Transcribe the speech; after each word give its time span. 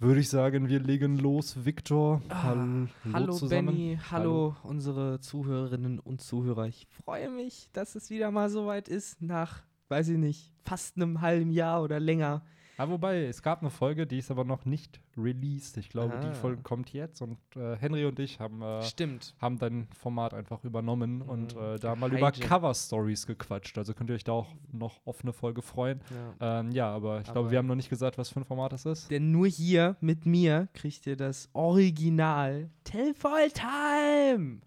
würde 0.00 0.20
ich 0.20 0.28
sagen, 0.28 0.68
wir 0.68 0.80
legen 0.80 1.18
los. 1.18 1.64
Victor, 1.64 2.22
Ah, 2.28 2.42
hallo, 2.44 2.88
hallo 3.12 3.32
zusammen. 3.34 3.66
Benny, 3.66 3.98
hallo, 4.10 4.56
unsere 4.62 5.20
Zuhörerinnen 5.20 5.98
und 5.98 6.20
Zuhörer. 6.20 6.66
Ich 6.66 6.86
freue 7.04 7.30
mich, 7.30 7.68
dass 7.72 7.94
es 7.94 8.10
wieder 8.10 8.30
mal 8.30 8.48
so 8.50 8.66
weit 8.66 8.88
ist, 8.88 9.20
nach, 9.22 9.62
weiß 9.88 10.08
ich 10.08 10.18
nicht, 10.18 10.52
fast 10.64 10.96
einem 10.96 11.20
halben 11.20 11.50
Jahr 11.50 11.82
oder 11.82 12.00
länger. 12.00 12.42
Ah, 12.80 12.88
wobei, 12.88 13.24
es 13.26 13.42
gab 13.42 13.60
eine 13.60 13.68
Folge, 13.68 14.06
die 14.06 14.16
ist 14.18 14.30
aber 14.30 14.44
noch 14.44 14.64
nicht 14.64 15.00
released. 15.16 15.76
Ich 15.76 15.90
glaube, 15.90 16.14
Ah. 16.14 16.20
die 16.20 16.34
Folge 16.34 16.62
kommt 16.62 16.92
jetzt 16.94 17.20
und 17.20 17.36
äh, 17.54 17.76
Henry 17.76 18.06
und 18.06 18.18
ich 18.18 18.40
haben, 18.40 18.62
äh, 18.62 18.82
Stimmt. 18.82 19.34
haben 19.38 19.58
dein 19.58 19.86
Format 19.92 20.32
einfach 20.32 20.64
übernommen 20.64 21.20
und 21.20 21.54
Mhm. 21.54 21.60
äh, 21.62 21.78
da 21.78 21.94
mal 21.94 22.10
über. 22.10 22.32
Cover-Stories 22.32 23.26
gequatscht. 23.26 23.76
Also 23.76 23.92
könnt 23.92 24.08
ihr 24.08 24.14
euch 24.14 24.24
da 24.24 24.32
auch 24.32 24.48
noch 24.72 24.98
auf 25.04 25.22
eine 25.22 25.34
Folge 25.34 25.60
freuen. 25.60 26.00
Ja. 26.40 26.60
Ähm, 26.60 26.70
ja, 26.70 26.88
aber 26.90 27.18
ich 27.18 27.24
glaube, 27.24 27.40
Aber- 27.40 27.50
wir 27.50 27.58
haben 27.58 27.66
noch 27.66 27.74
nicht 27.74 27.90
gesagt, 27.90 28.16
was 28.16 28.30
für 28.30 28.40
ein 28.40 28.44
Format 28.46 28.72
das 28.72 28.86
ist. 28.86 29.10
Denn 29.10 29.30
nur 29.30 29.46
hier 29.46 29.96
mit 30.00 30.24
mir 30.24 30.68
kriegt 30.72 31.06
ihr 31.06 31.16
das 31.16 31.50
Original 31.52 32.70
Tellvoll 32.84 33.50
Time. 33.52 34.60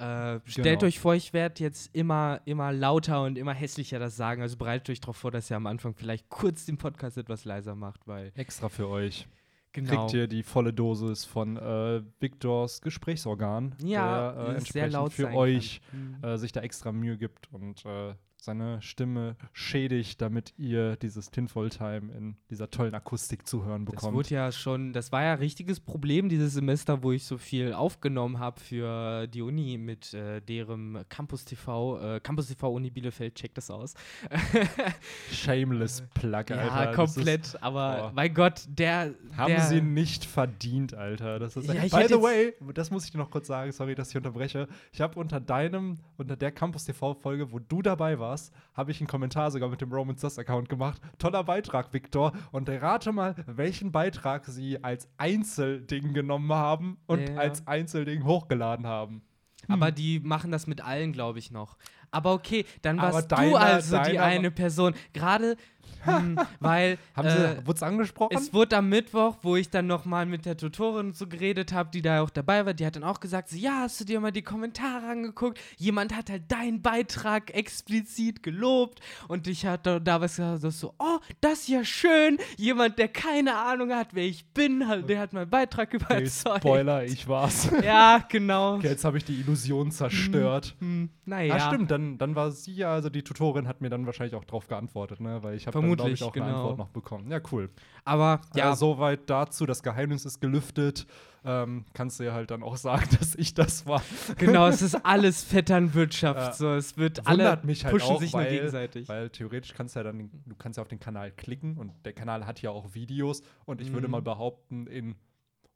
Äh, 0.00 0.40
stellt 0.46 0.80
Genau. 0.80 0.86
euch 0.88 0.98
vor, 0.98 1.14
ich 1.14 1.32
werde 1.32 1.62
jetzt 1.62 1.94
immer, 1.94 2.40
immer 2.46 2.72
lauter 2.72 3.22
und 3.22 3.36
immer 3.36 3.52
hässlicher 3.54 3.98
das 3.98 4.16
sagen. 4.16 4.40
Also 4.42 4.56
bereitet 4.56 4.88
euch 4.90 5.00
darauf 5.00 5.16
vor, 5.18 5.30
dass 5.30 5.50
ihr 5.50 5.56
am 5.56 5.66
Anfang 5.66 5.94
vielleicht 5.94 6.28
kurz 6.30 6.64
den 6.64 6.78
Podcast 6.78 7.18
etwas 7.18 7.44
leiser 7.44 7.74
macht, 7.74 8.06
weil 8.06 8.32
Extra 8.34 8.68
für 8.70 8.88
euch. 8.88 9.28
genau. 9.72 9.90
Kriegt 10.06 10.14
ihr 10.14 10.26
die 10.26 10.42
volle 10.42 10.72
Dosis 10.72 11.24
von 11.26 11.56
äh, 11.58 12.00
Victors 12.18 12.80
Gesprächsorgan, 12.80 13.74
Ja, 13.84 14.32
der 14.32 14.42
äh, 14.48 14.54
entsprechend 14.56 15.12
für 15.12 15.32
euch. 15.34 15.80
Mhm. 15.92 16.24
äh, 16.24 16.38
sich 16.38 16.52
da 16.52 16.60
extra 16.62 16.92
Mühe 16.92 17.16
gibt 17.18 17.52
und 17.52 17.84
äh, 17.84 18.14
seine 18.44 18.80
Stimme 18.82 19.36
schädigt, 19.52 20.20
damit 20.20 20.52
ihr 20.56 20.96
dieses 20.96 21.30
Tinfoil 21.30 21.70
Time 21.70 22.12
in 22.16 22.36
dieser 22.50 22.70
tollen 22.70 22.94
Akustik 22.94 23.46
zu 23.46 23.64
hören 23.64 23.84
Das 23.86 23.94
bekommt. 23.96 24.14
wurde 24.16 24.30
ja 24.30 24.50
schon, 24.52 24.92
das 24.92 25.12
war 25.12 25.22
ja 25.22 25.32
ein 25.32 25.38
richtiges 25.38 25.80
Problem 25.80 26.28
dieses 26.28 26.54
Semester, 26.54 27.02
wo 27.02 27.12
ich 27.12 27.24
so 27.24 27.38
viel 27.38 27.72
aufgenommen 27.72 28.38
habe 28.38 28.60
für 28.60 29.26
die 29.26 29.42
Uni 29.42 29.78
mit 29.78 30.14
äh, 30.14 30.40
deren 30.40 31.04
Campus 31.08 31.44
TV, 31.44 32.00
äh, 32.16 32.20
Campus 32.20 32.48
TV 32.48 32.70
Uni 32.72 32.90
Bielefeld, 32.90 33.34
checkt 33.34 33.56
das 33.56 33.70
aus. 33.70 33.94
Shameless 35.32 36.02
Plug, 36.14 36.34
Alter. 36.36 36.56
ja, 36.56 36.86
Das 36.86 36.96
komplett, 36.96 37.62
aber 37.62 37.96
boah. 37.96 38.12
mein 38.14 38.34
Gott, 38.34 38.62
der. 38.68 39.14
Haben 39.36 39.48
der, 39.52 39.60
sie 39.62 39.80
nicht 39.80 40.24
verdient, 40.24 40.94
Alter. 40.94 41.38
Das 41.38 41.56
ist 41.56 41.66
Ja, 41.66 41.82
By 41.82 42.06
the 42.08 42.20
way, 42.20 42.54
das 42.74 42.90
muss 42.90 43.04
ich 43.04 43.10
dir 43.12 43.18
noch 43.18 43.30
kurz 43.30 43.46
sagen, 43.46 43.72
sorry, 43.72 43.94
dass 43.94 44.10
ich 44.10 44.16
unterbreche. 44.16 44.68
Ich 44.92 45.00
habe 45.00 45.18
unter 45.18 45.40
deinem, 45.40 45.98
unter 46.16 46.36
der 46.36 46.52
Campus 46.52 46.84
TV-Folge, 46.84 47.52
wo 47.52 47.58
du 47.58 47.82
dabei 47.82 48.18
warst, 48.18 48.29
habe 48.74 48.90
ich 48.90 49.00
einen 49.00 49.06
Kommentar 49.08 49.50
sogar 49.50 49.68
mit 49.68 49.80
dem 49.80 49.92
Roman 49.92 50.16
Sus 50.16 50.38
Account 50.38 50.68
gemacht. 50.68 51.00
Toller 51.18 51.44
Beitrag, 51.44 51.92
Victor. 51.92 52.32
Und 52.52 52.68
rate 52.68 53.12
mal, 53.12 53.34
welchen 53.46 53.92
Beitrag 53.92 54.46
sie 54.46 54.82
als 54.84 55.08
Einzelding 55.18 56.12
genommen 56.14 56.52
haben 56.52 56.98
und 57.06 57.28
Ja. 57.28 57.36
als 57.36 57.66
Einzelding 57.66 58.24
hochgeladen 58.24 58.86
haben. 58.86 59.22
Aber 59.68 59.92
die 59.92 60.20
machen 60.20 60.50
das 60.50 60.66
mit 60.66 60.82
allen, 60.82 61.12
glaube 61.12 61.38
ich, 61.38 61.50
noch. 61.50 61.76
Aber 62.10 62.32
okay, 62.32 62.64
dann 62.82 62.96
warst 62.98 63.30
deiner- 63.30 63.50
du 63.50 63.56
also 63.56 63.98
die 64.02 64.18
eine 64.18 64.50
Person. 64.50 64.94
Gerade, 65.12 65.56
hm, 66.04 66.38
weil. 66.60 66.98
Haben 67.14 67.28
äh, 67.28 67.56
sie, 67.56 67.66
wurde 67.66 67.76
es 67.76 67.82
angesprochen? 67.82 68.36
Es 68.36 68.52
wurde 68.52 68.76
am 68.76 68.88
Mittwoch, 68.88 69.36
wo 69.42 69.56
ich 69.56 69.70
dann 69.70 69.86
nochmal 69.86 70.26
mit 70.26 70.46
der 70.46 70.56
Tutorin 70.56 71.12
so 71.12 71.26
geredet 71.26 71.72
habe, 71.72 71.90
die 71.92 72.02
da 72.02 72.22
auch 72.22 72.30
dabei 72.30 72.64
war, 72.66 72.74
die 72.74 72.86
hat 72.86 72.96
dann 72.96 73.04
auch 73.04 73.20
gesagt, 73.20 73.48
so, 73.48 73.56
ja, 73.56 73.80
hast 73.82 74.00
du 74.00 74.04
dir 74.04 74.20
mal 74.20 74.32
die 74.32 74.42
Kommentare 74.42 75.06
angeguckt? 75.06 75.58
Jemand 75.76 76.14
hat 76.16 76.30
halt 76.30 76.50
deinen 76.50 76.82
Beitrag 76.82 77.54
explizit 77.54 78.42
gelobt 78.42 79.00
und 79.28 79.46
ich 79.46 79.66
hatte 79.66 80.00
da 80.00 80.20
was 80.20 80.36
gesagt, 80.36 80.62
so, 80.62 80.94
oh, 80.98 81.18
das 81.40 81.60
ist 81.60 81.68
ja 81.68 81.84
schön. 81.84 82.38
Jemand, 82.56 82.98
der 82.98 83.08
keine 83.08 83.56
Ahnung 83.56 83.92
hat, 83.92 84.08
wer 84.12 84.24
ich 84.24 84.46
bin, 84.52 84.86
halt, 84.86 85.08
der 85.08 85.20
hat 85.20 85.32
meinen 85.32 85.50
Beitrag 85.50 85.92
überzeugt. 85.94 86.62
Spoiler, 86.62 87.04
ich 87.04 87.28
war's. 87.28 87.70
Ja, 87.80 88.22
genau. 88.28 88.76
Okay, 88.76 88.88
jetzt 88.88 89.04
habe 89.04 89.16
ich 89.16 89.24
die 89.24 89.40
Illusion 89.40 89.90
zerstört. 89.90 90.76
Hm, 90.80 91.08
naja. 91.24 91.56
Ja, 91.56 91.68
stimmt, 91.68 91.90
dann, 91.90 92.18
dann 92.18 92.34
war 92.34 92.50
sie 92.50 92.74
ja, 92.74 92.92
also 92.92 93.08
die 93.08 93.22
Tutorin 93.22 93.66
hat 93.66 93.80
mir 93.80 93.88
dann 93.88 94.06
wahrscheinlich 94.06 94.34
auch 94.34 94.44
drauf 94.44 94.68
geantwortet, 94.68 95.20
ne? 95.20 95.42
Weil 95.42 95.54
ich 95.54 95.66
habe 95.66 95.79
dann, 95.82 95.96
Vermutlich, 95.96 96.20
ich, 96.20 96.26
auch 96.26 96.34
eine 96.34 96.44
genau. 96.46 96.56
Antwort 96.58 96.78
noch 96.78 96.88
bekommen. 96.88 97.30
Ja, 97.30 97.40
cool. 97.52 97.70
Aber 98.04 98.40
Ja, 98.54 98.66
ja, 98.66 98.76
soweit 98.76 99.28
dazu, 99.28 99.66
das 99.66 99.82
Geheimnis 99.82 100.24
ist 100.24 100.40
gelüftet. 100.40 101.06
Ähm, 101.42 101.86
kannst 101.94 102.20
du 102.20 102.24
ja 102.24 102.34
halt 102.34 102.50
dann 102.50 102.62
auch 102.62 102.76
sagen, 102.76 103.08
dass 103.18 103.34
ich 103.34 103.54
das 103.54 103.86
war. 103.86 104.02
genau, 104.36 104.66
es 104.66 104.82
ist 104.82 104.94
alles 105.06 105.42
Vetternwirtschaft. 105.44 106.38
Ja. 106.38 106.52
So, 106.52 106.74
es 106.74 106.96
wird 106.98 107.26
alle 107.26 107.58
mich 107.62 107.84
halt 107.84 107.94
pushen 107.94 108.10
auch, 108.16 108.20
sich 108.20 108.32
weil, 108.34 108.44
nur 108.44 108.52
gegenseitig. 108.58 109.08
Weil 109.08 109.30
theoretisch 109.30 109.72
kannst 109.74 109.94
du 109.96 110.00
ja 110.00 110.04
dann, 110.04 110.30
du 110.44 110.54
kannst 110.56 110.76
ja 110.76 110.82
auf 110.82 110.88
den 110.88 111.00
Kanal 111.00 111.30
klicken 111.32 111.76
und 111.78 111.92
der 112.04 112.12
Kanal 112.12 112.46
hat 112.46 112.60
ja 112.60 112.70
auch 112.70 112.94
Videos 112.94 113.42
und 113.64 113.80
ich 113.80 113.92
würde 113.92 114.06
Mhm. 114.06 114.12
mal 114.12 114.22
behaupten, 114.22 114.86
in 114.86 115.14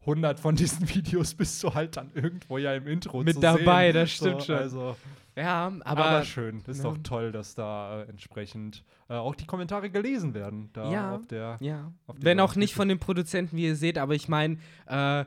100 0.01 0.39
von 0.39 0.55
diesen 0.55 0.87
Videos 0.95 1.33
bist 1.35 1.63
du 1.63 1.73
halt 1.73 1.97
dann 1.97 2.11
irgendwo 2.13 2.59
ja 2.59 2.75
im 2.75 2.87
Intro 2.87 3.23
Mit 3.23 3.43
dabei, 3.43 3.87
sehen. 3.87 3.95
das 3.95 4.11
stimmt 4.11 4.41
so, 4.43 4.47
schon. 4.49 4.57
Also, 4.57 4.97
ja, 5.37 5.73
aber, 5.85 6.05
aber, 6.05 6.25
schön, 6.25 6.63
ist 6.67 6.79
ne? 6.79 6.83
doch 6.85 6.99
toll, 7.03 7.33
dass 7.33 7.55
da 7.55 8.03
äh, 8.03 8.09
entsprechend 8.09 8.85
äh, 9.09 9.15
auch 9.15 9.35
die 9.35 9.47
Kommentare 9.47 9.91
gelesen 9.91 10.33
werden. 10.35 10.71
Da 10.73 10.91
Ja. 10.91 11.15
auf 11.17 11.27
der 11.27 11.57
Ja. 11.61 11.93
auf 12.07 12.17
Wenn 12.21 12.41
auch 12.41 12.55
nicht 12.57 12.75
von 12.75 12.89
den 12.89 12.99
Produzenten, 13.01 13.57
wie 13.57 13.65
ihr 13.67 13.77
seht, 13.77 13.99
aber 13.99 14.15
ich 14.15 14.29
meine, 14.29 14.59
äh, 14.87 15.25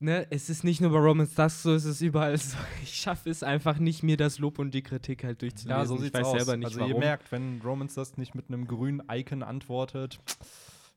ne, 0.00 0.26
es 0.30 0.48
ist 0.48 0.62
nicht 0.62 0.80
nur 0.80 0.90
bei 0.92 0.98
Romans 0.98 1.34
Dusk 1.34 1.62
so, 1.62 1.74
es 1.74 1.84
ist 1.84 2.00
überall 2.00 2.36
so. 2.38 2.56
Ich 2.82 2.94
schaffe 2.94 3.28
es 3.30 3.42
einfach 3.42 3.78
nicht, 3.78 4.02
mir 4.02 4.16
das 4.16 4.38
Lob 4.38 4.58
und 4.60 4.72
die 4.72 4.82
Kritik 4.82 5.24
halt 5.24 5.42
durchzulesen. 5.42 5.70
Ja, 5.70 5.84
so 5.86 6.00
ich 6.02 6.14
weiß 6.14 6.26
aus. 6.26 6.36
selber 6.36 6.56
nicht, 6.56 6.66
also 6.66 6.80
warum. 6.80 6.92
ihr 6.92 6.98
merkt, 6.98 7.32
wenn 7.32 7.60
Romans 7.64 7.94
das 7.94 8.16
nicht 8.16 8.34
mit 8.34 8.48
einem 8.48 8.66
grünen 8.66 9.02
Icon 9.10 9.42
antwortet, 9.42 10.20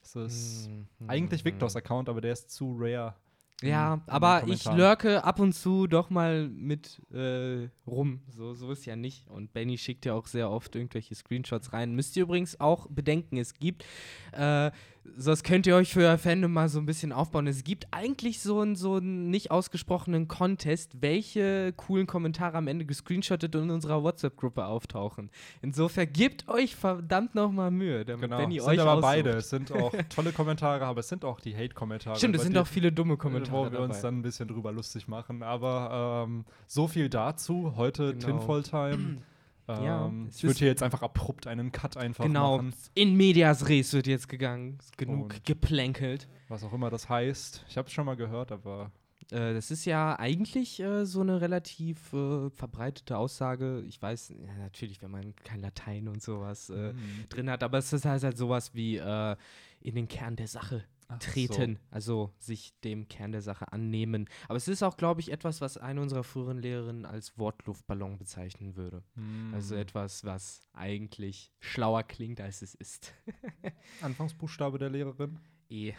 ist 0.02 0.16
es 0.16 0.68
Hm, 0.98 1.08
eigentlich 1.08 1.40
hm, 1.40 1.46
Victors 1.46 1.74
Account, 1.76 2.08
aber 2.08 2.20
der 2.20 2.32
ist 2.32 2.50
zu 2.50 2.76
rare. 2.78 3.14
Ja, 3.62 3.94
in 3.94 4.00
aber 4.06 4.42
ich 4.46 4.64
lurke 4.64 5.24
ab 5.24 5.40
und 5.40 5.52
zu 5.52 5.86
doch 5.86 6.10
mal 6.10 6.48
mit 6.48 7.00
äh, 7.12 7.68
rum. 7.86 8.20
So, 8.28 8.54
so 8.54 8.70
ist 8.72 8.84
ja 8.86 8.96
nicht. 8.96 9.28
Und 9.28 9.52
Benny 9.52 9.78
schickt 9.78 10.04
ja 10.04 10.14
auch 10.14 10.26
sehr 10.26 10.50
oft 10.50 10.74
irgendwelche 10.74 11.14
Screenshots 11.14 11.72
rein. 11.72 11.94
Müsst 11.94 12.16
ihr 12.16 12.24
übrigens 12.24 12.60
auch 12.60 12.86
bedenken, 12.88 13.36
es 13.36 13.54
gibt, 13.54 13.84
äh, 14.32 14.70
so 15.16 15.30
das 15.30 15.42
könnt 15.42 15.66
ihr 15.66 15.74
euch 15.74 15.92
für 15.92 16.00
euer 16.00 16.16
Fandom 16.16 16.52
mal 16.52 16.68
so 16.68 16.78
ein 16.78 16.86
bisschen 16.86 17.12
aufbauen. 17.12 17.46
Es 17.48 17.64
gibt 17.64 17.88
eigentlich 17.90 18.40
so 18.40 18.60
einen 18.60 18.76
so 18.76 18.94
einen 18.96 19.30
nicht 19.30 19.50
ausgesprochenen 19.50 20.28
Contest, 20.28 21.02
welche 21.02 21.72
coolen 21.76 22.06
Kommentare 22.06 22.56
am 22.56 22.68
Ende 22.68 22.84
gescreenshottet 22.86 23.54
und 23.56 23.64
in 23.64 23.70
unserer 23.70 24.02
WhatsApp-Gruppe 24.02 24.64
auftauchen. 24.64 25.30
Insofern 25.60 26.12
gebt 26.12 26.48
euch 26.48 26.76
verdammt 26.76 27.34
nochmal 27.34 27.70
Mühe, 27.72 28.04
damit 28.04 28.22
Genau. 28.22 28.36
Benny 28.38 28.58
Es 28.58 28.64
euch 28.64 28.70
sind 28.70 28.80
aber 28.80 28.92
aussucht. 28.92 29.02
beide. 29.02 29.30
Es 29.30 29.50
sind 29.50 29.72
auch 29.72 29.92
tolle 30.08 30.32
Kommentare, 30.32 30.84
aber 30.86 31.00
es 31.00 31.08
sind 31.08 31.24
auch 31.24 31.40
die 31.40 31.54
Hate-Kommentare. 31.56 32.16
Stimmt, 32.16 32.36
es 32.36 32.42
sind 32.42 32.54
die- 32.54 32.60
auch 32.60 32.66
viele 32.66 32.92
dumme 32.92 33.16
Kommentare 33.16 33.66
Wo 33.66 33.72
wir 33.72 33.80
uns 33.80 33.96
dabei. 33.96 34.02
dann 34.08 34.18
ein 34.20 34.22
bisschen 34.22 34.48
drüber 34.48 34.70
lustig 34.72 35.08
machen. 35.08 35.42
Aber 35.42 36.24
ähm, 36.28 36.44
so 36.66 36.86
viel 36.88 37.08
dazu. 37.08 37.74
Heute 37.76 38.14
Genau. 38.14 38.38
Tinfoil 38.38 38.62
Time. 38.62 39.18
Ja, 39.68 40.06
ähm, 40.06 40.26
es 40.28 40.38
ich 40.38 40.44
würde 40.44 40.58
hier 40.58 40.68
jetzt 40.68 40.82
einfach 40.82 41.02
abrupt 41.02 41.46
einen 41.46 41.70
Cut 41.72 41.96
einfach 41.96 42.24
Genau, 42.24 42.56
machen. 42.58 42.74
in 42.94 43.16
medias 43.16 43.68
res 43.68 43.92
wird 43.92 44.06
jetzt 44.06 44.28
gegangen. 44.28 44.76
Ist 44.80 44.98
genug 44.98 45.32
Und- 45.34 45.44
geplänkelt. 45.44 46.28
Was 46.48 46.64
auch 46.64 46.72
immer 46.72 46.90
das 46.90 47.08
heißt. 47.08 47.64
Ich 47.68 47.76
habe 47.78 47.86
es 47.86 47.92
schon 47.94 48.04
mal 48.06 48.16
gehört, 48.16 48.52
aber 48.52 48.90
Äh, 49.30 49.54
das 49.54 49.70
ist 49.70 49.86
ja 49.86 50.18
eigentlich 50.18 50.78
äh, 50.80 51.06
so 51.06 51.20
eine 51.22 51.40
relativ 51.40 52.12
äh, 52.12 52.50
verbreitete 52.50 53.16
Aussage. 53.16 53.82
Ich 53.88 54.02
weiß, 54.02 54.34
ja, 54.46 54.52
natürlich, 54.58 55.00
wenn 55.00 55.10
man 55.12 55.34
kein 55.44 55.60
Latein 55.60 56.08
und 56.08 56.20
sowas 56.20 56.68
äh, 56.68 56.92
Mhm. 56.92 57.28
drin 57.30 57.48
hat, 57.48 57.62
aber 57.62 57.78
es 57.78 57.90
ist 57.94 58.04
halt, 58.04 58.22
halt 58.24 58.36
sowas 58.36 58.74
wie 58.74 58.96
äh, 58.98 59.36
in 59.80 59.94
den 59.94 60.06
Kern 60.08 60.36
der 60.36 60.48
Sache 60.48 60.84
Treten, 61.18 61.78
also 61.90 62.32
sich 62.38 62.78
dem 62.80 63.08
Kern 63.08 63.32
der 63.32 63.42
Sache 63.42 63.72
annehmen. 63.72 64.28
Aber 64.48 64.56
es 64.56 64.68
ist 64.68 64.82
auch, 64.82 64.96
glaube 64.96 65.20
ich, 65.20 65.30
etwas, 65.32 65.60
was 65.60 65.76
eine 65.76 66.00
unserer 66.00 66.24
früheren 66.24 66.58
Lehrerinnen 66.58 67.04
als 67.06 67.38
Wortluftballon 67.38 68.18
bezeichnen 68.18 68.76
würde. 68.76 69.02
Mhm. 69.14 69.54
Also 69.54 69.74
etwas, 69.74 70.24
was 70.24 70.60
eigentlich 70.72 71.52
schlauer 71.60 72.02
klingt, 72.02 72.40
als 72.40 72.62
es 72.62 72.74
ist. 72.74 73.12
Anfangsbuchstabe 74.02 74.78
der 74.78 74.90
Lehrerin. 74.90 75.38
E. 75.68 75.92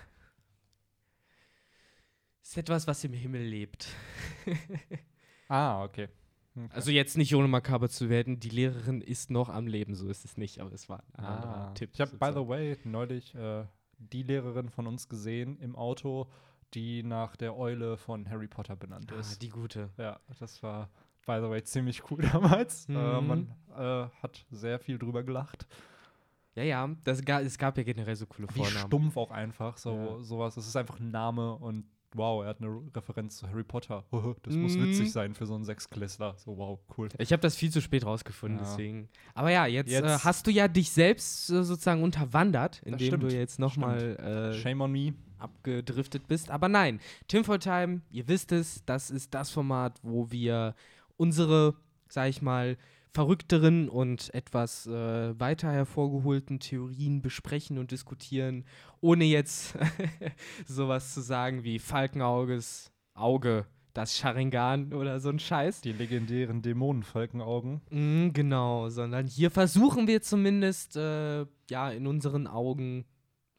Ist 2.41 2.57
etwas, 2.57 2.87
was 2.87 3.03
im 3.03 3.13
Himmel 3.13 3.43
lebt. 3.43 3.87
Ah, 5.49 5.83
okay. 5.83 6.07
okay. 6.55 6.69
Also 6.73 6.89
jetzt 6.89 7.15
nicht 7.17 7.35
ohne 7.35 7.47
makaber 7.47 7.87
zu 7.89 8.09
werden, 8.09 8.39
die 8.39 8.49
Lehrerin 8.49 9.01
ist 9.01 9.29
noch 9.29 9.49
am 9.49 9.67
Leben, 9.67 9.93
so 9.93 10.09
ist 10.09 10.25
es 10.25 10.35
nicht, 10.37 10.59
aber 10.59 10.71
es 10.71 10.89
war 10.89 11.03
ein 11.13 11.25
anderer 11.25 11.55
Ah. 11.55 11.73
Tipp. 11.73 11.91
Ich 11.93 12.01
habe, 12.01 12.17
by 12.17 12.31
the 12.33 12.47
way, 12.47 12.77
neulich 12.85 13.35
äh, 13.35 13.65
die 14.11 14.23
Lehrerin 14.23 14.69
von 14.69 14.87
uns 14.87 15.07
gesehen 15.09 15.57
im 15.59 15.75
Auto, 15.75 16.27
die 16.73 17.03
nach 17.03 17.35
der 17.35 17.55
Eule 17.55 17.97
von 17.97 18.27
Harry 18.29 18.47
Potter 18.47 18.75
benannt 18.75 19.11
ah, 19.11 19.19
ist. 19.19 19.41
die 19.41 19.49
gute. 19.49 19.89
Ja, 19.97 20.19
das 20.39 20.61
war, 20.63 20.89
by 21.25 21.37
the 21.41 21.49
way, 21.49 21.63
ziemlich 21.63 22.09
cool 22.11 22.17
damals. 22.33 22.87
Äh, 22.89 22.91
Mhm. 23.21 23.27
man 23.27 23.55
äh, 23.75 24.07
hat 24.21 24.45
sehr 24.49 24.79
viel 24.79 24.97
drüber 24.97 25.23
gelacht. 25.23 25.67
Ja, 26.55 26.63
ja, 26.63 26.87
das 27.03 27.23
ga, 27.23 27.41
es 27.41 27.57
gab 27.57 27.77
ja 27.77 27.83
generell 27.83 28.15
so 28.15 28.25
coole 28.27 28.47
Wie 28.53 28.59
Vornamen. 28.59 28.87
stumpf 28.87 29.17
auch 29.17 29.31
einfach, 29.31 29.77
so 29.77 29.91
Ja. 29.95 30.19
sowas. 30.23 30.55
Es 30.57 30.67
ist 30.67 30.75
einfach 30.75 30.99
ein 30.99 31.09
Name 31.11 31.55
und 31.55 31.85
wow, 32.15 32.43
er 32.43 32.49
hat 32.49 32.61
eine 32.61 32.81
Referenz 32.95 33.37
zu 33.37 33.47
Harry 33.47 33.63
Potter. 33.63 34.03
das 34.43 34.53
muss 34.55 34.75
Mhm. 34.75 34.83
witzig 34.89 35.11
sein 35.11 35.33
für 35.33 35.45
so 35.45 35.55
einen 35.55 35.65
Sechsklässler. 35.65 36.35
So, 36.37 36.57
wow, 36.57 36.79
cool. 36.97 37.09
Ich 37.17 37.31
habe 37.31 37.41
das 37.41 37.55
viel 37.55 37.71
zu 37.71 37.81
spät 37.81 38.05
rausgefunden, 38.05 38.59
Ja. 38.59 38.65
deswegen. 38.65 39.09
Aber 39.33 39.49
ja, 39.51 39.65
jetzt, 39.65 39.91
Jetzt- 39.91 40.03
äh, 40.05 40.17
hast 40.23 40.47
du 40.47 40.51
ja 40.51 40.67
dich 40.67 40.91
selbst 40.91 41.49
äh, 41.49 41.63
sozusagen 41.63 42.03
unterwandert, 42.03 42.81
indem 42.85 43.07
stimmt, 43.07 43.23
du 43.23 43.27
jetzt 43.35 43.59
nochmal. 43.59 44.17
Äh, 44.17 44.53
Shame 44.59 44.81
on 44.81 44.91
me. 44.91 45.13
abgedriftet 45.39 46.27
bist. 46.29 46.49
Aber 46.49 46.69
nein, 46.69 47.01
Tinfoil 47.27 47.59
Time, 47.59 48.01
ihr 48.11 48.27
wisst 48.29 48.53
es, 48.53 48.83
das 48.85 49.11
ist 49.11 49.33
das 49.33 49.49
Format, 49.49 49.99
wo 50.01 50.31
wir 50.31 50.73
unsere, 51.17 51.75
sag 52.07 52.29
ich 52.29 52.41
mal, 52.41 52.77
verrückteren 53.13 53.89
und 53.89 54.33
etwas 54.33 54.87
äh, 54.87 55.39
weiter 55.39 55.71
hervorgeholten 55.71 56.59
Theorien 56.59 57.21
besprechen 57.21 57.77
und 57.77 57.91
diskutieren, 57.91 58.65
ohne 59.01 59.25
jetzt 59.25 59.75
sowas 60.65 61.13
zu 61.13 61.21
sagen 61.21 61.63
wie 61.63 61.77
Falkenauges 61.77 62.91
Auge, 63.13 63.67
das 63.93 64.17
Sharingan 64.17 64.93
oder 64.93 65.19
so 65.19 65.29
ein 65.29 65.37
Scheiß. 65.37 65.81
Die 65.81 65.93
legendären 65.93 66.63
Dämonenfalkenaugen. 66.63 67.81
Mm, 67.91 68.29
genau, 68.33 68.89
sondern 68.89 69.27
hier 69.27 69.51
versuchen 69.51 70.07
wir 70.07 70.23
zumindest 70.23 70.95
äh, 70.95 71.45
ja 71.69 71.91
in 71.91 72.07
unseren 72.07 72.47
Augen 72.47 73.05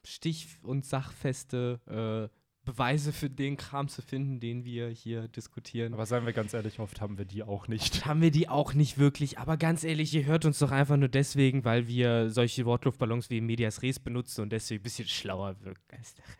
stich- 0.05 0.59
und 0.63 0.85
sachfeste 0.85 2.29
äh, 2.31 2.35
Beweise 2.65 3.13
für 3.13 3.29
den 3.29 3.57
Kram 3.57 3.87
zu 3.87 4.01
finden, 4.01 4.39
den 4.39 4.65
wir 4.65 4.89
hier 4.89 5.27
diskutieren. 5.27 5.93
Aber 5.93 6.05
seien 6.05 6.25
wir 6.25 6.33
ganz 6.33 6.53
ehrlich, 6.53 6.79
oft 6.79 6.99
haben 6.99 7.17
wir 7.17 7.25
die 7.25 7.43
auch 7.43 7.67
nicht. 7.67 8.05
haben 8.05 8.21
wir 8.21 8.31
die 8.31 8.49
auch 8.49 8.73
nicht 8.73 8.97
wirklich. 8.97 9.37
Aber 9.39 9.55
ganz 9.57 9.83
ehrlich, 9.83 10.13
ihr 10.13 10.25
hört 10.25 10.45
uns 10.45 10.59
doch 10.59 10.71
einfach 10.71 10.97
nur 10.97 11.09
deswegen, 11.09 11.63
weil 11.63 11.87
wir 11.87 12.29
solche 12.31 12.65
Wortluftballons 12.65 13.29
wie 13.29 13.39
Medias 13.41 13.81
Res 13.81 13.99
benutzen 13.99 14.41
und 14.41 14.49
deswegen 14.51 14.81
ein 14.81 14.83
bisschen 14.83 15.07
schlauer 15.07 15.55
wirken 15.61 15.81
als 15.95 16.15
der 16.15 16.25
Rest. 16.25 16.35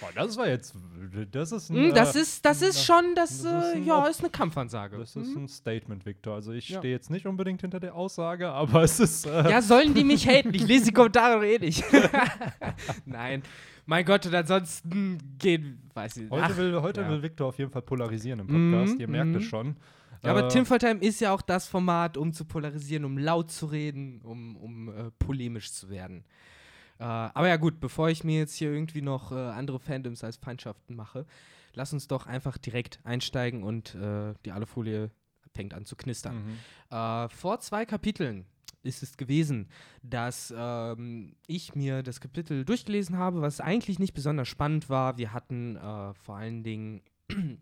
Boah, 0.00 0.10
das 0.14 0.36
war 0.36 0.46
jetzt. 0.46 0.74
Das 1.30 1.52
ist 1.52 1.70
ein. 1.70 1.88
Mm, 1.90 1.94
das 1.94 2.16
äh, 2.16 2.20
ist, 2.20 2.44
das 2.44 2.60
ist 2.60 2.84
schon, 2.84 3.14
das, 3.14 3.42
das 3.42 3.64
ist 3.68 3.72
äh, 3.74 3.76
ein 3.76 3.86
ja, 3.86 4.06
ist 4.08 4.20
eine 4.20 4.28
Kampfansage. 4.28 4.98
Das 4.98 5.16
ist 5.16 5.28
Mhm. 5.34 5.44
ein 5.44 5.48
Statement, 5.48 6.04
Victor. 6.04 6.34
Also 6.34 6.52
ich 6.52 6.68
Ja. 6.68 6.80
stehe 6.80 6.92
jetzt 6.92 7.08
nicht 7.08 7.24
unbedingt 7.24 7.62
hinter 7.62 7.80
der 7.80 7.94
Aussage, 7.94 8.50
aber 8.50 8.82
es 8.82 9.00
ist. 9.00 9.24
Äh, 9.26 9.48
Ja, 9.50 9.62
sollen 9.62 9.94
die 9.94 10.04
mich 10.04 10.26
haten? 10.28 10.52
Ich 10.52 10.66
lese 10.66 10.86
die 10.86 10.92
Kommentare 10.92 11.48
eh 11.48 11.58
nicht. 11.60 11.82
Nein. 13.06 13.42
Mein 13.86 14.04
Gott, 14.04 14.26
und 14.26 14.34
ansonsten 14.34 15.18
gehen, 15.38 15.80
weiß 15.94 16.16
ich 16.16 16.30
Heute, 16.30 16.42
Ach, 16.44 16.56
will, 16.56 16.82
heute 16.82 17.00
ja. 17.02 17.08
will 17.08 17.22
Victor 17.22 17.48
auf 17.48 17.58
jeden 17.58 17.70
Fall 17.70 17.82
polarisieren 17.82 18.40
im 18.40 18.46
Podcast. 18.48 18.94
Mhm, 18.94 19.00
Ihr 19.00 19.08
merkt 19.08 19.30
mhm. 19.30 19.36
es 19.36 19.44
schon. 19.44 19.76
Ja, 20.24 20.30
aber 20.30 20.46
Äh, 20.46 20.48
Tinfoil 20.48 20.78
Time 20.78 21.00
ist 21.00 21.20
ja 21.20 21.32
auch 21.32 21.42
das 21.42 21.68
Format, 21.68 22.16
um 22.16 22.32
zu 22.32 22.44
polarisieren, 22.44 23.04
um 23.04 23.16
laut 23.16 23.50
zu 23.50 23.66
reden, 23.66 24.20
um, 24.22 24.56
um 24.56 24.88
äh, 24.88 25.10
polemisch 25.18 25.72
zu 25.72 25.88
werden. 25.88 26.24
Äh, 26.98 27.04
aber 27.04 27.48
ja 27.48 27.56
gut, 27.56 27.78
bevor 27.78 28.08
ich 28.08 28.24
mir 28.24 28.40
jetzt 28.40 28.56
hier 28.56 28.72
irgendwie 28.72 29.02
noch 29.02 29.30
äh, 29.30 29.36
andere 29.36 29.78
Fandoms 29.78 30.24
als 30.24 30.36
Feindschaften 30.36 30.96
mache, 30.96 31.24
lass 31.74 31.92
uns 31.92 32.08
doch 32.08 32.26
einfach 32.26 32.58
direkt 32.58 32.98
einsteigen 33.04 33.62
und 33.62 33.94
äh, 33.94 34.34
die 34.44 34.50
Alufolie 34.50 35.10
fängt 35.54 35.74
an 35.74 35.84
zu 35.84 35.94
knistern. 35.94 36.58
Mhm. 36.90 36.96
Äh, 36.96 37.28
vor 37.28 37.60
zwei 37.60 37.86
Kapiteln 37.86 38.46
ist 38.86 39.02
es 39.02 39.16
gewesen, 39.16 39.68
dass 40.02 40.54
ähm, 40.56 41.34
ich 41.46 41.74
mir 41.74 42.02
das 42.02 42.20
Kapitel 42.20 42.64
durchgelesen 42.64 43.18
habe, 43.18 43.42
was 43.42 43.60
eigentlich 43.60 43.98
nicht 43.98 44.14
besonders 44.14 44.48
spannend 44.48 44.88
war. 44.88 45.18
Wir 45.18 45.32
hatten 45.32 45.76
äh, 45.76 46.14
vor 46.14 46.36
allen 46.36 46.62
Dingen, 46.62 47.02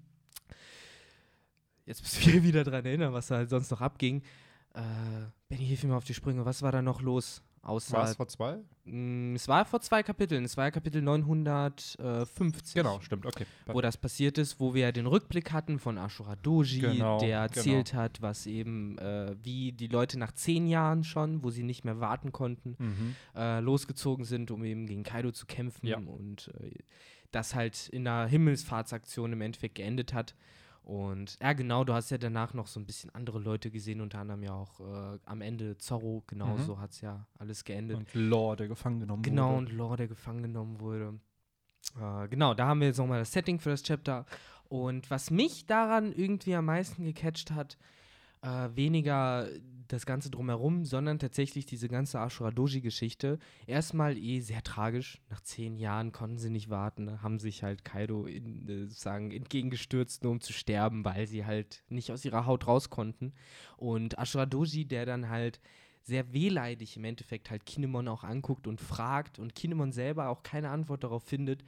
jetzt 1.87 2.03
müssen 2.03 2.32
wir 2.32 2.43
wieder 2.43 2.65
dran 2.65 2.85
erinnern, 2.85 3.12
was 3.12 3.29
da 3.29 3.37
halt 3.37 3.50
sonst 3.50 3.71
noch 3.71 3.81
abging. 3.81 4.23
Äh, 4.75 4.82
Benny, 5.49 5.67
hilf 5.67 5.82
mir 5.82 5.91
mal 5.91 5.97
auf 5.97 6.05
die 6.05 6.15
Sprünge. 6.15 6.44
Was 6.44 6.62
war 6.62 6.73
da 6.73 6.82
noch 6.82 7.00
los? 7.00 7.43
Außer, 7.65 7.97
War 7.97 8.05
es 8.11 8.17
vor 8.17 8.29
zwei? 8.29 8.59
Mm, 8.85 9.35
es 9.35 9.49
war 9.49 9.65
vor 9.65 9.81
zwei 9.81 10.03
Kapiteln. 10.03 10.45
Es 10.45 10.57
war 10.57 10.65
ja 10.67 10.71
Kapitel 10.71 11.01
950 11.03 12.75
Genau, 12.75 13.01
stimmt, 13.01 13.27
okay. 13.27 13.47
wo 13.67 13.81
das 13.81 13.97
passiert 13.97 14.39
ist, 14.39 14.61
wo 14.61 14.75
wir 14.75 14.83
ja 14.83 14.93
den 14.93 15.07
Rückblick 15.07 15.53
hatten 15.53 15.79
von 15.79 15.99
Ashura 15.99 16.37
Doji, 16.37 16.81
Genau, 16.81 17.19
der 17.19 17.39
erzählt 17.41 17.95
hat, 17.95 18.21
was 18.23 18.47
eben, 18.47 18.99
äh, 18.99 19.35
wie 19.43 19.73
die 19.73 19.87
Leute 19.89 20.19
nach 20.19 20.33
zehn 20.33 20.67
Jahren 20.67 21.05
schon, 21.05 21.43
wo 21.43 21.51
sie 21.51 21.63
nicht 21.63 21.85
mehr 21.85 22.01
warten 22.01 22.33
konnten, 22.33 22.77
Mhm. 22.79 23.17
äh, 23.35 23.61
losgezogen 23.61 24.25
sind, 24.25 24.51
um 24.51 24.65
eben 24.65 24.87
gegen 24.87 25.03
Kaido 25.03 25.31
zu 25.33 25.47
kämpfen 25.47 25.87
Ja. 25.87 25.99
und 25.99 26.51
äh, 26.61 26.71
das 27.31 27.55
halt 27.55 27.89
in 27.89 28.07
einer 28.07 28.29
Himmelsfahrtsaktion 28.29 29.33
im 29.33 29.41
Endeffekt 29.41 29.75
geendet 29.77 30.13
hat. 30.15 30.35
Und 30.85 31.39
ja, 31.41 31.55
genau, 31.55 31.83
du 31.85 31.95
hast 31.95 32.11
ja 32.11 32.19
danach 32.19 32.53
noch 32.53 32.67
so 32.67 32.79
ein 32.79 32.85
bisschen 32.85 33.09
andere 33.15 33.39
Leute 33.39 33.71
gesehen, 33.71 34.03
unter 34.03 34.19
anderem 34.19 34.43
ja 34.43 34.53
auch 34.53 34.81
äh, 34.81 35.19
am 35.25 35.41
Ende 35.41 35.79
Zorro, 35.79 36.23
genau 36.27 36.59
Mhm. 36.59 36.63
so 36.63 36.79
hat 36.79 36.91
es 36.93 37.01
ja 37.01 37.27
alles 37.39 37.65
geendet. 37.65 37.97
Und 37.97 38.13
Law, 38.15 38.55
der 38.55 38.69
gefangen 38.69 39.01
genommen 39.01 39.23
Genau, 39.23 39.49
wurde. 39.53 39.59
und 39.59 39.73
Lore, 39.73 39.97
der 39.97 40.09
gefangen 40.09 40.43
genommen 40.43 40.81
wurde. 40.81 41.19
Äh, 41.99 42.29
genau, 42.29 42.53
da 42.53 42.67
haben 42.67 42.81
wir 42.81 42.89
jetzt 42.89 42.99
nochmal 42.99 43.19
das 43.21 43.33
Setting 43.33 43.59
für 43.61 43.71
das 43.71 43.83
Chapter. 43.83 44.27
Und 44.69 45.11
was 45.11 45.31
mich 45.31 45.65
daran 45.67 46.13
irgendwie 46.13 46.55
am 46.55 46.67
meisten 46.67 47.05
gecatcht 47.05 47.51
hat, 47.53 47.79
äh, 48.44 48.76
weniger 48.76 49.49
das 49.88 50.06
Ganze 50.06 50.31
drumherum, 50.31 50.85
sondern 50.85 51.19
tatsächlich 51.19 51.67
diese 51.67 51.88
ganze 51.88 52.19
Ashura 52.19 52.50
Doji-Geschichte. 52.50 53.38
Erstmal 53.67 54.17
eh 54.17 54.41
sehr 54.41 54.62
tragisch. 54.62 55.20
Nach 55.31 55.41
zehn 55.41 55.76
Jahren 55.76 56.12
konnten 56.12 56.38
sie 56.38 56.50
nicht 56.50 56.70
warten, 56.70 57.23
haben 57.23 57.38
sich 57.38 57.62
halt 57.62 57.85
Kaido 57.85 58.26
in, 58.26 58.69
äh, 58.69 58.87
sozusagen 58.87 59.31
entgegengestürzt, 59.31 60.23
nur 60.23 60.32
um 60.32 60.41
zu 60.41 60.52
sterben, 60.52 61.05
weil 61.05 61.26
sie 61.26 61.44
halt 61.44 61.85
nicht 61.88 62.11
aus 62.12 62.25
ihrer 62.25 62.46
Haut 62.46 62.67
raus 62.67 62.91
konnten. 62.91 63.32
Und 63.76 64.19
Ashura 64.19 64.46
Doji, 64.46 64.87
der 64.87 65.06
dann 65.06 65.29
halt 65.29 65.61
sehr 66.02 66.32
wehleidig 66.32 66.96
im 66.96 67.05
Endeffekt 67.05 67.50
halt 67.50 67.64
Kinemon 67.64 68.08
auch 68.08 68.25
anguckt 68.25 68.67
und 68.67 68.81
fragt 68.81 69.38
und 69.38 69.55
Kinemon 69.55 69.93
selber 69.93 70.29
auch 70.29 70.43
keine 70.43 70.69
Antwort 70.69 71.02
darauf 71.02 71.25
findet, 71.25 71.64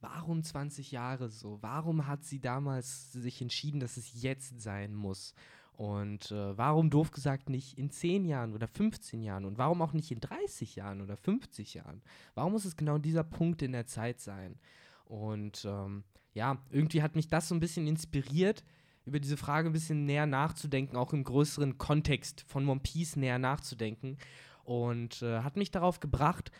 warum 0.00 0.42
20 0.42 0.90
Jahre 0.90 1.28
so? 1.28 1.58
Warum 1.60 2.06
hat 2.06 2.24
sie 2.24 2.40
damals 2.40 3.12
sich 3.12 3.42
entschieden, 3.42 3.80
dass 3.80 3.96
es 3.96 4.22
jetzt 4.22 4.60
sein 4.60 4.94
muss? 4.94 5.34
Und 5.76 6.30
äh, 6.30 6.56
warum 6.56 6.88
doof 6.88 7.10
gesagt 7.10 7.50
nicht 7.50 7.76
in 7.76 7.90
10 7.90 8.24
Jahren 8.24 8.54
oder 8.54 8.68
15 8.68 9.22
Jahren? 9.22 9.44
Und 9.44 9.58
warum 9.58 9.82
auch 9.82 9.92
nicht 9.92 10.10
in 10.12 10.20
30 10.20 10.76
Jahren 10.76 11.00
oder 11.00 11.16
50 11.16 11.74
Jahren? 11.74 12.00
Warum 12.34 12.52
muss 12.52 12.64
es 12.64 12.76
genau 12.76 12.98
dieser 12.98 13.24
Punkt 13.24 13.60
in 13.60 13.72
der 13.72 13.86
Zeit 13.86 14.20
sein? 14.20 14.58
Und 15.04 15.64
ähm, 15.64 16.04
ja, 16.32 16.58
irgendwie 16.70 17.02
hat 17.02 17.16
mich 17.16 17.28
das 17.28 17.48
so 17.48 17.54
ein 17.54 17.60
bisschen 17.60 17.88
inspiriert, 17.88 18.64
über 19.04 19.18
diese 19.18 19.36
Frage 19.36 19.68
ein 19.68 19.72
bisschen 19.72 20.06
näher 20.06 20.26
nachzudenken, 20.26 20.96
auch 20.96 21.12
im 21.12 21.24
größeren 21.24 21.76
Kontext 21.76 22.44
von 22.46 22.68
One 22.68 22.80
Piece 22.80 23.16
näher 23.16 23.38
nachzudenken. 23.38 24.16
Und 24.62 25.22
äh, 25.22 25.40
hat 25.40 25.56
mich 25.56 25.72
darauf 25.72 26.00
gebracht, 26.00 26.52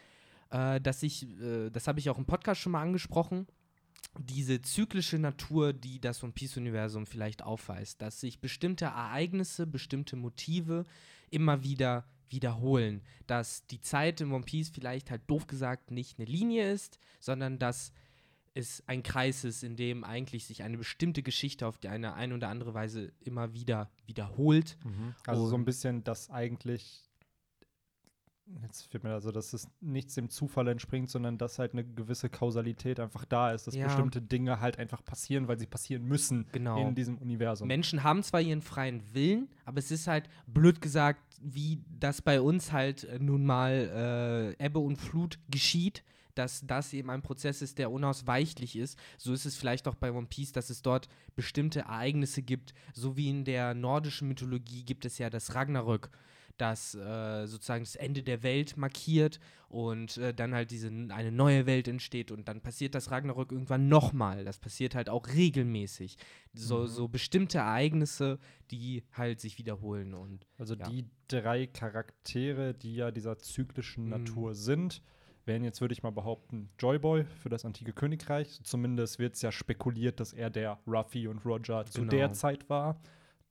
äh, 0.50 0.80
dass 0.80 1.02
ich, 1.02 1.28
äh, 1.40 1.70
das 1.70 1.86
habe 1.86 2.00
ich 2.00 2.10
auch 2.10 2.18
im 2.18 2.26
Podcast 2.26 2.60
schon 2.60 2.72
mal 2.72 2.82
angesprochen, 2.82 3.46
diese 4.18 4.60
zyklische 4.62 5.18
Natur, 5.18 5.72
die 5.72 6.00
das 6.00 6.22
One 6.22 6.32
Piece-Universum 6.32 7.06
vielleicht 7.06 7.42
aufweist, 7.42 8.00
dass 8.02 8.20
sich 8.20 8.38
bestimmte 8.40 8.86
Ereignisse, 8.86 9.66
bestimmte 9.66 10.16
Motive 10.16 10.84
immer 11.30 11.62
wieder 11.62 12.04
wiederholen, 12.30 13.02
dass 13.26 13.66
die 13.66 13.80
Zeit 13.80 14.20
im 14.20 14.32
One 14.32 14.44
Piece 14.44 14.68
vielleicht 14.70 15.10
halt 15.10 15.22
doof 15.28 15.46
gesagt 15.46 15.90
nicht 15.90 16.18
eine 16.18 16.26
Linie 16.26 16.72
ist, 16.72 16.98
sondern 17.20 17.58
dass 17.58 17.92
es 18.54 18.82
ein 18.86 19.02
Kreis 19.02 19.42
ist, 19.44 19.64
in 19.64 19.74
dem 19.76 20.04
eigentlich 20.04 20.44
sich 20.46 20.62
eine 20.62 20.78
bestimmte 20.78 21.22
Geschichte 21.24 21.66
auf 21.66 21.78
die 21.78 21.88
eine, 21.88 22.14
eine 22.14 22.34
oder 22.34 22.48
andere 22.48 22.72
Weise 22.72 23.12
immer 23.20 23.52
wieder 23.52 23.90
wiederholt. 24.06 24.76
Mhm. 24.84 25.14
Also 25.26 25.48
so 25.48 25.54
ein 25.56 25.60
Und- 25.60 25.64
bisschen, 25.64 26.04
dass 26.04 26.30
eigentlich, 26.30 27.03
jetzt 28.62 28.82
fällt 28.90 29.04
mir 29.04 29.12
also, 29.12 29.32
dass 29.32 29.52
es 29.52 29.68
nichts 29.80 30.14
dem 30.14 30.28
Zufall 30.28 30.68
entspringt, 30.68 31.08
sondern 31.10 31.38
dass 31.38 31.58
halt 31.58 31.72
eine 31.72 31.84
gewisse 31.84 32.28
Kausalität 32.28 33.00
einfach 33.00 33.24
da 33.24 33.52
ist, 33.52 33.66
dass 33.66 33.74
Ja. 33.74 33.86
bestimmte 33.86 34.20
Dinge 34.20 34.60
halt 34.60 34.78
einfach 34.78 35.02
passieren, 35.04 35.48
weil 35.48 35.58
sie 35.58 35.66
passieren 35.66 36.04
müssen 36.04 36.46
Genau. 36.52 36.80
in 36.80 36.94
diesem 36.94 37.16
Universum. 37.18 37.68
Menschen 37.68 38.02
haben 38.02 38.22
zwar 38.22 38.40
ihren 38.42 38.60
freien 38.62 39.02
Willen, 39.14 39.48
aber 39.64 39.78
es 39.78 39.90
ist 39.90 40.06
halt 40.06 40.28
blöd 40.46 40.80
gesagt, 40.80 41.20
wie 41.40 41.82
das 41.98 42.20
bei 42.22 42.40
uns 42.40 42.72
halt 42.72 43.04
äh, 43.04 43.18
nun 43.18 43.44
mal 43.46 44.54
äh, 44.58 44.64
Ebbe 44.64 44.78
und 44.78 44.96
Flut 44.96 45.38
geschieht, 45.48 46.04
dass 46.34 46.66
das 46.66 46.92
eben 46.92 47.10
ein 47.10 47.22
Prozess 47.22 47.62
ist, 47.62 47.78
der 47.78 47.90
unausweichlich 47.92 48.76
ist. 48.76 48.98
So 49.18 49.32
ist 49.32 49.44
es 49.46 49.56
vielleicht 49.56 49.86
auch 49.86 49.94
bei 49.94 50.10
One 50.12 50.26
Piece, 50.26 50.52
dass 50.52 50.68
es 50.68 50.82
dort 50.82 51.08
bestimmte 51.36 51.80
Ereignisse 51.80 52.42
gibt, 52.42 52.74
so 52.92 53.16
wie 53.16 53.30
in 53.30 53.44
der 53.44 53.72
nordischen 53.74 54.28
Mythologie 54.28 54.82
gibt 54.84 55.04
es 55.04 55.18
ja 55.18 55.30
das 55.30 55.54
Ragnarök, 55.54 56.10
das 56.56 56.94
äh, 56.94 57.46
sozusagen 57.46 57.84
das 57.84 57.96
Ende 57.96 58.22
der 58.22 58.42
Welt 58.42 58.76
markiert 58.76 59.40
und 59.68 60.16
äh, 60.18 60.32
dann 60.32 60.54
halt 60.54 60.70
diese 60.70 60.88
eine 60.88 61.32
neue 61.32 61.66
Welt 61.66 61.88
entsteht 61.88 62.30
und 62.30 62.46
dann 62.46 62.60
passiert 62.60 62.94
das 62.94 63.10
Ragnarök 63.10 63.50
irgendwann 63.50 63.88
nochmal. 63.88 64.44
Das 64.44 64.58
passiert 64.58 64.94
halt 64.94 65.08
auch 65.08 65.26
regelmäßig. 65.28 66.16
So, 66.52 66.82
Mhm. 66.82 66.86
so 66.86 67.08
bestimmte 67.08 67.58
Ereignisse, 67.58 68.38
die 68.70 69.02
halt 69.12 69.40
sich 69.40 69.58
wiederholen 69.58 70.14
und 70.14 70.46
Also 70.58 70.74
Ja. 70.76 70.88
die 70.88 71.06
drei 71.28 71.66
Charaktere, 71.66 72.74
die 72.74 72.94
ja 72.96 73.10
dieser 73.10 73.38
zyklischen 73.38 74.04
Mhm. 74.04 74.10
Natur 74.10 74.54
sind, 74.54 75.02
wären 75.46 75.64
jetzt, 75.64 75.80
würde 75.80 75.92
ich 75.92 76.02
mal 76.02 76.10
behaupten, 76.12 76.70
Joyboy 76.78 77.24
für 77.24 77.48
das 77.48 77.64
antike 77.64 77.92
Königreich. 77.92 78.60
Zumindest 78.62 79.18
wird 79.18 79.34
es 79.34 79.42
ja 79.42 79.52
spekuliert, 79.52 80.20
dass 80.20 80.32
er 80.32 80.50
der 80.50 80.78
Ruffy 80.86 81.26
und 81.28 81.44
Roger 81.44 81.84
zu 81.86 82.00
Genau. 82.02 82.10
der 82.10 82.32
Zeit 82.32 82.70
war. 82.70 83.00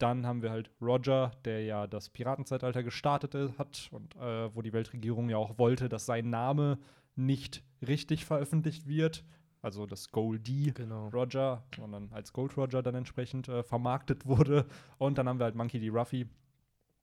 Dann 0.04 0.26
haben 0.26 0.42
wir 0.42 0.52
halt 0.52 0.70
Roger, 0.82 1.32
der 1.46 1.64
ja 1.64 1.88
das 1.88 2.10
Piratenzeitalter 2.10 2.84
gestartet 2.84 3.34
i- 3.36 3.50
hat 3.58 3.90
und 3.92 4.16
äh, 4.16 4.54
wo 4.56 4.62
die 4.62 4.74
Weltregierung 4.74 5.30
ja 5.30 5.38
auch 5.38 5.58
wollte, 5.58 5.90
dass 5.90 6.06
sein 6.06 6.30
Name 6.30 6.78
nicht 7.16 7.64
richtig 7.88 8.26
veröffentlicht 8.26 8.88
wird. 8.88 9.24
Also 9.62 9.86
das 9.86 10.12
Goldie 10.12 10.74
genau. 10.74 11.08
Roger, 11.08 11.64
sondern 11.76 12.10
als 12.12 12.34
Gold 12.34 12.58
Roger 12.58 12.84
dann 12.84 12.96
entsprechend 12.96 13.48
äh, 13.48 13.64
vermarktet 13.64 14.26
wurde. 14.26 14.66
Und 14.98 15.18
dann 15.18 15.30
haben 15.30 15.40
wir 15.40 15.46
halt 15.46 15.56
Monkey 15.56 15.80
D. 15.80 15.90
Ruffy, 15.90 16.28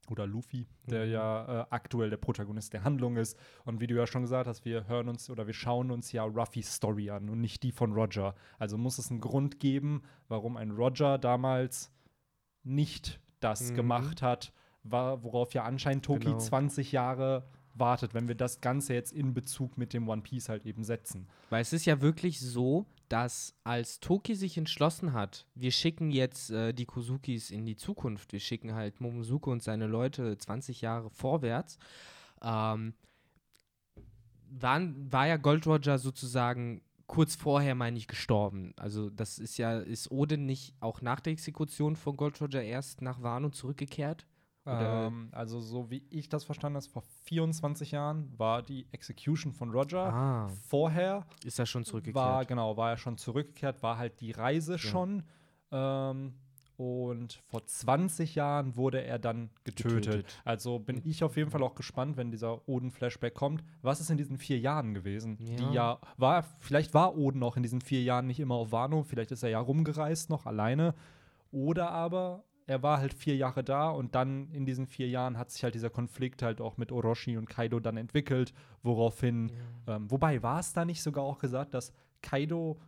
oder 0.09 0.27
Luffy, 0.27 0.67
der 0.89 1.05
mhm. 1.05 1.11
ja 1.11 1.61
äh, 1.61 1.65
aktuell 1.69 2.09
der 2.09 2.17
Protagonist 2.17 2.73
der 2.73 2.83
Handlung 2.83 3.17
ist. 3.17 3.37
Und 3.65 3.79
wie 3.79 3.87
du 3.87 3.95
ja 3.95 4.05
schon 4.05 4.23
gesagt 4.23 4.47
hast, 4.47 4.65
wir 4.65 4.87
hören 4.87 5.07
uns 5.09 5.29
oder 5.29 5.47
wir 5.47 5.53
schauen 5.53 5.89
uns 5.89 6.11
ja 6.11 6.23
Ruffys 6.23 6.75
Story 6.75 7.09
an 7.09 7.29
und 7.29 7.39
nicht 7.39 7.63
die 7.63 7.71
von 7.71 7.93
Roger. 7.93 8.35
Also 8.59 8.77
muss 8.77 8.97
es 8.97 9.09
einen 9.09 9.21
Grund 9.21 9.59
geben, 9.59 10.03
warum 10.27 10.57
ein 10.57 10.71
Roger 10.71 11.17
damals 11.17 11.91
nicht 12.63 13.19
das 13.39 13.71
mhm. 13.71 13.75
gemacht 13.75 14.21
hat, 14.21 14.53
war, 14.83 15.23
worauf 15.23 15.53
ja 15.53 15.63
anscheinend 15.63 16.05
Toki 16.05 16.25
genau. 16.25 16.39
20 16.39 16.91
Jahre 16.91 17.45
wartet, 17.73 18.13
wenn 18.13 18.27
wir 18.27 18.35
das 18.35 18.61
Ganze 18.61 18.93
jetzt 18.93 19.13
in 19.13 19.33
Bezug 19.33 19.77
mit 19.77 19.93
dem 19.93 20.07
One 20.09 20.21
Piece 20.21 20.49
halt 20.49 20.65
eben 20.65 20.83
setzen. 20.83 21.27
Weil 21.49 21.61
es 21.61 21.73
ist 21.73 21.85
ja 21.85 22.01
wirklich 22.01 22.39
so, 22.39 22.85
dass 23.07 23.55
als 23.63 23.99
Toki 23.99 24.35
sich 24.35 24.57
entschlossen 24.57 25.13
hat, 25.13 25.45
wir 25.55 25.71
schicken 25.71 26.11
jetzt 26.11 26.51
äh, 26.51 26.73
die 26.73 26.85
Kozukis 26.85 27.51
in 27.51 27.65
die 27.65 27.75
Zukunft, 27.75 28.33
wir 28.33 28.39
schicken 28.39 28.73
halt 28.73 29.01
Momosuke 29.01 29.49
und 29.49 29.63
seine 29.63 29.87
Leute 29.87 30.37
20 30.37 30.81
Jahre 30.81 31.09
vorwärts, 31.09 31.77
ähm, 32.41 32.93
waren, 34.49 35.11
war 35.11 35.27
ja 35.27 35.37
Gold 35.37 35.65
Roger 35.67 35.97
sozusagen 35.97 36.81
kurz 37.11 37.35
vorher, 37.35 37.75
meine 37.75 37.97
ich, 37.97 38.07
gestorben. 38.07 38.73
Also 38.77 39.09
das 39.09 39.37
ist 39.37 39.57
ja, 39.57 39.79
ist 39.79 40.09
Odin 40.11 40.45
nicht 40.45 40.73
auch 40.79 41.01
nach 41.01 41.19
der 41.19 41.33
Exekution 41.33 41.97
von 41.97 42.15
Gold 42.15 42.39
Roger 42.39 42.63
erst 42.63 43.01
nach 43.01 43.21
Wano 43.21 43.49
zurückgekehrt? 43.49 44.25
Ähm, 44.65 45.27
also, 45.33 45.59
so 45.59 45.89
wie 45.89 46.03
ich 46.09 46.29
das 46.29 46.45
verstanden 46.45 46.77
habe, 46.77 46.87
vor 46.87 47.03
24 47.23 47.91
Jahren 47.91 48.31
war 48.37 48.61
die 48.61 48.87
Execution 48.93 49.51
von 49.51 49.71
Roger. 49.71 50.13
Ah. 50.13 50.47
Vorher 50.69 51.25
ist 51.43 51.59
er 51.59 51.65
schon 51.65 51.83
zurückgekehrt. 51.83 52.23
War, 52.23 52.45
genau, 52.45 52.77
war 52.77 52.91
er 52.91 52.97
schon 52.97 53.17
zurückgekehrt, 53.17 53.83
war 53.83 53.97
halt 53.97 54.21
die 54.21 54.31
Reise 54.31 54.73
ja. 54.73 54.77
schon. 54.77 55.23
Ähm, 55.71 56.35
und 56.81 57.43
vor 57.45 57.63
20 57.63 58.33
Jahren 58.33 58.75
wurde 58.75 59.03
er 59.03 59.19
dann 59.19 59.51
getötet. 59.65 60.05
getötet. 60.05 60.41
Also 60.43 60.79
bin 60.79 60.95
hm. 60.95 61.03
ich 61.05 61.23
auf 61.23 61.37
jeden 61.37 61.51
Fall 61.51 61.61
auch 61.61 61.75
gespannt, 61.75 62.17
wenn 62.17 62.31
dieser 62.31 62.67
Oden-Flashback 62.67 63.35
kommt. 63.35 63.63
Was 63.83 64.01
ist 64.01 64.09
in 64.09 64.17
diesen 64.17 64.39
vier 64.39 64.57
Jahren 64.57 64.95
gewesen? 64.95 65.37
Ja. 65.39 65.55
Die 65.57 65.75
ja 65.75 65.99
war, 66.17 66.43
vielleicht 66.59 66.95
war 66.95 67.15
Oden 67.15 67.43
auch 67.43 67.55
in 67.55 67.61
diesen 67.61 67.81
vier 67.81 68.01
Jahren 68.01 68.25
nicht 68.25 68.39
immer 68.39 68.55
auf 68.55 68.71
Wano, 68.71 69.03
vielleicht 69.03 69.31
ist 69.31 69.43
er 69.43 69.49
ja 69.49 69.59
rumgereist 69.59 70.31
noch 70.31 70.47
alleine. 70.47 70.95
Oder 71.51 71.91
aber 71.91 72.45
er 72.65 72.81
war 72.81 72.97
halt 72.97 73.13
vier 73.13 73.35
Jahre 73.35 73.63
da 73.63 73.91
und 73.91 74.15
dann 74.15 74.49
in 74.51 74.65
diesen 74.65 74.87
vier 74.87 75.07
Jahren 75.07 75.37
hat 75.37 75.51
sich 75.51 75.63
halt 75.63 75.75
dieser 75.75 75.91
Konflikt 75.91 76.41
halt 76.41 76.61
auch 76.61 76.77
mit 76.77 76.91
Orochi 76.91 77.37
und 77.37 77.47
Kaido 77.47 77.79
dann 77.79 77.97
entwickelt, 77.97 78.53
woraufhin, 78.81 79.51
ja. 79.85 79.97
ähm, 79.97 80.09
wobei 80.09 80.41
war 80.41 80.59
es 80.59 80.73
da 80.73 80.83
nicht 80.83 81.03
sogar 81.03 81.23
auch 81.23 81.37
gesagt, 81.37 81.75
dass 81.75 81.93
Kaido 82.23 82.79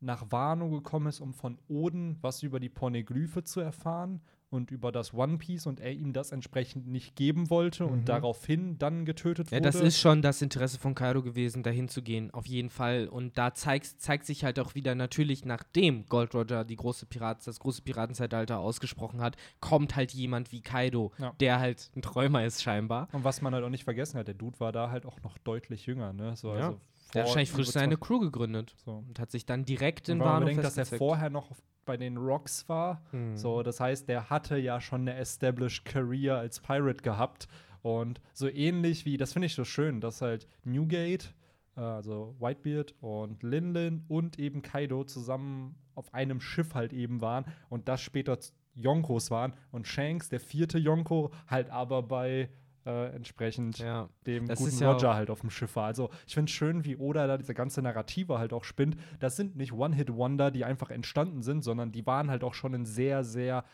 nach 0.00 0.30
Wano 0.30 0.70
gekommen 0.70 1.06
ist, 1.06 1.20
um 1.20 1.32
von 1.32 1.58
Oden 1.68 2.18
was 2.20 2.42
über 2.42 2.60
die 2.60 2.68
Porneglyphe 2.68 3.44
zu 3.44 3.60
erfahren 3.60 4.20
und 4.48 4.70
über 4.70 4.92
das 4.92 5.12
One 5.12 5.38
Piece 5.38 5.66
und 5.66 5.80
er 5.80 5.92
ihm 5.92 6.12
das 6.12 6.30
entsprechend 6.30 6.86
nicht 6.86 7.16
geben 7.16 7.50
wollte 7.50 7.84
mhm. 7.84 7.90
und 7.90 8.08
daraufhin 8.08 8.78
dann 8.78 9.04
getötet 9.04 9.48
wurde. 9.50 9.56
Ja, 9.56 9.60
das 9.60 9.80
ist 9.80 9.98
schon 9.98 10.22
das 10.22 10.40
Interesse 10.40 10.78
von 10.78 10.94
Kaido 10.94 11.22
gewesen, 11.22 11.62
dahin 11.62 11.88
zu 11.88 12.02
gehen, 12.02 12.30
auf 12.32 12.46
jeden 12.46 12.70
Fall. 12.70 13.08
Und 13.08 13.36
da 13.38 13.54
zeigt, 13.54 13.86
zeigt 14.00 14.24
sich 14.24 14.44
halt 14.44 14.58
auch 14.58 14.74
wieder 14.74 14.94
natürlich, 14.94 15.44
nachdem 15.44 16.06
Gold 16.06 16.34
Roger 16.34 16.64
die 16.64 16.76
große 16.76 17.06
Pirat, 17.06 17.46
das 17.46 17.58
große 17.58 17.82
Piratenzeitalter 17.82 18.58
ausgesprochen 18.58 19.20
hat, 19.20 19.36
kommt 19.60 19.96
halt 19.96 20.12
jemand 20.12 20.52
wie 20.52 20.60
Kaido, 20.60 21.12
ja. 21.18 21.32
der 21.40 21.58
halt 21.58 21.90
ein 21.96 22.02
Träumer 22.02 22.44
ist 22.44 22.62
scheinbar. 22.62 23.08
Und 23.12 23.24
was 23.24 23.42
man 23.42 23.54
halt 23.54 23.64
auch 23.64 23.70
nicht 23.70 23.84
vergessen 23.84 24.18
hat, 24.18 24.28
der 24.28 24.34
Dude 24.34 24.60
war 24.60 24.72
da 24.72 24.90
halt 24.90 25.06
auch 25.06 25.20
noch 25.22 25.38
deutlich 25.38 25.86
jünger, 25.86 26.12
ne? 26.12 26.36
So, 26.36 26.54
ja. 26.54 26.74
Der 27.14 27.22
hat 27.22 27.28
wahrscheinlich 27.28 27.52
frisch 27.52 27.70
seine 27.70 27.96
Crew 27.96 28.18
gegründet 28.18 28.74
so. 28.84 29.04
und 29.06 29.18
hat 29.18 29.30
sich 29.30 29.46
dann 29.46 29.64
direkt 29.64 30.08
in 30.08 30.20
Wano 30.20 30.46
denkt, 30.46 30.64
dass 30.64 30.76
er 30.76 30.86
vorher 30.86 31.30
noch 31.30 31.50
bei 31.84 31.96
den 31.96 32.16
Rocks 32.16 32.68
war. 32.68 33.02
Hm. 33.12 33.36
So, 33.36 33.62
das 33.62 33.80
heißt, 33.80 34.08
der 34.08 34.28
hatte 34.28 34.56
ja 34.56 34.80
schon 34.80 35.02
eine 35.02 35.16
established 35.16 35.84
Career 35.84 36.36
als 36.36 36.60
Pirate 36.60 37.02
gehabt 37.02 37.48
und 37.82 38.20
so 38.34 38.48
ähnlich 38.48 39.04
wie, 39.04 39.16
das 39.16 39.32
finde 39.32 39.46
ich 39.46 39.54
so 39.54 39.64
schön, 39.64 40.00
dass 40.00 40.20
halt 40.20 40.48
Newgate, 40.64 41.32
äh, 41.76 41.80
also 41.80 42.34
Whitebeard 42.40 42.94
und 43.00 43.42
Linlin 43.42 44.04
und 44.08 44.38
eben 44.38 44.62
Kaido 44.62 45.04
zusammen 45.04 45.76
auf 45.94 46.12
einem 46.12 46.40
Schiff 46.40 46.74
halt 46.74 46.92
eben 46.92 47.20
waren 47.20 47.44
und 47.68 47.88
das 47.88 48.02
später 48.02 48.38
Yonkos 48.74 49.30
waren 49.30 49.54
und 49.70 49.86
Shanks, 49.86 50.28
der 50.28 50.40
vierte 50.40 50.78
Yonko, 50.78 51.30
halt 51.46 51.70
aber 51.70 52.02
bei 52.02 52.50
äh, 52.86 53.14
entsprechend 53.14 53.78
ja. 53.78 54.08
dem 54.26 54.46
das 54.46 54.58
guten 54.58 54.84
Roger 54.84 55.14
halt 55.14 55.30
auf 55.30 55.40
dem 55.40 55.50
Schiff 55.50 55.76
war. 55.76 55.86
Also 55.86 56.10
ich 56.26 56.34
finde 56.34 56.50
es 56.50 56.56
schön, 56.56 56.84
wie 56.84 56.96
Oda 56.96 57.26
da 57.26 57.36
diese 57.36 57.54
ganze 57.54 57.82
Narrative 57.82 58.38
halt 58.38 58.52
auch 58.52 58.64
spinnt. 58.64 58.96
Das 59.18 59.36
sind 59.36 59.56
nicht 59.56 59.72
One-Hit-Wonder, 59.72 60.50
die 60.50 60.64
einfach 60.64 60.90
entstanden 60.90 61.42
sind, 61.42 61.62
sondern 61.62 61.92
die 61.92 62.06
waren 62.06 62.30
halt 62.30 62.44
auch 62.44 62.54
schon 62.54 62.74
in 62.74 62.86
sehr, 62.86 63.24
sehr 63.24 63.64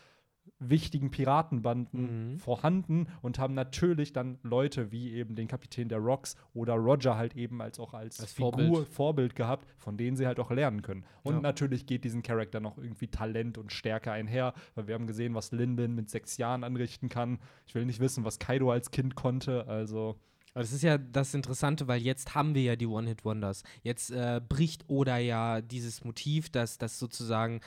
wichtigen 0.59 1.11
Piratenbanden 1.11 2.33
mhm. 2.33 2.37
vorhanden 2.37 3.07
und 3.21 3.39
haben 3.39 3.53
natürlich 3.53 4.13
dann 4.13 4.37
Leute 4.43 4.91
wie 4.91 5.13
eben 5.13 5.35
den 5.35 5.47
Kapitän 5.47 5.89
der 5.89 5.99
Rocks 5.99 6.35
oder 6.53 6.73
Roger 6.75 7.17
halt 7.17 7.35
eben 7.35 7.61
als 7.61 7.79
auch 7.79 7.93
als, 7.93 8.19
als 8.19 8.33
Figur, 8.33 8.51
Vorbild. 8.51 8.87
Vorbild. 8.87 9.35
gehabt, 9.35 9.73
von 9.77 9.97
denen 9.97 10.15
sie 10.15 10.25
halt 10.25 10.39
auch 10.39 10.51
lernen 10.51 10.81
können. 10.81 11.05
Und 11.23 11.35
ja. 11.35 11.41
natürlich 11.41 11.85
geht 11.85 12.03
diesen 12.03 12.23
Charakter 12.23 12.59
noch 12.59 12.77
irgendwie 12.77 13.07
Talent 13.07 13.57
und 13.57 13.71
Stärke 13.71 14.11
einher, 14.11 14.53
weil 14.75 14.87
wir 14.87 14.95
haben 14.95 15.07
gesehen, 15.07 15.33
was 15.33 15.51
Lin 15.51 15.73
mit 15.73 16.09
sechs 16.09 16.37
Jahren 16.37 16.63
anrichten 16.63 17.09
kann. 17.09 17.39
Ich 17.65 17.75
will 17.75 17.85
nicht 17.85 17.99
wissen, 17.99 18.23
was 18.23 18.39
Kaido 18.39 18.71
als 18.71 18.91
Kind 18.91 19.15
konnte, 19.15 19.67
also 19.67 20.19
aber 20.53 20.61
das 20.61 20.71
ist 20.71 20.83
ja 20.83 20.99
das 20.99 21.33
Interessante, 21.33 21.87
weil 21.87 21.99
jetzt 22.03 22.35
haben 22.35 22.53
wir 22.53 22.61
ja 22.61 22.75
die 22.75 22.85
One-Hit-Wonders. 22.85 23.63
Jetzt 23.81 24.11
äh, 24.11 24.39
bricht 24.47 24.87
Oda 24.87 25.17
ja 25.17 25.61
dieses 25.61 26.03
Motiv, 26.03 26.51
dass, 26.51 26.77
dass 26.77 26.99
sozusagen 26.99 27.59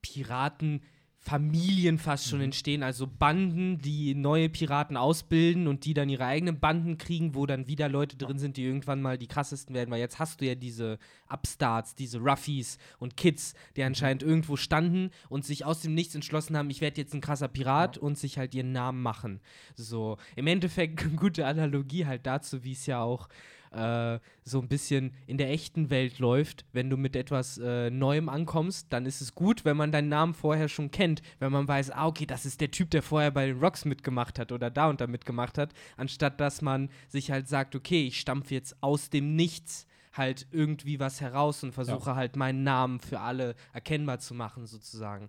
Piraten 0.00 0.82
Familien 1.24 1.96
fast 1.96 2.28
schon 2.28 2.40
mhm. 2.40 2.46
entstehen, 2.46 2.82
also 2.82 3.06
Banden, 3.06 3.78
die 3.78 4.14
neue 4.14 4.50
Piraten 4.50 4.98
ausbilden 4.98 5.66
und 5.68 5.86
die 5.86 5.94
dann 5.94 6.10
ihre 6.10 6.26
eigenen 6.26 6.60
Banden 6.60 6.98
kriegen, 6.98 7.34
wo 7.34 7.46
dann 7.46 7.66
wieder 7.66 7.88
Leute 7.88 8.18
drin 8.18 8.38
sind, 8.38 8.58
die 8.58 8.64
irgendwann 8.64 9.00
mal 9.00 9.16
die 9.16 9.26
krassesten 9.26 9.74
werden, 9.74 9.90
weil 9.90 10.00
jetzt 10.00 10.18
hast 10.18 10.42
du 10.42 10.44
ja 10.44 10.54
diese 10.54 10.98
Upstarts, 11.26 11.94
diese 11.94 12.18
Ruffies 12.18 12.76
und 12.98 13.16
Kids, 13.16 13.54
die 13.74 13.80
mhm. 13.80 13.86
anscheinend 13.86 14.22
irgendwo 14.22 14.56
standen 14.56 15.10
und 15.30 15.46
sich 15.46 15.64
aus 15.64 15.80
dem 15.80 15.94
Nichts 15.94 16.14
entschlossen 16.14 16.58
haben, 16.58 16.68
ich 16.68 16.82
werde 16.82 17.00
jetzt 17.00 17.14
ein 17.14 17.22
krasser 17.22 17.48
Pirat 17.48 17.96
ja. 17.96 18.02
und 18.02 18.18
sich 18.18 18.36
halt 18.36 18.54
ihren 18.54 18.72
Namen 18.72 19.00
machen. 19.00 19.40
So, 19.76 20.18
im 20.36 20.46
Endeffekt 20.46 21.00
eine 21.00 21.10
gute 21.16 21.46
Analogie 21.46 22.04
halt 22.04 22.26
dazu, 22.26 22.64
wie 22.64 22.72
es 22.72 22.84
ja 22.84 23.02
auch 23.02 23.30
äh, 23.74 24.20
so 24.44 24.60
ein 24.60 24.68
bisschen 24.68 25.12
in 25.26 25.38
der 25.38 25.50
echten 25.50 25.90
Welt 25.90 26.18
läuft. 26.18 26.64
Wenn 26.72 26.90
du 26.90 26.96
mit 26.96 27.16
etwas 27.16 27.58
äh, 27.58 27.90
Neuem 27.90 28.28
ankommst, 28.28 28.92
dann 28.92 29.06
ist 29.06 29.20
es 29.20 29.34
gut, 29.34 29.64
wenn 29.64 29.76
man 29.76 29.92
deinen 29.92 30.08
Namen 30.08 30.34
vorher 30.34 30.68
schon 30.68 30.90
kennt, 30.90 31.22
wenn 31.38 31.52
man 31.52 31.66
weiß, 31.66 31.90
ah, 31.90 32.06
okay, 32.06 32.26
das 32.26 32.46
ist 32.46 32.60
der 32.60 32.70
Typ, 32.70 32.90
der 32.90 33.02
vorher 33.02 33.30
bei 33.30 33.46
den 33.46 33.58
Rocks 33.58 33.84
mitgemacht 33.84 34.38
hat 34.38 34.52
oder 34.52 34.70
da 34.70 34.88
und 34.88 35.00
da 35.00 35.06
mitgemacht 35.06 35.58
hat, 35.58 35.72
anstatt 35.96 36.40
dass 36.40 36.62
man 36.62 36.90
sich 37.08 37.30
halt 37.30 37.48
sagt, 37.48 37.74
okay, 37.74 38.06
ich 38.06 38.20
stampfe 38.20 38.54
jetzt 38.54 38.76
aus 38.80 39.10
dem 39.10 39.34
Nichts 39.36 39.86
halt 40.12 40.46
irgendwie 40.52 41.00
was 41.00 41.20
heraus 41.20 41.62
und 41.64 41.72
versuche 41.72 42.10
ja. 42.10 42.16
halt 42.16 42.36
meinen 42.36 42.62
Namen 42.62 43.00
für 43.00 43.20
alle 43.20 43.56
erkennbar 43.72 44.20
zu 44.20 44.34
machen, 44.34 44.66
sozusagen. 44.66 45.28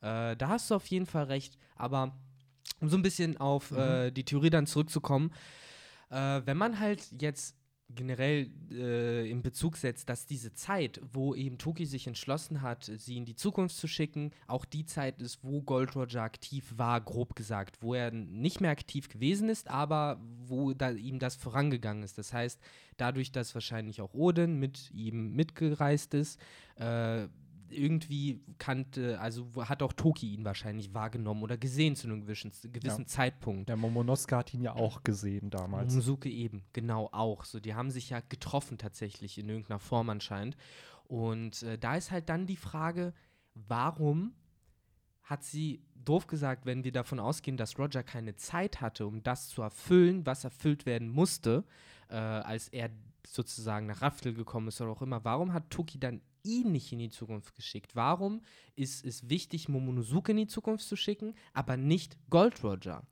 Äh, 0.00 0.36
da 0.36 0.48
hast 0.48 0.70
du 0.70 0.74
auf 0.74 0.86
jeden 0.86 1.06
Fall 1.06 1.24
recht, 1.24 1.58
aber 1.76 2.12
um 2.80 2.88
so 2.88 2.96
ein 2.96 3.02
bisschen 3.02 3.36
auf 3.36 3.70
mhm. 3.70 3.78
äh, 3.78 4.10
die 4.10 4.24
Theorie 4.24 4.50
dann 4.50 4.66
zurückzukommen, 4.66 5.30
äh, 6.10 6.42
wenn 6.44 6.56
man 6.56 6.80
halt 6.80 7.06
jetzt 7.20 7.56
generell 7.94 8.50
äh, 8.70 9.30
in 9.30 9.42
Bezug 9.42 9.76
setzt, 9.76 10.08
dass 10.08 10.26
diese 10.26 10.54
Zeit, 10.54 11.00
wo 11.12 11.34
eben 11.34 11.58
Toki 11.58 11.86
sich 11.86 12.06
entschlossen 12.06 12.62
hat, 12.62 12.84
sie 12.84 13.16
in 13.16 13.24
die 13.24 13.36
Zukunft 13.36 13.76
zu 13.76 13.88
schicken, 13.88 14.32
auch 14.46 14.64
die 14.64 14.84
Zeit 14.84 15.20
ist, 15.20 15.40
wo 15.42 15.62
Gold 15.62 15.94
Roger 15.96 16.22
aktiv 16.22 16.74
war, 16.76 17.00
grob 17.00 17.36
gesagt, 17.36 17.78
wo 17.80 17.94
er 17.94 18.10
nicht 18.10 18.60
mehr 18.60 18.70
aktiv 18.70 19.08
gewesen 19.08 19.48
ist, 19.48 19.68
aber 19.68 20.20
wo 20.46 20.72
da 20.72 20.90
ihm 20.90 21.18
das 21.18 21.36
vorangegangen 21.36 22.02
ist. 22.02 22.18
Das 22.18 22.32
heißt, 22.32 22.60
dadurch, 22.96 23.32
dass 23.32 23.54
wahrscheinlich 23.54 24.00
auch 24.00 24.14
Odin 24.14 24.58
mit 24.58 24.90
ihm 24.92 25.34
mitgereist 25.34 26.14
ist, 26.14 26.40
äh, 26.76 27.28
irgendwie 27.76 28.42
kannte, 28.58 29.20
also 29.20 29.48
hat 29.68 29.82
auch 29.82 29.92
Toki 29.92 30.34
ihn 30.34 30.44
wahrscheinlich 30.44 30.94
wahrgenommen 30.94 31.42
oder 31.42 31.56
gesehen 31.56 31.96
zu 31.96 32.06
einem 32.06 32.22
gewissen, 32.22 32.52
gewissen 32.72 33.02
ja. 33.02 33.06
Zeitpunkt. 33.06 33.68
Der 33.68 33.76
Momonosuke 33.76 34.36
hat 34.36 34.54
ihn 34.54 34.62
ja 34.62 34.74
auch 34.74 35.02
gesehen 35.02 35.50
damals. 35.50 35.92
Momonosuke 35.92 36.30
eben, 36.30 36.64
genau 36.72 37.08
auch. 37.12 37.44
So, 37.44 37.60
die 37.60 37.74
haben 37.74 37.90
sich 37.90 38.10
ja 38.10 38.20
getroffen 38.20 38.78
tatsächlich 38.78 39.38
in 39.38 39.48
irgendeiner 39.48 39.78
Form 39.78 40.10
anscheinend. 40.10 40.56
Und 41.04 41.62
äh, 41.62 41.78
da 41.78 41.96
ist 41.96 42.10
halt 42.10 42.28
dann 42.28 42.46
die 42.46 42.56
Frage, 42.56 43.12
warum 43.54 44.34
hat 45.22 45.42
sie, 45.42 45.82
doof 45.94 46.26
gesagt, 46.26 46.66
wenn 46.66 46.84
wir 46.84 46.92
davon 46.92 47.18
ausgehen, 47.18 47.56
dass 47.56 47.78
Roger 47.78 48.02
keine 48.02 48.36
Zeit 48.36 48.80
hatte, 48.80 49.06
um 49.06 49.22
das 49.22 49.48
zu 49.48 49.62
erfüllen, 49.62 50.26
was 50.26 50.44
erfüllt 50.44 50.84
werden 50.86 51.08
musste, 51.08 51.64
äh, 52.08 52.16
als 52.16 52.68
er 52.68 52.90
sozusagen 53.26 53.86
nach 53.86 54.02
Raftel 54.02 54.34
gekommen 54.34 54.68
ist 54.68 54.80
oder 54.80 54.90
auch 54.90 55.02
immer, 55.02 55.24
warum 55.24 55.52
hat 55.52 55.70
Toki 55.70 55.98
dann 55.98 56.20
ihn 56.44 56.72
nicht 56.72 56.92
in 56.92 56.98
die 56.98 57.10
Zukunft 57.10 57.54
geschickt? 57.54 57.96
Warum 57.96 58.42
ist 58.76 59.04
es 59.04 59.28
wichtig, 59.28 59.68
Momonosuke 59.68 60.32
in 60.32 60.38
die 60.38 60.46
Zukunft 60.46 60.86
zu 60.86 60.96
schicken, 60.96 61.34
aber 61.52 61.76
nicht 61.76 62.16
Gold 62.30 62.62
Roger? 62.62 63.02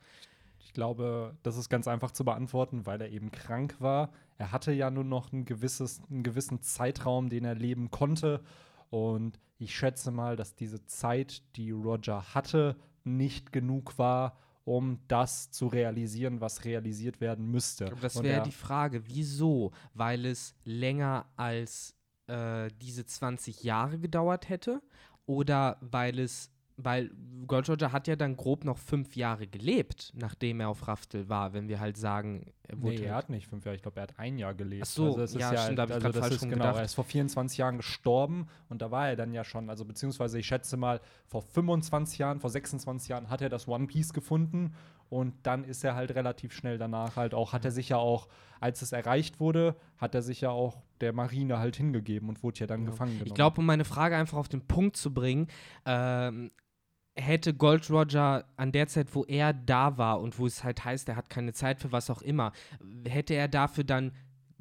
Ich 0.60 0.72
glaube, 0.72 1.36
das 1.42 1.56
ist 1.56 1.68
ganz 1.68 1.88
einfach 1.88 2.12
zu 2.12 2.24
beantworten, 2.24 2.86
weil 2.86 3.00
er 3.00 3.10
eben 3.10 3.30
krank 3.30 3.76
war. 3.80 4.12
Er 4.38 4.52
hatte 4.52 4.72
ja 4.72 4.90
nur 4.90 5.04
noch 5.04 5.32
ein 5.32 5.44
gewisses, 5.44 6.00
einen 6.08 6.22
gewissen 6.22 6.62
Zeitraum, 6.62 7.28
den 7.28 7.44
er 7.44 7.54
leben 7.54 7.90
konnte. 7.90 8.42
Und 8.90 9.38
ich 9.58 9.76
schätze 9.76 10.10
mal, 10.10 10.36
dass 10.36 10.54
diese 10.54 10.84
Zeit, 10.86 11.42
die 11.56 11.72
Roger 11.72 12.34
hatte, 12.34 12.76
nicht 13.04 13.52
genug 13.52 13.98
war, 13.98 14.38
um 14.64 14.98
das 15.08 15.50
zu 15.50 15.66
realisieren, 15.66 16.40
was 16.40 16.64
realisiert 16.64 17.20
werden 17.20 17.50
müsste. 17.50 17.92
Das 18.00 18.22
wäre 18.22 18.42
die 18.42 18.52
Frage, 18.52 19.06
wieso? 19.08 19.72
Weil 19.94 20.24
es 20.24 20.54
länger 20.64 21.26
als 21.36 21.96
äh, 22.32 22.68
diese 22.80 23.04
20 23.04 23.62
Jahre 23.62 23.98
gedauert 23.98 24.48
hätte? 24.48 24.80
Oder 25.26 25.76
weil 25.80 26.18
es, 26.18 26.50
weil 26.76 27.10
Gold 27.46 27.68
Roger 27.68 27.92
hat 27.92 28.08
ja 28.08 28.16
dann 28.16 28.36
grob 28.36 28.64
noch 28.64 28.78
fünf 28.78 29.14
Jahre 29.14 29.46
gelebt, 29.46 30.12
nachdem 30.16 30.60
er 30.60 30.68
auf 30.68 30.88
Raftel 30.88 31.28
war, 31.28 31.52
wenn 31.52 31.68
wir 31.68 31.78
halt 31.78 31.96
sagen, 31.96 32.52
er 32.66 32.80
wurde 32.80 32.94
Nee, 32.96 33.04
er 33.04 33.14
halt- 33.14 33.24
hat 33.24 33.30
nicht 33.30 33.46
fünf 33.46 33.64
Jahre, 33.64 33.76
ich 33.76 33.82
glaube, 33.82 34.00
er 34.00 34.04
hat 34.04 34.18
ein 34.18 34.38
Jahr 34.38 34.54
gelebt. 34.54 34.82
Ach 34.84 34.90
so, 34.90 35.18
es 35.20 35.34
ja, 35.34 35.56
stimmt, 35.56 35.78
da 35.78 35.82
hab 35.82 35.90
ich 35.90 35.94
also 35.96 36.04
grad 36.06 36.14
das 36.16 36.20
falsch 36.22 36.34
ist 36.34 36.40
genau, 36.42 36.54
gedacht. 36.54 36.76
er 36.78 36.84
ist 36.84 36.94
vor 36.94 37.04
24 37.04 37.58
Jahren 37.58 37.76
gestorben 37.76 38.48
und 38.68 38.82
da 38.82 38.90
war 38.90 39.08
er 39.10 39.16
dann 39.16 39.32
ja 39.32 39.44
schon, 39.44 39.70
also 39.70 39.84
beziehungsweise 39.84 40.38
ich 40.38 40.46
schätze 40.46 40.76
mal, 40.76 41.00
vor 41.26 41.42
25 41.42 42.18
Jahren, 42.18 42.40
vor 42.40 42.50
26 42.50 43.08
Jahren 43.10 43.28
hat 43.30 43.42
er 43.42 43.48
das 43.48 43.68
One 43.68 43.86
Piece 43.86 44.12
gefunden 44.12 44.74
und 45.12 45.34
dann 45.42 45.64
ist 45.64 45.84
er 45.84 45.94
halt 45.94 46.14
relativ 46.14 46.54
schnell 46.54 46.78
danach 46.78 47.16
halt 47.16 47.34
auch, 47.34 47.52
hat 47.52 47.66
er 47.66 47.70
sich 47.70 47.90
ja 47.90 47.98
auch, 47.98 48.28
als 48.60 48.80
es 48.80 48.92
erreicht 48.92 49.40
wurde, 49.40 49.76
hat 49.98 50.14
er 50.14 50.22
sich 50.22 50.40
ja 50.40 50.48
auch 50.48 50.80
der 51.02 51.12
Marine 51.12 51.58
halt 51.58 51.76
hingegeben 51.76 52.30
und 52.30 52.42
wurde 52.42 52.60
ja 52.60 52.66
dann 52.66 52.86
gefangen 52.86 53.12
genommen. 53.12 53.26
Ich 53.26 53.34
glaube, 53.34 53.60
um 53.60 53.66
meine 53.66 53.84
Frage 53.84 54.16
einfach 54.16 54.38
auf 54.38 54.48
den 54.48 54.66
Punkt 54.66 54.96
zu 54.96 55.12
bringen, 55.12 55.48
ähm, 55.84 56.50
hätte 57.14 57.52
Gold 57.52 57.90
Roger 57.90 58.46
an 58.56 58.72
der 58.72 58.88
Zeit, 58.88 59.14
wo 59.14 59.24
er 59.24 59.52
da 59.52 59.98
war 59.98 60.18
und 60.18 60.38
wo 60.38 60.46
es 60.46 60.64
halt 60.64 60.82
heißt, 60.82 61.10
er 61.10 61.16
hat 61.16 61.28
keine 61.28 61.52
Zeit 61.52 61.78
für 61.78 61.92
was 61.92 62.08
auch 62.08 62.22
immer, 62.22 62.52
hätte 63.06 63.34
er 63.34 63.48
dafür 63.48 63.84
dann, 63.84 64.12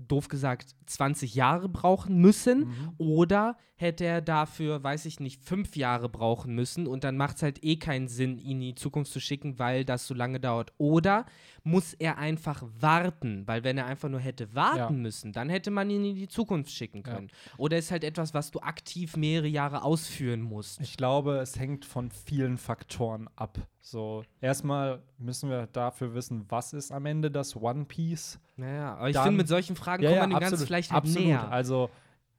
doof 0.07 0.27
gesagt, 0.27 0.75
20 0.85 1.35
Jahre 1.35 1.69
brauchen 1.69 2.17
müssen 2.17 2.59
Mhm. 2.67 2.93
oder 2.97 3.57
hätte 3.75 4.05
er 4.05 4.21
dafür, 4.21 4.83
weiß 4.83 5.05
ich 5.05 5.19
nicht, 5.19 5.43
fünf 5.43 5.75
Jahre 5.75 6.07
brauchen 6.07 6.53
müssen 6.53 6.85
und 6.85 7.03
dann 7.03 7.17
macht 7.17 7.37
es 7.37 7.43
halt 7.43 7.63
eh 7.63 7.77
keinen 7.77 8.07
Sinn, 8.07 8.37
ihn 8.37 8.57
in 8.57 8.59
die 8.61 8.75
Zukunft 8.75 9.11
zu 9.11 9.19
schicken, 9.19 9.57
weil 9.57 9.85
das 9.85 10.05
so 10.05 10.13
lange 10.13 10.39
dauert. 10.39 10.71
Oder 10.77 11.25
muss 11.63 11.93
er 11.95 12.17
einfach 12.19 12.63
warten, 12.79 13.47
weil 13.47 13.63
wenn 13.63 13.77
er 13.79 13.87
einfach 13.87 14.09
nur 14.09 14.19
hätte 14.19 14.53
warten 14.53 14.77
Ja. 14.77 14.89
müssen, 14.91 15.31
dann 15.33 15.49
hätte 15.49 15.71
man 15.71 15.89
ihn 15.89 16.05
in 16.05 16.15
die 16.15 16.27
Zukunft 16.27 16.71
schicken 16.71 17.03
Ja. 17.05 17.15
können. 17.15 17.29
Oder 17.57 17.77
ist 17.79 17.89
halt 17.89 18.03
etwas, 18.03 18.33
was 18.35 18.51
du 18.51 18.59
aktiv 18.59 19.17
mehrere 19.17 19.47
Jahre 19.47 19.83
ausführen 19.83 20.41
musst. 20.41 20.79
Ich 20.81 20.95
glaube, 20.97 21.37
es 21.37 21.57
hängt 21.59 21.85
von 21.85 22.11
vielen 22.11 22.57
Faktoren 22.59 23.29
ab. 23.35 23.57
So, 23.83 24.23
erstmal 24.39 25.01
müssen 25.17 25.49
wir 25.49 25.67
dafür 25.67 26.13
wissen, 26.13 26.45
was 26.49 26.71
ist 26.73 26.91
am 26.91 27.05
Ende 27.07 27.31
das 27.31 27.55
One 27.55 27.85
Piece? 27.85 28.39
naja, 28.55 28.95
aber 28.95 29.09
ich 29.09 29.17
finde, 29.17 29.37
mit 29.37 29.47
solchen 29.47 29.75
Fragen 29.75 30.03
kommt 30.05 30.17
man 30.19 30.29
dem 30.29 30.39
Ganzen 30.39 30.65
vielleicht 30.65 30.91
halt 30.91 31.03
absolut. 31.03 31.27
näher. 31.27 31.51
Also, 31.51 31.89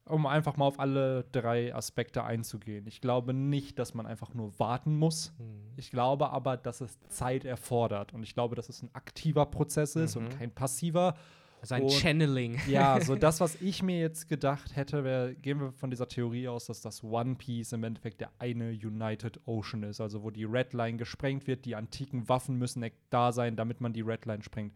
um 0.05 0.25
einfach 0.25 0.57
mal 0.57 0.65
auf 0.65 0.79
alle 0.79 1.25
drei 1.31 1.73
Aspekte 1.73 2.23
einzugehen. 2.23 2.87
Ich 2.87 2.99
glaube 3.01 3.33
nicht, 3.33 3.77
dass 3.79 3.93
man 3.93 4.05
einfach 4.05 4.33
nur 4.33 4.57
warten 4.59 4.95
muss. 4.97 5.33
Hm. 5.37 5.73
Ich 5.77 5.91
glaube 5.91 6.29
aber, 6.29 6.57
dass 6.57 6.81
es 6.81 6.97
Zeit 7.09 7.45
erfordert. 7.45 8.13
Und 8.13 8.23
ich 8.23 8.33
glaube, 8.33 8.55
dass 8.55 8.69
es 8.69 8.81
ein 8.81 8.89
aktiver 8.93 9.45
Prozess 9.45 9.95
ist 9.95 10.15
und 10.17 10.25
Mhm. 10.25 10.29
kein 10.37 10.51
passiver. 10.51 11.15
Also 11.63 11.75
ein 11.75 11.83
Und- 11.83 11.93
Channeling. 11.93 12.59
Ja, 12.67 12.99
so 12.99 13.15
das, 13.15 13.39
was 13.39 13.55
ich 13.61 13.81
mir 13.81 13.97
jetzt 13.97 14.27
gedacht 14.27 14.75
hätte, 14.75 15.05
wär, 15.05 15.33
gehen 15.33 15.61
wir 15.61 15.71
von 15.71 15.89
dieser 15.89 16.09
Theorie 16.09 16.49
aus, 16.49 16.65
dass 16.65 16.81
das 16.81 17.05
One 17.05 17.35
Piece 17.35 17.71
im 17.71 17.85
Endeffekt 17.85 18.19
der 18.19 18.31
eine 18.37 18.71
United 18.71 19.39
Ocean 19.45 19.83
ist, 19.83 20.01
also 20.01 20.23
wo 20.23 20.29
die 20.29 20.43
Red 20.43 20.73
Line 20.73 20.97
gesprengt 20.97 21.47
wird, 21.47 21.63
die 21.63 21.77
antiken 21.77 22.27
Waffen 22.27 22.57
müssen 22.57 22.83
e- 22.83 22.91
da 23.09 23.31
sein, 23.31 23.55
damit 23.55 23.79
man 23.79 23.93
die 23.93 24.01
Red 24.01 24.25
Line 24.25 24.43
sprengt. 24.43 24.73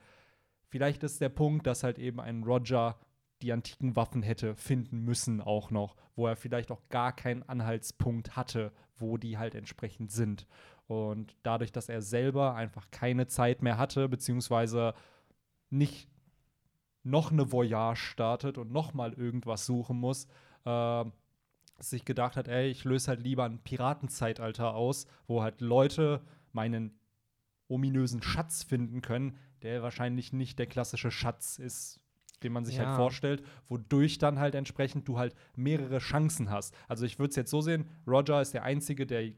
Vielleicht 0.70 1.03
ist 1.03 1.20
der 1.20 1.27
Punkt, 1.27 1.67
dass 1.67 1.84
halt 1.84 2.00
eben 2.00 2.22
ein 2.22 2.44
Roger 2.44 2.98
die 3.41 3.51
antiken 3.51 3.98
Waffen 3.98 4.24
hätte 4.24 4.56
finden 4.56 5.01
müssen 5.01 5.41
auch 5.41 5.70
noch, 5.72 5.98
wo 6.15 6.25
er 6.25 6.38
vielleicht 6.38 6.72
auch 6.72 6.88
gar 6.88 7.13
keinen 7.13 7.44
Anhaltspunkt 7.44 8.38
hatte, 8.38 8.72
wo 8.96 9.17
die 9.17 9.38
halt 9.38 9.56
entsprechend 9.56 10.10
sind. 10.13 10.48
Und 10.88 11.36
dadurch, 11.44 11.74
dass 11.74 11.89
er 11.89 12.01
selber 12.01 12.56
einfach 12.56 12.89
keine 12.91 13.27
Zeit 13.27 13.62
mehr 13.62 13.77
hatte, 13.77 14.08
beziehungsweise 14.08 14.94
nicht 15.70 16.10
noch 17.09 17.31
eine 17.31 17.51
Voyage 17.51 17.99
startet 17.99 18.57
und 18.57 18.71
noch 18.71 18.93
mal 18.93 19.13
irgendwas 19.13 19.65
suchen 19.65 19.99
muss, 19.99 20.27
äh, 20.65 21.05
sich 21.79 22.05
gedacht 22.05 22.37
hat, 22.37 22.47
ey, 22.47 22.69
ich 22.69 22.83
löse 22.83 23.09
halt 23.09 23.21
lieber 23.21 23.45
ein 23.45 23.59
Piratenzeitalter 23.59 24.73
aus, 24.73 25.05
wo 25.27 25.43
halt 25.43 25.62
Leute 25.62 26.21
meinen 26.51 26.99
ominösen 27.67 28.21
Schatz 28.21 28.63
finden 28.63 29.01
können, 29.01 29.38
der 29.62 29.84
wahrscheinlich 29.84 30.34
nicht 30.34 30.58
der 30.60 30.67
klassische 30.67 31.12
Schatz 31.12 31.60
ist, 31.60 31.99
den 32.43 32.53
man 32.53 32.65
sich 32.65 32.77
Ja. 32.77 32.86
halt 32.86 32.95
vorstellt, 32.95 33.43
wodurch 33.67 34.17
dann 34.17 34.39
halt 34.39 34.55
entsprechend 34.55 35.08
du 35.08 35.17
halt 35.17 35.36
mehrere 35.55 35.99
Chancen 35.99 36.49
hast. 36.49 36.73
Also 36.88 37.05
ich 37.05 37.19
würde 37.19 37.29
es 37.32 37.36
jetzt 37.36 37.51
so 37.51 37.62
sehen, 37.62 37.89
Roger 38.08 38.41
ist 38.41 38.53
der 38.53 38.63
Einzige, 38.63 39.05
der 39.05 39.32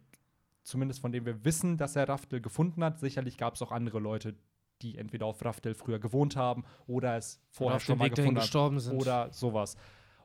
zumindest 0.63 1.00
von 1.02 1.12
dem 1.12 1.26
wir 1.26 1.44
wissen, 1.46 1.78
dass 1.78 1.96
er 1.96 2.08
Raftel 2.08 2.41
gefunden 2.41 2.84
hat. 2.84 3.00
Sicherlich 3.00 3.38
gab 3.38 3.56
es 3.56 3.62
auch 3.62 3.72
andere 3.72 4.00
Leute, 4.00 4.36
die 4.82 4.98
entweder 4.98 5.26
auf 5.26 5.44
Raftel 5.44 5.74
früher 5.74 6.00
gewohnt 6.00 6.36
haben 6.36 6.63
oder 6.88 7.18
es 7.18 7.39
vorher 7.50 7.78
auf 7.78 7.84
schon 7.84 7.98
mal 7.98 8.06
Weg 8.06 8.15
gefunden 8.15 8.39
gestorben 8.39 8.80
sind. 8.80 8.96
oder 8.96 9.32
sowas. 9.32 9.76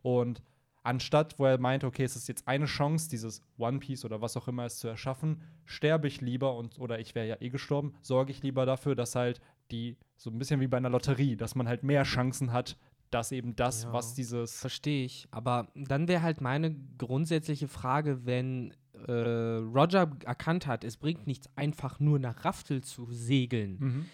Und 0.03 0.43
anstatt, 0.83 1.39
wo 1.39 1.47
er 1.47 1.59
meinte, 1.59 1.87
okay, 1.87 2.05
es 2.05 2.15
ist 2.17 2.29
jetzt 2.29 2.47
eine 2.47 2.67
Chance, 2.67 3.09
dieses 3.09 3.41
One 3.59 3.79
Piece 3.79 4.05
oder 4.05 4.21
was 4.21 4.37
auch 4.37 4.49
immer 4.49 4.65
es 4.67 4.79
zu 4.79 4.89
erschaffen, 4.89 5.41
sterbe 5.65 6.07
ich 6.09 6.21
lieber 6.21 6.57
und 6.57 6.79
oder 6.79 6.99
ich 6.99 7.15
wäre 7.15 7.27
ja 7.27 7.37
eh 7.41 7.49
gestorben, 7.49 7.95
sorge 8.03 8.31
ich 8.33 8.43
lieber 8.43 8.67
dafür, 8.67 8.95
dass 8.95 9.15
halt 9.15 9.41
die 9.71 9.97
so 10.17 10.31
ein 10.31 10.39
bisschen 10.39 10.61
wie 10.61 10.67
bei 10.69 10.77
einer 10.77 10.91
Lotterie, 10.91 11.37
dass 11.37 11.55
man 11.55 11.67
halt 11.69 11.83
mehr 11.83 12.03
Chancen 12.03 12.53
hat, 12.53 12.77
dass 13.11 13.33
eben 13.33 13.57
das, 13.57 13.85
Ja. 13.85 13.93
was 13.93 14.15
dieses 14.15 14.59
Verstehe 14.61 15.05
ich. 15.07 15.27
Aber 15.31 15.69
dann 15.75 16.07
wäre 16.09 16.21
halt 16.23 16.41
meine 16.41 16.77
grundsätzliche 16.99 17.69
Frage, 17.69 18.27
wenn 18.27 18.75
äh, 19.09 19.13
Roger 19.13 20.11
erkannt 20.25 20.67
hat, 20.67 20.85
es 20.85 20.97
bringt 20.99 21.27
nichts, 21.27 21.49
einfach 21.57 21.99
nur 21.99 22.19
nach 22.19 22.45
Raftel 22.45 22.83
zu 22.83 23.07
segeln, 23.11 23.77
Mhm. 23.81 24.07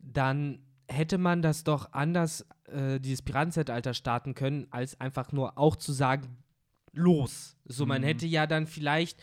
Dann 0.00 0.60
hätte 0.88 1.18
man 1.18 1.42
das 1.42 1.64
doch 1.64 1.92
anders, 1.92 2.46
äh, 2.64 2.98
dieses 2.98 3.22
Piratenzeitalter 3.22 3.94
starten 3.94 4.34
können, 4.34 4.66
als 4.70 5.00
einfach 5.00 5.32
nur 5.32 5.58
auch 5.58 5.76
zu 5.76 5.92
sagen, 5.92 6.38
los. 6.92 7.56
So, 7.66 7.86
man 7.86 8.02
Mhm. 8.02 8.06
hätte 8.06 8.26
ja 8.26 8.46
dann 8.46 8.66
vielleicht 8.66 9.20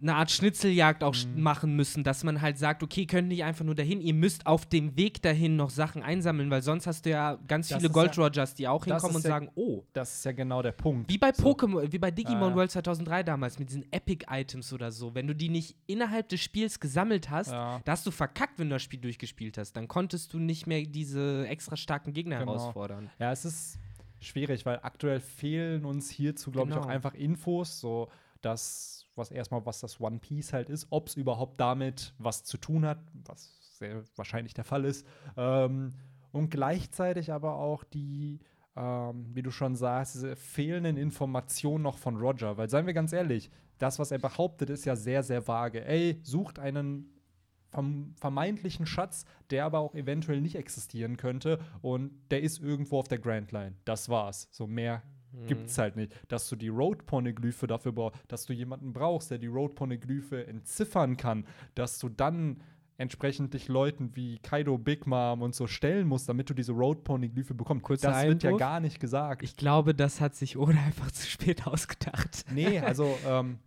eine 0.00 0.14
Art 0.14 0.30
Schnitzeljagd 0.30 1.02
auch 1.02 1.14
Mhm. 1.14 1.42
machen 1.42 1.74
müssen, 1.74 2.04
dass 2.04 2.22
man 2.22 2.40
halt 2.40 2.56
sagt, 2.56 2.82
okay, 2.84 3.04
könnt 3.04 3.28
nicht 3.28 3.42
einfach 3.42 3.64
nur 3.64 3.74
dahin, 3.74 4.00
ihr 4.00 4.14
müsst 4.14 4.46
auf 4.46 4.64
dem 4.66 4.96
Weg 4.96 5.22
dahin 5.22 5.56
noch 5.56 5.70
Sachen 5.70 6.02
einsammeln, 6.02 6.50
weil 6.50 6.62
sonst 6.62 6.86
hast 6.86 7.04
du 7.04 7.10
ja 7.10 7.36
ganz 7.48 7.68
Das 7.68 7.78
viele 7.78 7.90
Gold 7.92 8.16
ja- 8.16 8.22
Rogers, 8.24 8.54
die 8.54 8.68
auch 8.68 8.84
hinkommen 8.84 9.16
und 9.16 9.22
ja- 9.24 9.28
sagen, 9.28 9.50
oh, 9.56 9.82
Das 9.92 10.14
ist 10.14 10.24
ja 10.24 10.32
genau 10.32 10.62
der 10.62 10.72
Punkt. 10.72 11.10
wie 11.10 11.18
bei 11.18 11.32
So. 11.32 11.42
Pokémon, 11.50 11.90
wie 11.90 11.98
bei 11.98 12.10
Digimon 12.12 12.52
Ah. 12.52 12.54
World 12.56 12.70
2003 12.70 13.22
damals 13.24 13.58
mit 13.58 13.70
diesen 13.70 13.90
Epic-Items 13.92 14.72
oder 14.72 14.92
so. 14.92 15.14
Wenn 15.14 15.26
du 15.26 15.34
die 15.34 15.48
nicht 15.48 15.74
innerhalb 15.86 16.28
des 16.28 16.40
Spiels 16.40 16.78
gesammelt 16.78 17.28
hast, 17.30 17.50
Ja. 17.50 17.80
da 17.84 17.92
hast 17.92 18.06
du 18.06 18.10
verkackt, 18.10 18.58
wenn 18.58 18.68
du 18.68 18.76
das 18.76 18.82
Spiel 18.82 19.00
durchgespielt 19.00 19.58
hast. 19.58 19.72
Dann 19.72 19.88
konntest 19.88 20.32
du 20.32 20.38
nicht 20.38 20.66
mehr 20.66 20.82
diese 20.82 21.46
extra 21.48 21.76
starken 21.76 22.12
Gegner 22.12 22.38
Genau. 22.38 22.52
herausfordern. 22.56 23.10
Ja, 23.18 23.32
es 23.32 23.44
ist 23.44 23.78
schwierig, 24.20 24.64
weil 24.64 24.78
aktuell 24.82 25.20
fehlen 25.20 25.84
uns 25.84 26.08
hierzu, 26.10 26.50
glaube 26.50 26.68
ich, 26.70 26.74
Genau. 26.74 26.86
auch 26.86 26.90
einfach 26.90 27.14
Infos, 27.14 27.80
so 27.80 28.08
dass, 28.42 29.04
was 29.18 29.30
erstmal, 29.30 29.64
was 29.66 29.80
das 29.80 30.00
One 30.00 30.18
Piece 30.18 30.52
halt 30.52 30.70
ist, 30.70 30.86
ob 30.90 31.08
es 31.08 31.16
überhaupt 31.16 31.60
damit 31.60 32.14
was 32.18 32.44
zu 32.44 32.56
tun 32.56 32.86
hat, 32.86 32.98
was 33.26 33.78
sehr 33.78 34.02
wahrscheinlich 34.16 34.54
der 34.54 34.64
Fall 34.64 34.84
ist. 34.84 35.06
Ähm, 35.36 35.94
und 36.32 36.50
gleichzeitig 36.50 37.32
aber 37.32 37.56
auch 37.56 37.84
die, 37.84 38.40
ähm, 38.76 39.26
wie 39.34 39.42
du 39.42 39.50
schon 39.50 39.76
sagst, 39.76 40.14
diese 40.14 40.36
fehlenden 40.36 40.96
Informationen 40.96 41.82
noch 41.82 41.98
von 41.98 42.16
Roger. 42.16 42.56
Weil, 42.56 42.68
seien 42.68 42.86
wir 42.86 42.94
ganz 42.94 43.12
ehrlich, 43.12 43.50
das, 43.78 43.98
was 43.98 44.10
er 44.10 44.18
behauptet, 44.18 44.70
ist 44.70 44.84
ja 44.84 44.96
sehr, 44.96 45.22
sehr 45.22 45.46
vage. 45.46 45.84
Ey, 45.84 46.18
sucht 46.22 46.58
einen 46.58 47.12
verm 47.70 48.14
vermeintlichen 48.18 48.86
Schatz, 48.86 49.24
der 49.50 49.64
aber 49.64 49.80
auch 49.80 49.94
eventuell 49.94 50.40
nicht 50.40 50.56
existieren 50.56 51.16
könnte 51.16 51.58
und 51.82 52.12
der 52.30 52.42
ist 52.42 52.60
irgendwo 52.60 52.98
auf 52.98 53.08
der 53.08 53.18
Grand 53.18 53.52
Line. 53.52 53.74
Das 53.84 54.08
war's. 54.08 54.48
So 54.50 54.66
mehr 54.66 55.02
gibt's 55.46 55.78
halt 55.78 55.96
nicht. 55.96 56.12
Dass 56.28 56.48
du 56.48 56.56
die 56.56 56.68
Road-Poneglyphe 56.68 57.66
dafür 57.66 57.92
brauchst, 57.92 58.18
dass 58.28 58.44
du 58.46 58.52
jemanden 58.52 58.92
brauchst, 58.92 59.30
der 59.30 59.38
die 59.38 59.46
Road-Poneglyphe 59.46 60.46
entziffern 60.46 61.16
kann, 61.16 61.44
dass 61.74 61.98
du 61.98 62.08
dann 62.08 62.60
entsprechend 62.96 63.54
dich 63.54 63.68
Leuten 63.68 64.16
wie 64.16 64.38
Kaido, 64.40 64.76
Big 64.76 65.06
Mom 65.06 65.42
und 65.42 65.54
so 65.54 65.68
stellen 65.68 66.08
musst, 66.08 66.28
damit 66.28 66.50
du 66.50 66.54
diese 66.54 66.72
Road-Poneglyphe 66.72 67.54
bekommst. 67.54 67.84
Kurzer 67.84 68.10
das 68.10 68.24
wird 68.26 68.42
ja 68.42 68.48
Einwurf. 68.50 68.58
gar 68.60 68.80
nicht 68.80 68.98
gesagt. 68.98 69.42
Ich 69.44 69.56
glaube, 69.56 69.94
das 69.94 70.20
hat 70.20 70.34
sich 70.34 70.58
Oda 70.58 70.72
einfach 70.86 71.10
zu 71.12 71.26
spät 71.28 71.66
ausgedacht. 71.66 72.44
nee, 72.52 72.78
also 72.80 73.16
ähm, 73.26 73.58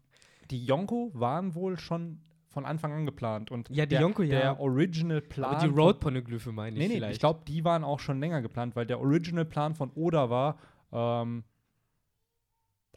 die 0.49 0.65
Yonko 0.65 1.11
waren 1.13 1.55
wohl 1.55 1.79
schon 1.79 2.19
von 2.49 2.65
Anfang 2.65 2.91
an 2.91 3.05
geplant. 3.05 3.49
Und 3.51 3.69
Ja, 3.69 3.85
die 3.85 3.91
der, 3.91 4.01
Yonko, 4.01 4.23
ja. 4.23 4.37
der 4.37 4.59
Original 4.59 5.21
Plan. 5.21 5.51
Aber 5.55 5.61
die 5.61 5.67
von- 5.69 5.79
Road-Poneglyphe 5.79 6.51
meine 6.51 6.75
ich 6.75 6.81
Nee, 6.81 6.87
nee, 6.89 6.95
vielleicht. 6.95 7.13
ich 7.13 7.19
glaube, 7.19 7.39
die 7.47 7.63
waren 7.63 7.85
auch 7.85 7.99
schon 8.01 8.19
länger 8.19 8.41
geplant, 8.41 8.75
weil 8.75 8.85
der 8.85 8.99
Original-Plan 8.99 9.75
von 9.75 9.91
Oda 9.95 10.29
war, 10.29 10.57
ähm, 10.91 11.45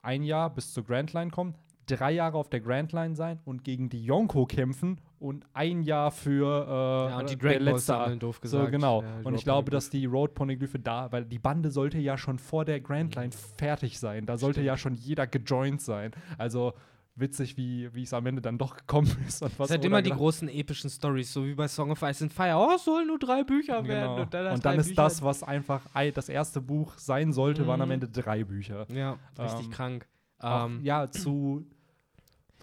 ein 0.04 0.22
Jahr 0.22 0.50
bis 0.50 0.72
zur 0.72 0.84
Grand 0.84 1.12
Line 1.12 1.30
kommen, 1.30 1.54
drei 1.86 2.12
Jahre 2.12 2.38
auf 2.38 2.48
der 2.48 2.60
Grand 2.60 2.92
Line 2.92 3.14
sein 3.14 3.40
und 3.44 3.64
gegen 3.64 3.88
die 3.88 4.04
Yonko 4.04 4.46
kämpfen 4.46 5.00
und 5.18 5.44
ein 5.52 5.82
Jahr 5.82 6.10
für 6.10 6.66
äh, 6.66 7.10
ja, 7.10 7.18
und 7.18 7.30
die 7.30 7.36
der 7.36 7.52
Dragon 7.52 7.64
Balls 7.66 7.86
sammeln, 7.86 8.18
doof 8.18 8.40
gesagt. 8.40 8.64
so, 8.64 8.70
genau. 8.70 9.02
Ja, 9.02 9.08
und 9.24 9.34
ich 9.34 9.44
glaube, 9.44 9.70
dass 9.70 9.90
die 9.90 10.06
Road 10.06 10.34
Poneglyphe 10.34 10.78
da, 10.78 11.10
weil 11.12 11.24
die 11.24 11.38
Bande 11.38 11.70
sollte 11.70 11.98
ja 11.98 12.18
schon 12.18 12.38
vor 12.38 12.64
der 12.64 12.80
Grand 12.80 13.14
Line 13.14 13.32
fertig 13.32 13.98
sein. 13.98 14.26
Da 14.26 14.36
sollte 14.36 14.60
ja 14.62 14.76
schon 14.76 14.94
jeder 14.94 15.26
gejoint 15.26 15.80
sein. 15.80 16.12
Also 16.38 16.74
witzig, 17.16 17.56
wie 17.56 17.92
wie 17.94 18.02
es 18.02 18.12
am 18.12 18.26
Ende 18.26 18.42
dann 18.42 18.58
doch 18.58 18.76
gekommen 18.76 19.08
ist. 19.28 19.42
Und 19.42 19.58
was 19.58 19.68
Es 19.70 19.74
hat 19.74 19.80
Oda 19.80 19.86
immer 19.86 20.02
die 20.02 20.10
großen 20.10 20.48
epischen 20.48 20.90
Stories, 20.90 21.32
so 21.32 21.44
wie 21.46 21.54
bei 21.54 21.68
Song 21.68 21.90
of 21.90 22.02
Ice 22.02 22.24
and 22.24 22.32
Fire. 22.32 22.56
Oh, 22.56 22.72
es 22.74 22.84
sollen 22.84 23.06
nur 23.06 23.18
drei 23.18 23.44
Bücher 23.44 23.84
werden. 23.84 24.10
Genau. 24.16 24.22
Und 24.22 24.34
dann, 24.34 24.54
Und 24.54 24.64
dann 24.64 24.78
ist 24.78 24.88
Bücher- 24.88 25.02
das, 25.02 25.22
was 25.22 25.42
einfach 25.42 25.86
ei- 25.94 26.10
das 26.10 26.28
erste 26.28 26.60
Buch 26.60 26.98
sein 26.98 27.32
sollte, 27.32 27.66
waren 27.66 27.80
am 27.80 27.88
Mhm. 27.88 27.92
Ende 27.94 28.08
drei 28.08 28.44
Bücher. 28.44 28.86
Ja, 28.92 29.18
richtig 29.38 29.66
Ähm, 29.66 29.70
krank. 29.72 30.08
Auch, 30.40 30.66
Ähm, 30.66 30.80
ja, 30.82 31.10
zu, 31.10 31.64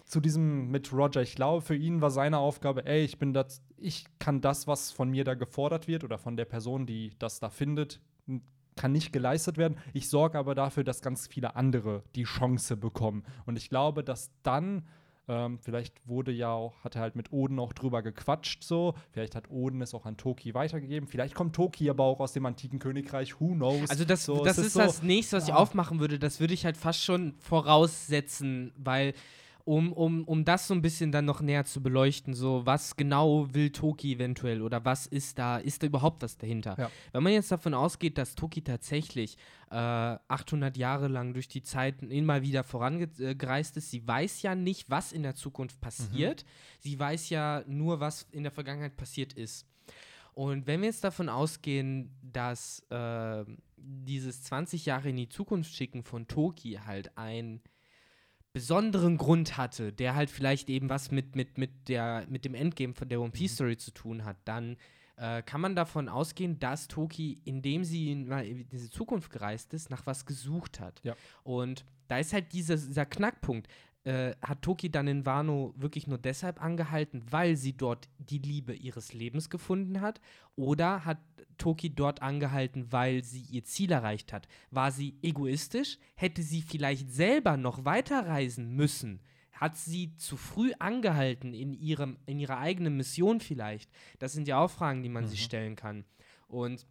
zu 0.04 0.20
diesem 0.20 0.70
mit 0.70 0.92
Roger. 0.92 1.22
Ich 1.22 1.34
glaube, 1.34 1.62
für 1.62 1.74
ihn 1.74 2.00
war 2.02 2.10
seine 2.10 2.38
Aufgabe, 2.38 2.84
ey, 2.86 3.02
ich 3.04 3.18
bin 3.18 3.32
das, 3.32 3.62
ich 3.78 4.04
kann 4.18 4.40
das, 4.42 4.66
was 4.66 4.90
von 4.92 5.08
mir 5.10 5.24
da 5.24 5.34
gefordert 5.34 5.88
wird 5.88 6.04
oder 6.04 6.18
von 6.18 6.36
der 6.36 6.44
Person, 6.44 6.84
die 6.86 7.12
das 7.18 7.40
da 7.40 7.48
findet, 7.48 8.00
kann 8.76 8.92
nicht 8.92 9.12
geleistet 9.12 9.58
werden. 9.58 9.76
Ich 9.92 10.08
sorge 10.08 10.38
aber 10.38 10.54
dafür, 10.54 10.84
dass 10.84 11.02
ganz 11.02 11.26
viele 11.26 11.56
andere 11.56 12.02
die 12.14 12.24
Chance 12.24 12.76
bekommen. 12.76 13.24
Und 13.46 13.56
ich 13.56 13.68
glaube, 13.68 14.02
dass 14.04 14.30
dann 14.42 14.84
ähm, 15.28 15.58
vielleicht 15.60 16.06
wurde 16.06 16.32
ja 16.32 16.50
auch, 16.50 16.82
hat 16.82 16.96
er 16.96 17.02
halt 17.02 17.14
mit 17.14 17.32
Oden 17.32 17.58
auch 17.60 17.72
drüber 17.72 18.02
gequatscht 18.02 18.64
so. 18.64 18.94
Vielleicht 19.12 19.36
hat 19.36 19.50
Oden 19.50 19.80
es 19.80 19.94
auch 19.94 20.04
an 20.04 20.16
Toki 20.16 20.52
weitergegeben. 20.52 21.08
Vielleicht 21.08 21.34
kommt 21.34 21.54
Toki 21.54 21.88
aber 21.88 22.04
auch 22.04 22.18
aus 22.18 22.32
dem 22.32 22.44
antiken 22.44 22.80
Königreich. 22.80 23.40
Who 23.40 23.54
knows? 23.54 23.88
Also 23.88 24.04
das, 24.04 24.24
so, 24.24 24.44
das 24.44 24.58
es 24.58 24.66
ist, 24.66 24.72
so, 24.72 24.80
das 24.80 25.02
nächste, 25.02 25.36
was 25.36 25.46
ich 25.46 25.54
aufmachen 25.54 26.00
würde. 26.00 26.18
Das 26.18 26.40
würde 26.40 26.54
ich 26.54 26.64
halt 26.64 26.76
fast 26.76 27.04
schon 27.04 27.34
voraussetzen, 27.38 28.72
weil 28.76 29.14
um, 29.64 29.92
um, 29.92 30.24
um 30.24 30.44
das 30.44 30.66
so 30.66 30.74
ein 30.74 30.82
bisschen 30.82 31.12
dann 31.12 31.24
noch 31.24 31.40
näher 31.40 31.64
zu 31.64 31.82
beleuchten, 31.82 32.34
so 32.34 32.66
was 32.66 32.96
genau 32.96 33.52
will 33.52 33.70
Toki 33.70 34.14
eventuell 34.14 34.62
oder 34.62 34.84
was 34.84 35.06
ist 35.06 35.38
da, 35.38 35.58
ist 35.58 35.82
da 35.82 35.86
überhaupt 35.86 36.22
was 36.22 36.36
dahinter? 36.36 36.76
Ja. 36.78 36.90
Wenn 37.12 37.22
man 37.22 37.32
jetzt 37.32 37.52
davon 37.52 37.74
ausgeht, 37.74 38.18
dass 38.18 38.34
Toki 38.34 38.62
tatsächlich 38.62 39.36
äh, 39.70 39.74
800 39.74 40.76
Jahre 40.76 41.08
lang 41.08 41.32
durch 41.34 41.48
die 41.48 41.62
Zeit 41.62 42.02
immer 42.02 42.42
wieder 42.42 42.64
vorangereist 42.64 43.76
ist, 43.76 43.90
sie 43.90 44.06
weiß 44.06 44.42
ja 44.42 44.54
nicht, 44.54 44.90
was 44.90 45.12
in 45.12 45.22
der 45.22 45.34
Zukunft 45.34 45.80
passiert, 45.80 46.44
sie 46.78 46.98
weiß 46.98 47.30
ja 47.30 47.62
nur, 47.66 48.00
was 48.00 48.26
in 48.32 48.42
der 48.42 48.52
Vergangenheit 48.52 48.96
passiert 48.96 49.32
ist. 49.32 49.66
Und 50.34 50.66
wenn 50.66 50.80
wir 50.80 50.88
jetzt 50.88 51.04
davon 51.04 51.28
ausgehen, 51.28 52.10
dass 52.22 52.80
äh, 52.88 53.44
dieses 53.76 54.44
20 54.44 54.86
Jahre 54.86 55.10
in 55.10 55.16
die 55.16 55.28
Zukunft 55.28 55.74
schicken 55.74 56.02
von 56.02 56.26
Toki 56.26 56.78
halt 56.84 57.16
einen 57.18 57.60
besonderen 58.52 59.16
Grund 59.16 59.56
hatte, 59.56 59.92
der 59.92 60.14
halt 60.14 60.30
vielleicht 60.30 60.68
eben 60.68 60.88
was 60.90 61.10
mit, 61.10 61.36
mit, 61.36 61.58
mit, 61.58 61.88
der, 61.88 62.26
mit 62.28 62.44
dem 62.44 62.54
Endgame 62.54 62.94
von 62.94 63.08
der 63.08 63.20
One 63.20 63.30
Piece 63.30 63.54
Story 63.54 63.76
zu 63.76 63.92
tun 63.92 64.24
hat, 64.24 64.36
dann 64.44 64.76
äh, 65.16 65.42
kann 65.42 65.60
man 65.60 65.74
davon 65.74 66.08
ausgehen, 66.08 66.58
dass 66.58 66.88
Toki, 66.88 67.40
indem 67.44 67.84
sie 67.84 68.12
in 68.12 68.28
mal 68.28 68.44
in 68.44 68.68
diese 68.68 68.90
Zukunft 68.90 69.30
gereist 69.30 69.72
ist, 69.72 69.90
nach 69.90 70.06
was 70.06 70.26
gesucht 70.26 70.80
hat. 70.80 71.00
Ja. 71.02 71.14
Und 71.44 71.84
da 72.08 72.18
ist 72.18 72.32
halt 72.32 72.52
dieser, 72.52 72.76
dieser 72.76 73.06
Knackpunkt. 73.06 73.68
Äh, 74.04 74.34
hat 74.42 74.62
Toki 74.62 74.90
dann 74.90 75.06
in 75.06 75.26
Wano 75.26 75.74
wirklich 75.76 76.08
nur 76.08 76.18
deshalb 76.18 76.60
angehalten, 76.60 77.22
weil 77.30 77.56
sie 77.56 77.76
dort 77.76 78.08
die 78.18 78.38
Liebe 78.38 78.74
ihres 78.74 79.12
Lebens 79.12 79.48
gefunden 79.48 80.00
hat? 80.00 80.20
Oder 80.56 81.04
hat 81.04 81.18
Toki 81.56 81.94
dort 81.94 82.20
angehalten, 82.20 82.90
weil 82.90 83.22
sie 83.22 83.42
ihr 83.42 83.62
Ziel 83.64 83.92
erreicht 83.92 84.32
hat? 84.32 84.48
War 84.72 84.90
sie 84.90 85.14
egoistisch? 85.22 85.98
Hätte 86.16 86.42
sie 86.42 86.62
vielleicht 86.62 87.12
selber 87.12 87.56
noch 87.56 87.84
weiterreisen 87.84 88.74
müssen? 88.74 89.20
Hat 89.52 89.76
sie 89.76 90.16
zu 90.16 90.36
früh 90.36 90.72
angehalten 90.80 91.54
in, 91.54 91.72
ihrem, 91.72 92.18
in 92.26 92.40
ihrer 92.40 92.58
eigenen 92.58 92.96
Mission 92.96 93.38
vielleicht? 93.38 93.88
Das 94.18 94.32
sind 94.32 94.48
ja 94.48 94.58
auch 94.58 94.70
Fragen, 94.70 95.04
die 95.04 95.08
man 95.08 95.28
sich 95.28 95.44
stellen 95.44 95.76
kann. 95.76 96.04
Und 96.48 96.86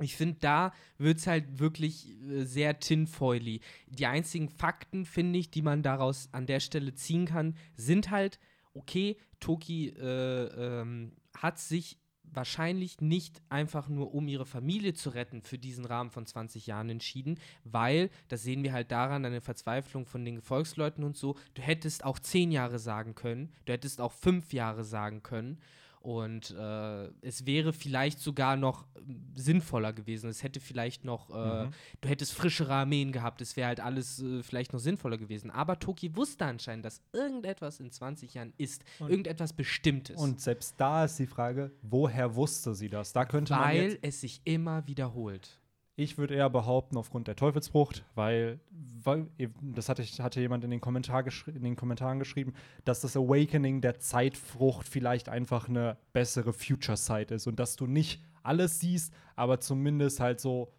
ich 0.00 0.16
finde, 0.16 0.38
da 0.40 0.72
wird 0.98 1.18
es 1.18 1.26
halt 1.26 1.58
wirklich 1.58 2.10
äh, 2.22 2.44
sehr 2.44 2.78
tinfoily. 2.78 3.60
Die 3.86 4.06
einzigen 4.06 4.48
Fakten, 4.48 5.04
finde 5.04 5.38
ich, 5.38 5.50
die 5.50 5.62
man 5.62 5.82
daraus 5.82 6.28
an 6.32 6.46
der 6.46 6.60
Stelle 6.60 6.94
ziehen 6.94 7.26
kann, 7.26 7.56
sind 7.76 8.10
halt, 8.10 8.38
okay, 8.74 9.16
Toki 9.40 9.88
äh, 9.88 10.80
ähm, 10.80 11.12
hat 11.36 11.58
sich 11.58 11.98
wahrscheinlich 12.34 13.00
nicht 13.00 13.42
einfach 13.48 13.88
nur, 13.88 14.14
um 14.14 14.28
ihre 14.28 14.46
Familie 14.46 14.94
zu 14.94 15.10
retten, 15.10 15.42
für 15.42 15.58
diesen 15.58 15.84
Rahmen 15.84 16.10
von 16.10 16.26
20 16.26 16.66
Jahren 16.66 16.88
entschieden, 16.88 17.38
weil, 17.64 18.10
das 18.28 18.42
sehen 18.42 18.62
wir 18.62 18.72
halt 18.72 18.90
daran, 18.90 19.24
an 19.24 19.32
der 19.32 19.42
Verzweiflung 19.42 20.06
von 20.06 20.24
den 20.24 20.36
Gefolgsleuten 20.36 21.04
und 21.04 21.16
so, 21.16 21.36
du 21.54 21.62
hättest 21.62 22.04
auch 22.04 22.18
10 22.18 22.50
Jahre 22.50 22.78
sagen 22.78 23.14
können, 23.14 23.52
du 23.64 23.72
hättest 23.72 24.00
auch 24.00 24.12
5 24.12 24.52
Jahre 24.52 24.84
sagen 24.84 25.22
können. 25.22 25.58
Und 26.02 26.50
äh, 26.50 27.08
es 27.20 27.46
wäre 27.46 27.72
vielleicht 27.72 28.18
sogar 28.18 28.56
noch 28.56 28.86
ähm, 28.96 29.22
sinnvoller 29.36 29.92
gewesen. 29.92 30.28
Es 30.28 30.42
hätte 30.42 30.58
vielleicht 30.58 31.04
noch, 31.04 31.30
äh, 31.30 31.66
Mhm. 31.66 31.70
du 32.00 32.08
hättest 32.08 32.32
frischere 32.34 32.74
Armeen 32.74 33.12
gehabt. 33.12 33.40
Es 33.40 33.56
wäre 33.56 33.68
halt 33.68 33.78
alles 33.80 34.20
äh, 34.20 34.42
vielleicht 34.42 34.72
noch 34.72 34.80
sinnvoller 34.80 35.16
gewesen. 35.16 35.50
Aber 35.52 35.78
Toki 35.78 36.16
wusste 36.16 36.44
anscheinend, 36.44 36.84
dass 36.84 37.00
irgendetwas 37.12 37.78
in 37.78 37.90
20 37.92 38.34
Jahren 38.34 38.52
ist. 38.58 38.84
Und- 38.98 39.10
irgendetwas 39.10 39.52
Bestimmtes. 39.52 40.20
Und 40.20 40.40
selbst 40.40 40.74
da 40.78 41.04
ist 41.04 41.18
die 41.20 41.26
Frage, 41.28 41.70
woher 41.82 42.34
wusste 42.34 42.74
sie 42.74 42.88
das? 42.88 43.12
Da 43.12 43.24
könnte 43.24 43.52
man 43.52 43.62
weil 43.62 43.82
jetzt, 43.92 43.98
es 44.02 44.20
sich 44.22 44.40
immer 44.44 44.84
wiederholt. 44.88 45.60
Ich 45.94 46.16
würde 46.16 46.34
eher 46.34 46.48
behaupten, 46.48 46.96
aufgrund 46.96 47.28
der 47.28 47.36
Teufelsfrucht, 47.36 48.04
weil, 48.14 48.60
weil 49.02 49.26
das 49.60 49.88
hatte, 49.88 50.02
hatte 50.02 50.40
jemand 50.40 50.64
in 50.64 50.70
den, 50.70 50.80
Kommentar 50.80 51.24
in 51.46 51.62
den 51.62 51.76
Kommentaren 51.76 52.18
geschrieben, 52.18 52.54
dass 52.84 53.00
das 53.00 53.16
Awakening 53.16 53.80
der 53.80 53.98
Zeitfrucht 53.98 54.88
vielleicht 54.88 55.28
einfach 55.28 55.68
eine 55.68 55.98
bessere 56.12 56.52
Future 56.52 56.96
Sight 56.96 57.30
ist 57.30 57.46
und 57.46 57.58
dass 57.58 57.76
du 57.76 57.86
nicht 57.86 58.22
alles 58.42 58.80
siehst, 58.80 59.12
aber 59.36 59.60
zumindest 59.60 60.20
halt 60.20 60.40
so 60.40 60.72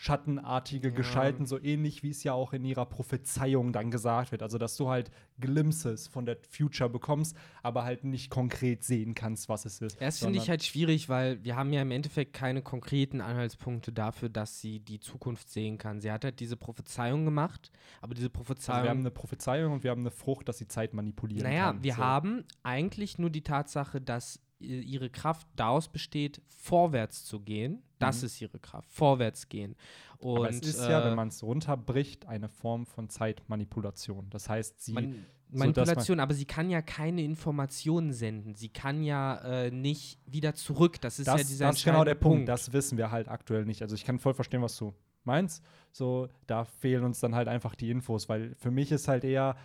schattenartige 0.00 0.88
Ja. 0.88 0.94
Gestalten, 0.94 1.44
so 1.44 1.60
ähnlich 1.60 2.04
wie 2.04 2.10
es 2.10 2.22
ja 2.22 2.32
auch 2.32 2.52
in 2.52 2.64
ihrer 2.64 2.86
Prophezeiung 2.86 3.72
dann 3.72 3.90
gesagt 3.90 4.30
wird. 4.30 4.44
Also, 4.44 4.56
dass 4.56 4.76
du 4.76 4.88
halt 4.88 5.10
Glimpses 5.40 6.06
von 6.06 6.24
der 6.24 6.38
Future 6.48 6.88
bekommst, 6.88 7.36
aber 7.64 7.82
halt 7.82 8.04
nicht 8.04 8.30
konkret 8.30 8.84
sehen 8.84 9.16
kannst, 9.16 9.48
was 9.48 9.64
es 9.64 9.80
ist. 9.80 10.00
Das 10.00 10.20
finde 10.20 10.38
ich 10.38 10.48
halt 10.48 10.62
schwierig, 10.62 11.08
weil 11.08 11.42
wir 11.42 11.56
haben 11.56 11.72
ja 11.72 11.82
im 11.82 11.90
Endeffekt 11.90 12.32
keine 12.32 12.62
konkreten 12.62 13.20
Anhaltspunkte 13.20 13.92
dafür, 13.92 14.28
dass 14.28 14.60
sie 14.60 14.78
die 14.78 15.00
Zukunft 15.00 15.50
sehen 15.50 15.78
kann. 15.78 16.00
Sie 16.00 16.12
hat 16.12 16.24
halt 16.24 16.38
diese 16.38 16.56
Prophezeiung 16.56 17.24
gemacht, 17.24 17.72
aber 18.00 18.14
diese 18.14 18.30
Prophezeiung. 18.30 18.76
Also 18.76 18.84
wir 18.84 18.90
haben 18.90 19.00
eine 19.00 19.10
Prophezeiung 19.10 19.72
und 19.72 19.82
wir 19.82 19.90
haben 19.90 20.02
eine 20.02 20.12
Frucht, 20.12 20.48
dass 20.48 20.58
sie 20.58 20.68
Zeit 20.68 20.94
manipulieren 20.94 21.42
naja, 21.42 21.72
kann. 21.72 21.82
wir 21.82 21.94
so. 21.94 21.98
haben 21.98 22.44
eigentlich 22.62 23.18
nur 23.18 23.30
die 23.30 23.42
Tatsache, 23.42 24.00
dass 24.00 24.40
ihre 24.60 25.10
Kraft 25.10 25.46
daraus 25.56 25.88
besteht, 25.88 26.42
vorwärts 26.48 27.24
zu 27.24 27.40
gehen. 27.40 27.82
Das 27.98 28.20
Mhm. 28.22 28.26
ist 28.26 28.40
ihre 28.40 28.58
Kraft, 28.58 28.90
vorwärts 28.92 29.48
gehen. 29.48 29.76
Und, 30.18 30.38
Aber 30.38 30.50
es 30.50 30.60
ist 30.60 30.80
ja, 30.80 31.00
äh, 31.00 31.04
wenn 31.04 31.14
man 31.16 31.28
es 31.28 31.42
runterbricht, 31.42 32.26
eine 32.26 32.48
Form 32.48 32.86
von 32.86 33.08
Zeitmanipulation. 33.08 34.28
Das 34.30 34.48
heißt, 34.48 34.82
sie 34.82 34.92
Man, 34.92 35.26
Manipulation, 35.50 36.20
aber 36.20 36.34
sie 36.34 36.44
kann 36.44 36.68
ja 36.70 36.82
keine 36.82 37.22
Informationen 37.22 38.12
senden. 38.12 38.54
Sie 38.54 38.68
kann 38.68 39.02
ja 39.02 39.36
äh, 39.38 39.70
nicht 39.70 40.18
wieder 40.26 40.54
zurück. 40.54 41.00
Das 41.00 41.18
ist 41.18 41.26
ja 41.26 41.36
das, 41.36 41.46
dieser 41.48 41.66
das 41.68 41.78
ist 41.78 41.84
genau 41.84 42.04
der 42.04 42.12
entscheidende 42.12 42.36
Punkt. 42.36 42.48
Das 42.48 42.72
wissen 42.72 42.98
wir 42.98 43.10
halt 43.10 43.28
aktuell 43.28 43.64
nicht. 43.64 43.80
Also 43.82 43.94
ich 43.94 44.04
kann 44.04 44.18
voll 44.18 44.34
verstehen, 44.34 44.60
was 44.60 44.76
du 44.76 44.92
meinst. 45.24 45.64
So, 45.92 46.28
da 46.46 46.64
fehlen 46.64 47.04
uns 47.04 47.20
dann 47.20 47.34
halt 47.34 47.48
einfach 47.48 47.74
die 47.74 47.90
Infos, 47.90 48.28
weil 48.28 48.54
für 48.56 48.70
mich 48.70 48.92
ist 48.92 49.08
halt 49.08 49.24
eher, 49.24 49.56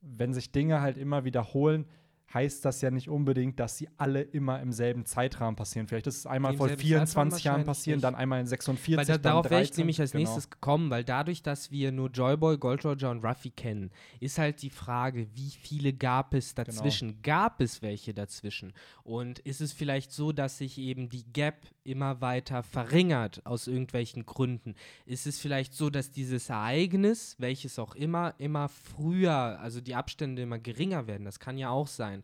wenn 0.00 0.32
sich 0.32 0.50
Dinge 0.52 0.80
halt 0.80 0.96
immer 0.96 1.24
wiederholen, 1.24 1.86
heißt 2.32 2.64
das 2.64 2.80
ja 2.82 2.90
nicht 2.90 3.08
unbedingt, 3.08 3.58
dass 3.58 3.78
sie 3.78 3.88
alle 3.96 4.20
immer 4.20 4.60
im 4.60 4.72
selben 4.72 5.06
Zeitrahmen 5.06 5.56
passieren. 5.56 5.88
Vielleicht 5.88 6.06
ist 6.06 6.18
es 6.18 6.26
einmal 6.26 6.54
vor 6.54 6.68
selben 6.68 6.82
24 6.82 7.44
Jahren 7.44 7.64
passieren, 7.64 8.00
dann 8.00 8.14
einmal 8.14 8.40
in 8.40 8.46
46, 8.46 8.96
Weil 8.98 9.04
da, 9.06 9.12
dann 9.14 9.22
darauf 9.22 9.50
wäre 9.50 9.62
ich 9.62 9.68
13, 9.68 9.80
nämlich 9.82 10.00
als 10.00 10.12
genau. 10.12 10.24
nächstes 10.24 10.50
gekommen, 10.50 10.90
weil 10.90 11.04
dadurch, 11.04 11.42
dass 11.42 11.70
wir 11.70 11.90
nur 11.90 12.10
Joyboy, 12.10 12.58
Gold 12.58 12.84
Roger 12.84 13.10
und 13.10 13.24
Ruffy 13.24 13.50
kennen, 13.50 13.90
ist 14.20 14.38
halt 14.38 14.60
die 14.62 14.70
Frage, 14.70 15.28
wie 15.34 15.50
viele 15.50 15.92
gab 15.92 16.34
es 16.34 16.54
Genau. 16.54 16.66
dazwischen? 16.66 17.22
Gab 17.22 17.60
es 17.60 17.82
welche 17.82 18.12
dazwischen? 18.12 18.72
Und 19.04 19.38
ist 19.40 19.60
es 19.60 19.72
vielleicht 19.72 20.12
so, 20.12 20.32
dass 20.32 20.58
sich 20.58 20.78
eben 20.78 21.08
die 21.08 21.24
Gap 21.32 21.66
immer 21.84 22.20
weiter 22.20 22.62
verringert 22.62 23.44
aus 23.46 23.66
irgendwelchen 23.66 24.26
Gründen? 24.26 24.74
Ist 25.06 25.26
es 25.26 25.38
vielleicht 25.38 25.72
so, 25.72 25.88
dass 25.88 26.10
dieses 26.10 26.50
Ereignis, 26.50 27.36
welches 27.38 27.78
auch 27.78 27.94
immer, 27.94 28.34
immer 28.38 28.68
früher, 28.68 29.58
also 29.60 29.80
die 29.80 29.94
Abstände 29.94 30.42
immer 30.42 30.58
geringer 30.58 31.06
werden? 31.06 31.24
Das 31.24 31.40
kann 31.40 31.56
ja 31.56 31.70
auch 31.70 31.86
sein. 31.86 32.17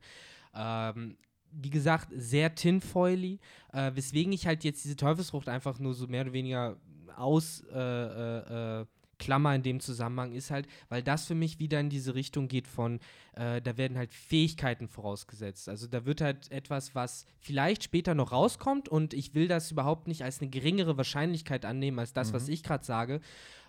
Ähm, 0.55 1.17
wie 1.51 1.71
gesagt, 1.71 2.09
sehr 2.15 2.55
tinfoily, 2.55 3.39
äh, 3.73 3.93
weswegen 3.95 4.33
ich 4.33 4.47
halt 4.47 4.65
jetzt 4.65 4.85
diese 4.85 4.97
Teufelsfrucht 4.97 5.49
einfach 5.49 5.79
nur 5.79 5.95
so 5.95 6.07
mehr 6.07 6.23
oder 6.23 6.33
weniger 6.33 6.77
aus 7.17 7.63
äh, 7.73 7.79
äh, 7.79 8.81
äh, 8.81 8.87
Klammer 9.19 9.55
in 9.55 9.63
dem 9.63 9.81
Zusammenhang 9.81 10.33
ist 10.33 10.51
halt, 10.51 10.67
weil 10.89 11.03
das 11.03 11.27
für 11.27 11.35
mich 11.37 11.59
wieder 11.59 11.79
in 11.81 11.89
diese 11.89 12.15
Richtung 12.15 12.49
geht 12.49 12.67
von, 12.67 12.99
äh, 13.35 13.63
da 13.63 13.77
werden 13.77 13.97
halt 13.97 14.13
Fähigkeiten 14.13 14.89
vorausgesetzt. 14.89 15.69
Also 15.69 15.87
da 15.87 16.05
wird 16.05 16.21
halt 16.21 16.51
etwas, 16.51 16.95
was 16.95 17.25
vielleicht 17.39 17.85
später 17.85 18.15
noch 18.15 18.33
rauskommt 18.33 18.89
und 18.89 19.15
ich 19.15 19.35
will 19.35 19.49
das 19.49 19.71
überhaupt 19.71 20.09
nicht 20.09 20.25
als 20.25 20.41
eine 20.41 20.51
geringere 20.51 20.97
Wahrscheinlichkeit 20.97 21.65
annehmen 21.65 22.01
als 22.01 22.13
das, 22.13 22.33
was 22.33 22.49
ich 22.49 22.63
gerade 22.63 22.85
sage. 22.85 23.21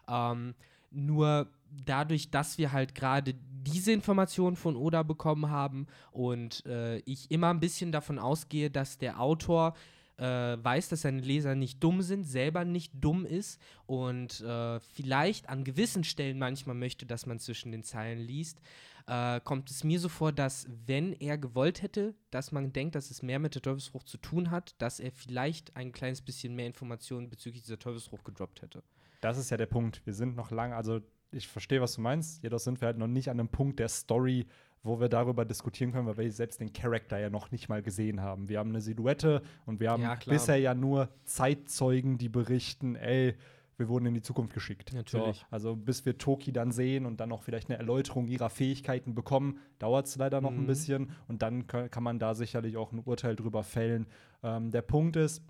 Ähm, 0.09 0.55
nur 0.91 1.47
dadurch, 1.85 2.31
dass 2.31 2.57
wir 2.57 2.71
halt 2.71 2.95
gerade 2.95 3.35
diese 3.65 3.91
Informationen 3.91 4.55
von 4.55 4.75
Oda 4.75 5.03
bekommen 5.03 5.49
haben 5.49 5.87
und 6.11 6.65
äh, 6.65 6.97
ich 6.99 7.31
immer 7.31 7.49
ein 7.49 7.59
bisschen 7.59 7.91
davon 7.91 8.19
ausgehe, 8.19 8.69
dass 8.69 8.97
der 8.97 9.19
Autor 9.19 9.73
äh, 10.17 10.23
weiß, 10.23 10.89
dass 10.89 11.01
seine 11.01 11.21
Leser 11.21 11.55
nicht 11.55 11.83
dumm 11.83 12.01
sind, 12.01 12.23
selber 12.23 12.63
nicht 12.63 12.93
dumm 12.95 13.25
ist 13.25 13.59
und 13.85 14.39
äh, 14.41 14.79
vielleicht 14.79 15.49
an 15.49 15.63
gewissen 15.63 16.03
Stellen 16.03 16.39
manchmal 16.39 16.75
möchte, 16.75 17.05
dass 17.05 17.25
man 17.25 17.39
zwischen 17.39 17.71
den 17.71 17.83
Zeilen 17.83 18.19
liest, 18.19 18.61
äh, 19.07 19.39
kommt 19.41 19.69
es 19.69 19.83
mir 19.83 19.99
so 19.99 20.09
vor, 20.09 20.31
dass 20.31 20.67
wenn 20.85 21.13
er 21.13 21.37
gewollt 21.37 21.81
hätte, 21.81 22.15
dass 22.31 22.51
man 22.51 22.71
denkt, 22.73 22.95
dass 22.95 23.11
es 23.11 23.21
mehr 23.21 23.39
mit 23.39 23.55
der 23.55 23.61
Teufelsfrucht 23.61 24.07
zu 24.07 24.17
tun 24.17 24.51
hat, 24.51 24.75
dass 24.81 24.99
er 24.99 25.11
vielleicht 25.11 25.75
ein 25.75 25.91
kleines 25.91 26.21
bisschen 26.21 26.55
mehr 26.55 26.67
Informationen 26.67 27.29
bezüglich 27.29 27.63
dieser 27.63 27.79
Teufelsfrucht 27.79 28.25
gedroppt 28.25 28.61
hätte. 28.61 28.83
Das 29.21 29.37
ist 29.37 29.49
ja 29.49 29.57
der 29.57 29.65
Punkt. 29.65 30.05
Wir 30.05 30.13
sind 30.13 30.35
noch 30.35 30.51
lange, 30.51 30.75
also 30.75 31.01
ich 31.35 31.47
verstehe, 31.47 31.81
was 31.81 31.93
du 31.95 32.01
meinst, 32.01 32.41
jedoch 32.43 32.59
sind 32.59 32.81
wir 32.81 32.87
halt 32.87 32.97
noch 32.97 33.07
nicht 33.07 33.29
an 33.29 33.39
einem 33.39 33.49
Punkt 33.49 33.79
der 33.79 33.89
Story, 33.89 34.47
wo 34.83 34.99
wir 34.99 35.09
darüber 35.09 35.45
diskutieren 35.45 35.91
können, 35.91 36.07
weil 36.07 36.17
wir 36.17 36.31
selbst 36.31 36.59
den 36.59 36.71
Charakter 36.71 37.17
ja 37.19 37.29
noch 37.29 37.51
nicht 37.51 37.69
mal 37.69 37.81
gesehen 37.81 38.21
haben. 38.21 38.49
Wir 38.49 38.59
haben 38.59 38.69
eine 38.69 38.81
Silhouette 38.81 39.41
und 39.65 39.79
wir 39.79 39.89
haben 39.89 40.03
Ja, 40.03 40.15
bisher 40.27 40.57
ja 40.57 40.75
nur 40.75 41.09
Zeitzeugen, 41.23 42.17
die 42.17 42.29
berichten, 42.29 42.95
ey, 42.95 43.35
wir 43.77 43.89
wurden 43.89 44.05
in 44.05 44.13
die 44.13 44.21
Zukunft 44.21 44.53
geschickt. 44.53 44.93
Natürlich. 44.93 45.39
So, 45.39 45.45
also 45.51 45.75
bis 45.75 46.05
wir 46.05 46.17
Toki 46.17 46.53
dann 46.53 46.71
sehen 46.71 47.05
und 47.05 47.19
dann 47.19 47.31
auch 47.31 47.43
vielleicht 47.43 47.69
eine 47.69 47.77
Erläuterung 47.77 48.27
ihrer 48.27 48.49
Fähigkeiten 48.49 49.15
bekommen, 49.15 49.59
dauert 49.79 50.05
es 50.05 50.15
leider 50.15 50.39
noch 50.39 50.51
ein 50.51 50.61
Mhm. 50.63 50.67
bisschen 50.67 51.11
und 51.27 51.41
dann 51.41 51.67
kann, 51.67 51.91
kann 51.91 52.03
man 52.03 52.17
da 52.19 52.35
sicherlich 52.35 52.77
auch 52.77 52.91
ein 52.93 52.99
Urteil 52.99 53.35
drüber 53.35 53.63
fällen. 53.63 54.07
Ähm, 54.43 54.71
der 54.71 54.81
Punkt 54.81 55.17
ist, 55.17 55.43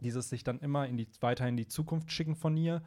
dieses 0.00 0.28
sich 0.28 0.42
dann 0.42 0.58
immer 0.58 0.88
in 0.88 0.96
die, 0.96 1.06
weiter 1.20 1.46
in 1.46 1.56
die 1.56 1.68
Zukunft 1.68 2.10
schicken 2.10 2.34
von 2.34 2.56
ihr, 2.56 2.82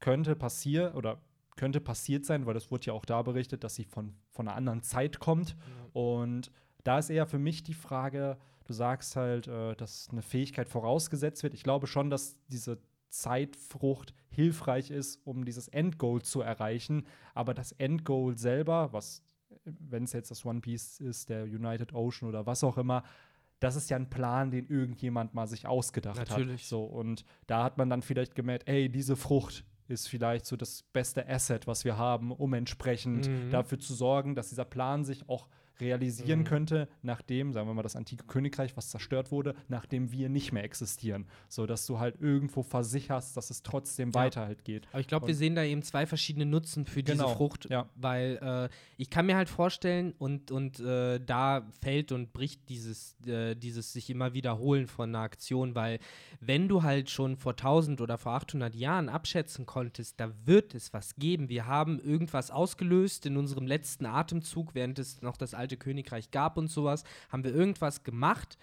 könnte 0.00 0.34
passieren 0.36 0.94
oder 0.94 1.18
könnte 1.56 1.80
passiert 1.80 2.24
sein, 2.24 2.46
weil 2.46 2.54
das 2.54 2.70
wurde 2.70 2.86
ja 2.86 2.92
auch 2.92 3.04
da 3.04 3.22
berichtet, 3.22 3.64
dass 3.64 3.74
sie 3.74 3.84
von, 3.84 4.14
von 4.30 4.46
einer 4.46 4.56
anderen 4.56 4.82
Zeit 4.82 5.18
kommt. 5.18 5.56
Und 5.92 6.50
da 6.84 6.98
ist 6.98 7.10
eher 7.10 7.26
für 7.26 7.38
mich 7.38 7.62
die 7.62 7.74
Frage, 7.74 8.36
du 8.64 8.72
sagst 8.72 9.16
halt, 9.16 9.48
äh, 9.48 9.74
dass 9.74 10.08
eine 10.10 10.22
Fähigkeit 10.22 10.68
vorausgesetzt 10.68 11.42
wird. 11.42 11.54
Ich 11.54 11.62
glaube 11.62 11.86
schon, 11.86 12.10
dass 12.10 12.36
diese 12.48 12.78
Zeitfrucht 13.08 14.14
hilfreich 14.28 14.90
ist, 14.90 15.20
um 15.24 15.44
dieses 15.44 15.68
Endgoal 15.68 16.22
zu 16.22 16.42
erreichen. 16.42 17.06
Aber 17.34 17.54
das 17.54 17.72
Endgoal 17.72 18.36
selber, 18.36 18.92
was, 18.92 19.22
wenn 19.64 20.04
es 20.04 20.12
jetzt 20.12 20.30
das 20.30 20.44
One 20.44 20.60
Piece 20.60 21.00
ist, 21.00 21.30
der 21.30 21.44
United 21.44 21.94
Ocean 21.94 22.28
oder 22.28 22.46
was 22.46 22.62
auch 22.62 22.76
immer, 22.76 23.02
das 23.60 23.74
ist 23.74 23.88
ja 23.88 23.96
ein 23.96 24.10
Plan, 24.10 24.50
den 24.50 24.66
irgendjemand 24.66 25.32
mal 25.32 25.46
sich 25.46 25.66
ausgedacht 25.66 26.18
hat. 26.18 26.28
Natürlich. 26.28 26.66
So, 26.66 26.84
und 26.84 27.24
da 27.46 27.64
hat 27.64 27.78
man 27.78 27.88
dann 27.88 28.02
vielleicht 28.02 28.34
gemerkt, 28.34 28.68
ey, 28.68 28.90
diese 28.90 29.16
Frucht 29.16 29.64
ist 29.88 30.08
vielleicht 30.08 30.46
so 30.46 30.56
das 30.56 30.82
beste 30.92 31.28
Asset, 31.28 31.66
was 31.66 31.84
wir 31.84 31.96
haben, 31.96 32.32
um 32.32 32.52
entsprechend 32.54 33.28
Mhm. 33.28 33.50
dafür 33.50 33.78
zu 33.78 33.94
sorgen, 33.94 34.34
dass 34.34 34.48
dieser 34.48 34.64
Plan 34.64 35.04
sich 35.04 35.28
auch 35.28 35.48
realisieren 35.80 36.40
Mhm. 36.40 36.44
könnte, 36.44 36.88
nachdem, 37.02 37.52
sagen 37.52 37.68
wir 37.68 37.74
mal, 37.74 37.82
das 37.82 37.96
antike 37.96 38.24
Königreich, 38.24 38.76
was 38.76 38.90
zerstört 38.90 39.30
wurde, 39.30 39.54
nachdem 39.68 40.12
wir 40.12 40.28
nicht 40.28 40.52
mehr 40.52 40.64
existieren. 40.64 41.26
So 41.48 41.66
dass 41.66 41.86
du 41.86 41.98
halt 41.98 42.20
irgendwo 42.20 42.62
versicherst, 42.62 43.36
dass 43.36 43.50
es 43.50 43.62
trotzdem 43.62 44.10
Ja. 44.10 44.14
weiter 44.14 44.42
halt 44.46 44.64
geht. 44.64 44.86
Aber 44.92 45.00
ich 45.00 45.06
glaube, 45.08 45.26
wir 45.26 45.34
sehen 45.34 45.54
da 45.54 45.64
eben 45.64 45.82
zwei 45.82 46.06
verschiedene 46.06 46.46
Nutzen 46.46 46.86
für 46.86 47.02
diese 47.02 47.16
Genau, 47.18 47.34
Frucht, 47.34 47.68
ja. 47.70 47.88
weil 47.96 48.38
äh, 48.70 48.74
ich 48.96 49.10
kann 49.10 49.26
mir 49.26 49.36
halt 49.36 49.48
vorstellen 49.48 50.12
und, 50.18 50.50
und 50.50 50.80
äh, 50.80 51.18
da 51.20 51.66
fällt 51.82 52.12
und 52.12 52.32
bricht 52.32 52.68
dieses, 52.68 53.16
äh, 53.26 53.54
dieses 53.54 53.92
sich 53.92 54.10
immer 54.10 54.34
wiederholen 54.34 54.86
von 54.86 55.10
einer 55.10 55.20
Aktion, 55.24 55.74
weil 55.74 55.98
wenn 56.40 56.68
du 56.68 56.82
halt 56.82 57.10
schon 57.10 57.36
vor 57.36 57.52
1000 57.52 58.00
oder 58.00 58.18
vor 58.18 58.32
800 58.32 58.74
Jahren 58.74 59.08
abschätzen 59.08 59.66
konntest, 59.66 60.20
da 60.20 60.30
wird 60.44 60.74
es 60.74 60.92
was 60.92 61.16
geben. 61.16 61.48
Wir 61.48 61.66
haben 61.66 61.98
irgendwas 61.98 62.50
ausgelöst 62.50 63.26
in 63.26 63.36
unserem 63.36 63.66
letzten 63.66 64.06
Atemzug, 64.06 64.74
während 64.74 64.98
es 64.98 65.22
noch 65.22 65.36
das 65.36 65.54
alte 65.54 65.65
Königreich 65.74 66.30
gab 66.30 66.56
und 66.56 66.68
sowas, 66.68 67.02
haben 67.30 67.42
wir 67.42 67.52
irgendwas 67.52 68.04
gemacht 68.04 68.56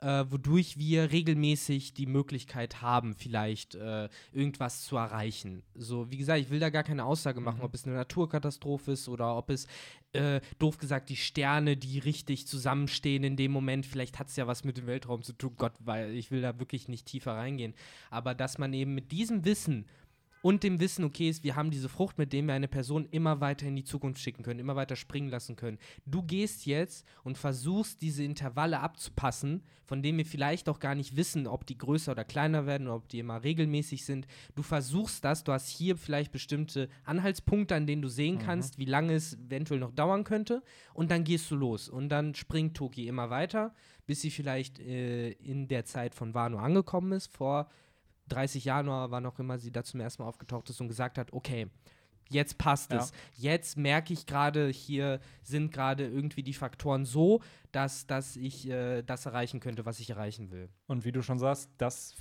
äh, 0.00 0.24
wodurch 0.28 0.76
wir 0.78 1.10
regelmäßig 1.10 1.94
die 1.94 2.06
Möglichkeit 2.06 2.82
haben, 2.82 3.14
vielleicht 3.14 3.74
äh, 3.74 4.08
irgendwas 4.32 4.82
zu 4.84 4.96
erreichen. 4.96 5.62
So, 5.74 6.10
wie 6.10 6.18
gesagt, 6.18 6.40
ich 6.40 6.50
will 6.50 6.60
da 6.60 6.70
gar 6.70 6.82
keine 6.82 7.04
Aussage 7.04 7.40
machen, 7.40 7.58
Mhm. 7.58 7.64
ob 7.64 7.74
es 7.74 7.86
eine 7.86 7.94
Naturkatastrophe 7.94 8.92
ist 8.92 9.08
oder 9.08 9.36
ob 9.36 9.50
es, 9.50 9.66
äh, 10.12 10.40
doof 10.58 10.78
gesagt, 10.78 11.08
die 11.08 11.16
Sterne, 11.16 11.76
die 11.76 11.98
richtig 11.98 12.46
zusammenstehen 12.46 13.24
in 13.24 13.36
dem 13.36 13.52
Moment, 13.52 13.86
vielleicht 13.86 14.18
hat 14.18 14.28
es 14.28 14.36
ja 14.36 14.46
was 14.46 14.64
mit 14.64 14.76
dem 14.76 14.86
Weltraum 14.86 15.22
zu 15.22 15.32
tun, 15.32 15.54
Gott, 15.56 15.72
weil 15.80 16.10
ich 16.10 16.30
will 16.30 16.42
da 16.42 16.58
wirklich 16.58 16.88
nicht 16.88 17.06
tiefer 17.06 17.32
reingehen. 17.32 17.74
Aber 18.10 18.34
dass 18.34 18.58
man 18.58 18.72
eben 18.74 18.94
mit 18.94 19.12
diesem 19.12 19.44
Wissen 19.44 19.86
und 20.42 20.62
dem 20.62 20.80
Wissen, 20.80 21.04
okay, 21.04 21.28
ist, 21.28 21.44
wir 21.44 21.56
haben 21.56 21.70
diese 21.70 21.88
Frucht, 21.88 22.18
mit 22.18 22.32
dem 22.32 22.46
wir 22.46 22.54
eine 22.54 22.68
Person 22.68 23.06
immer 23.10 23.40
weiter 23.40 23.66
in 23.66 23.76
die 23.76 23.84
Zukunft 23.84 24.20
schicken 24.20 24.42
können, 24.42 24.60
immer 24.60 24.76
weiter 24.76 24.96
springen 24.96 25.28
lassen 25.28 25.56
können. 25.56 25.78
Du 26.04 26.22
gehst 26.22 26.66
jetzt 26.66 27.06
und 27.24 27.38
versuchst, 27.38 28.02
diese 28.02 28.22
Intervalle 28.22 28.80
abzupassen, 28.80 29.62
von 29.84 30.02
denen 30.02 30.18
wir 30.18 30.26
vielleicht 30.26 30.68
auch 30.68 30.80
gar 30.80 30.94
nicht 30.94 31.16
wissen, 31.16 31.46
ob 31.46 31.66
die 31.66 31.78
größer 31.78 32.12
oder 32.12 32.24
kleiner 32.24 32.66
werden 32.66 32.88
ob 32.88 33.08
die 33.08 33.20
immer 33.20 33.42
regelmäßig 33.42 34.04
sind. 34.04 34.26
Du 34.54 34.62
versuchst 34.62 35.24
das, 35.24 35.44
du 35.44 35.52
hast 35.52 35.68
hier 35.68 35.96
vielleicht 35.96 36.32
bestimmte 36.32 36.88
Anhaltspunkte, 37.04 37.74
an 37.74 37.86
denen 37.86 38.02
du 38.02 38.08
sehen 38.08 38.38
kannst, 38.38 38.78
wie 38.78 38.84
lange 38.84 39.14
es 39.14 39.34
eventuell 39.34 39.80
noch 39.80 39.92
dauern 39.92 40.24
könnte, 40.24 40.62
und 40.94 41.10
dann 41.10 41.24
gehst 41.24 41.50
du 41.50 41.56
los. 41.56 41.88
Und 41.88 42.08
dann 42.08 42.34
springt 42.34 42.76
Toki 42.76 43.06
immer 43.06 43.30
weiter, 43.30 43.74
bis 44.06 44.20
sie 44.20 44.30
vielleicht 44.30 44.78
äh, 44.80 45.30
in 45.32 45.68
der 45.68 45.84
Zeit 45.84 46.14
von 46.14 46.34
Wano 46.34 46.58
angekommen 46.58 47.12
ist, 47.12 47.28
vor 47.28 47.68
30 48.28 48.64
Januar, 48.64 49.10
wann 49.10 49.26
auch 49.26 49.38
immer 49.38 49.58
sie 49.58 49.70
da 49.72 49.84
zum 49.84 50.00
ersten 50.00 50.22
Mal 50.22 50.28
aufgetaucht 50.28 50.68
ist 50.70 50.80
und 50.80 50.88
gesagt 50.88 51.18
hat, 51.18 51.32
okay, 51.32 51.68
jetzt 52.28 52.58
passt 52.58 52.92
Ja. 52.92 52.98
es. 52.98 53.12
Jetzt 53.34 53.76
merke 53.76 54.12
ich 54.12 54.26
gerade, 54.26 54.68
hier 54.68 55.20
sind 55.42 55.72
gerade 55.72 56.06
irgendwie 56.06 56.42
die 56.42 56.54
Faktoren 56.54 57.04
so, 57.04 57.40
dass, 57.72 58.06
dass 58.06 58.36
ich 58.36 58.68
äh, 58.68 59.02
das 59.02 59.26
erreichen 59.26 59.60
könnte, 59.60 59.86
was 59.86 60.00
ich 60.00 60.10
erreichen 60.10 60.50
will. 60.50 60.68
Und 60.86 61.04
wie 61.04 61.12
du 61.12 61.22
schon 61.22 61.38
sagst, 61.38 61.70
das 61.78 62.14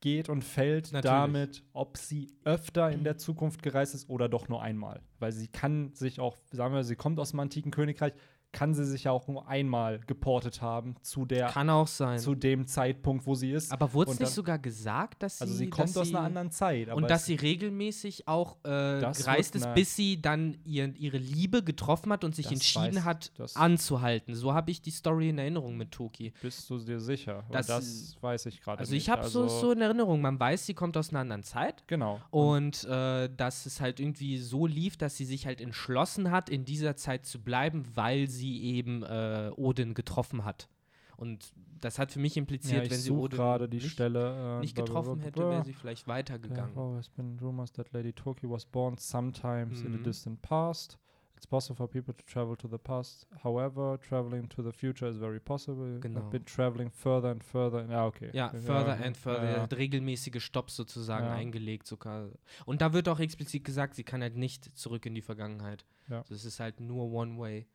geht 0.00 0.28
und 0.28 0.42
fällt 0.42 0.92
Natürlich. 0.92 1.04
damit, 1.04 1.62
ob 1.74 1.96
sie 1.96 2.32
öfter 2.44 2.90
in 2.90 3.04
der 3.04 3.18
Zukunft 3.18 3.62
gereist 3.62 3.94
ist 3.94 4.08
oder 4.10 4.28
doch 4.28 4.48
nur 4.48 4.60
einmal. 4.60 5.00
Weil 5.20 5.30
sie 5.32 5.46
kann 5.46 5.94
sich 5.94 6.18
auch, 6.18 6.36
sagen 6.50 6.74
wir, 6.74 6.82
sie 6.82 6.96
kommt 6.96 7.20
aus 7.20 7.30
dem 7.30 7.40
antiken 7.40 7.70
Königreich, 7.70 8.12
kann 8.52 8.74
sie 8.74 8.84
sich 8.84 9.04
ja 9.04 9.12
auch 9.12 9.26
nur 9.28 9.48
einmal 9.48 10.00
geportet 10.06 10.60
haben 10.60 10.94
zu 11.02 11.24
der 11.24 11.46
Kann 11.48 11.70
auch 11.70 11.86
sein. 11.86 12.18
zu 12.18 12.34
dem 12.34 12.66
Zeitpunkt, 12.66 13.26
wo 13.26 13.34
sie 13.34 13.50
ist. 13.50 13.72
aber 13.72 13.92
wurde 13.94 14.10
es 14.12 14.20
nicht 14.20 14.32
sogar 14.32 14.58
gesagt, 14.58 15.22
dass 15.22 15.38
sie. 15.38 15.42
also 15.44 15.54
sie 15.54 15.70
kommt 15.70 15.96
aus 15.96 16.08
sie, 16.08 16.14
einer 16.14 16.24
anderen 16.26 16.50
Zeit. 16.50 16.88
Und 16.92 17.08
dass 17.10 17.24
sie 17.24 17.34
regelmäßig 17.34 18.28
auch 18.28 18.56
äh, 18.64 19.00
gereist 19.00 19.56
ist, 19.56 19.72
bis 19.74 19.96
sie 19.96 20.20
dann 20.20 20.58
ihr, 20.64 20.92
ihre 20.96 21.16
Liebe 21.18 21.62
getroffen 21.62 22.12
hat 22.12 22.24
und 22.24 22.34
sich 22.36 22.50
entschieden 22.50 22.98
weiß- 22.98 23.04
hat, 23.04 23.32
anzuhalten. 23.54 24.34
So 24.34 24.52
habe 24.52 24.70
ich 24.70 24.82
die 24.82 24.90
Story 24.90 25.30
in 25.30 25.38
Erinnerung 25.38 25.76
mit 25.76 25.90
Toki. 25.92 26.32
bist 26.42 26.68
du 26.68 26.78
dir 26.78 27.00
sicher? 27.00 27.44
Das- 27.50 27.66
Das, 27.68 28.16
weiß 28.20 28.46
ich 28.46 28.60
gerade 28.60 28.80
Also 28.80 28.92
nicht. 28.92 29.04
ich 29.04 29.08
habe 29.10 29.26
so, 29.28 29.48
so 29.48 29.72
in 29.72 29.80
Erinnerung, 29.80 30.20
man 30.20 30.38
weiß, 30.38 30.66
sie 30.66 30.74
kommt 30.74 30.96
aus 30.98 31.08
einer 31.10 31.20
anderen 31.20 31.42
Zeit. 31.42 31.84
Genau. 31.86 32.20
Und 32.30 32.84
äh, 32.84 33.30
dass 33.34 33.64
es 33.64 33.80
halt 33.80 33.98
irgendwie 33.98 34.36
so 34.36 34.66
lief, 34.66 34.96
dass 34.98 35.16
sie 35.16 35.24
sich 35.24 35.46
halt 35.46 35.60
entschlossen 35.62 36.30
hat, 36.30 36.50
in 36.50 36.64
dieser 36.66 36.96
Zeit 36.96 37.24
zu 37.24 37.40
bleiben, 37.40 37.86
weil 37.94 38.28
sie 38.28 38.41
eben 38.62 39.02
äh, 39.02 39.50
Odin 39.56 39.94
getroffen 39.94 40.44
hat. 40.44 40.68
Und 41.16 41.52
das 41.80 41.98
hat 41.98 42.10
für 42.10 42.18
mich 42.18 42.34
ja, 42.34 42.40
impliziert, 42.40 42.84
ich 42.86 42.90
wenn 42.90 42.98
sie 42.98 43.10
Odin 43.12 43.36
gerade 43.38 43.68
die 43.68 43.76
nicht, 43.76 43.90
Stelle. 43.90 44.56
äh, 44.58 44.60
nicht 44.60 44.74
getroffen 44.74 45.20
hätte, 45.20 45.40
wäre 45.40 45.64
sie 45.64 45.72
vielleicht 45.74 46.08
weitergegangen. 46.08 46.74
There 46.74 46.96
has 46.96 47.08
been 47.08 47.38
rumors 47.40 47.72
that 47.72 47.92
Lady 47.92 48.12
Toki 48.12 48.48
was 48.48 48.64
born 48.66 48.96
sometimes 48.98 49.82
in 49.82 49.92
the 49.92 49.98
Mhm. 49.98 50.04
distant 50.04 50.42
past. 50.42 50.98
It's 51.36 51.46
possible 51.46 51.76
for 51.76 51.88
people 51.88 52.14
to 52.14 52.22
travel 52.24 52.56
to 52.56 52.68
the 52.68 52.78
past. 52.78 53.26
However, 53.42 53.98
traveling 54.00 54.48
to 54.48 54.62
the 54.62 54.70
future 54.72 55.08
is 55.08 55.16
very 55.16 55.40
possible. 55.40 55.98
Genau. 56.00 56.20
I've 56.20 56.30
been 56.30 56.44
traveling 56.44 56.88
further 56.90 57.30
and 57.30 57.42
further. 57.42 57.84
Ja, 57.90 58.06
okay. 58.06 58.30
Ja, 58.32 58.50
further 58.50 58.96
and 59.04 59.16
further. 59.16 59.42
Ja, 59.42 59.48
Er 59.50 59.56
ja. 59.56 59.62
hat 59.62 59.76
regelmäßige 59.76 60.40
Stopps 60.40 60.76
sozusagen 60.76 61.26
Ja. 61.26 61.34
eingelegt 61.34 61.86
sogar. 61.88 62.28
Und 62.64 62.80
da 62.80 62.92
wird 62.92 63.08
auch 63.08 63.18
explizit 63.18 63.64
gesagt, 63.64 63.94
sie 63.96 64.04
kann 64.04 64.22
halt 64.22 64.36
nicht 64.36 64.64
zurück 64.78 65.04
in 65.04 65.14
die 65.16 65.22
Vergangenheit. 65.22 65.84
Ja. 66.08 66.24
Das 66.28 66.44
ist 66.44 66.60
halt 66.60 66.78
nur 66.80 67.10
One 67.10 67.36
Way. 67.38 67.66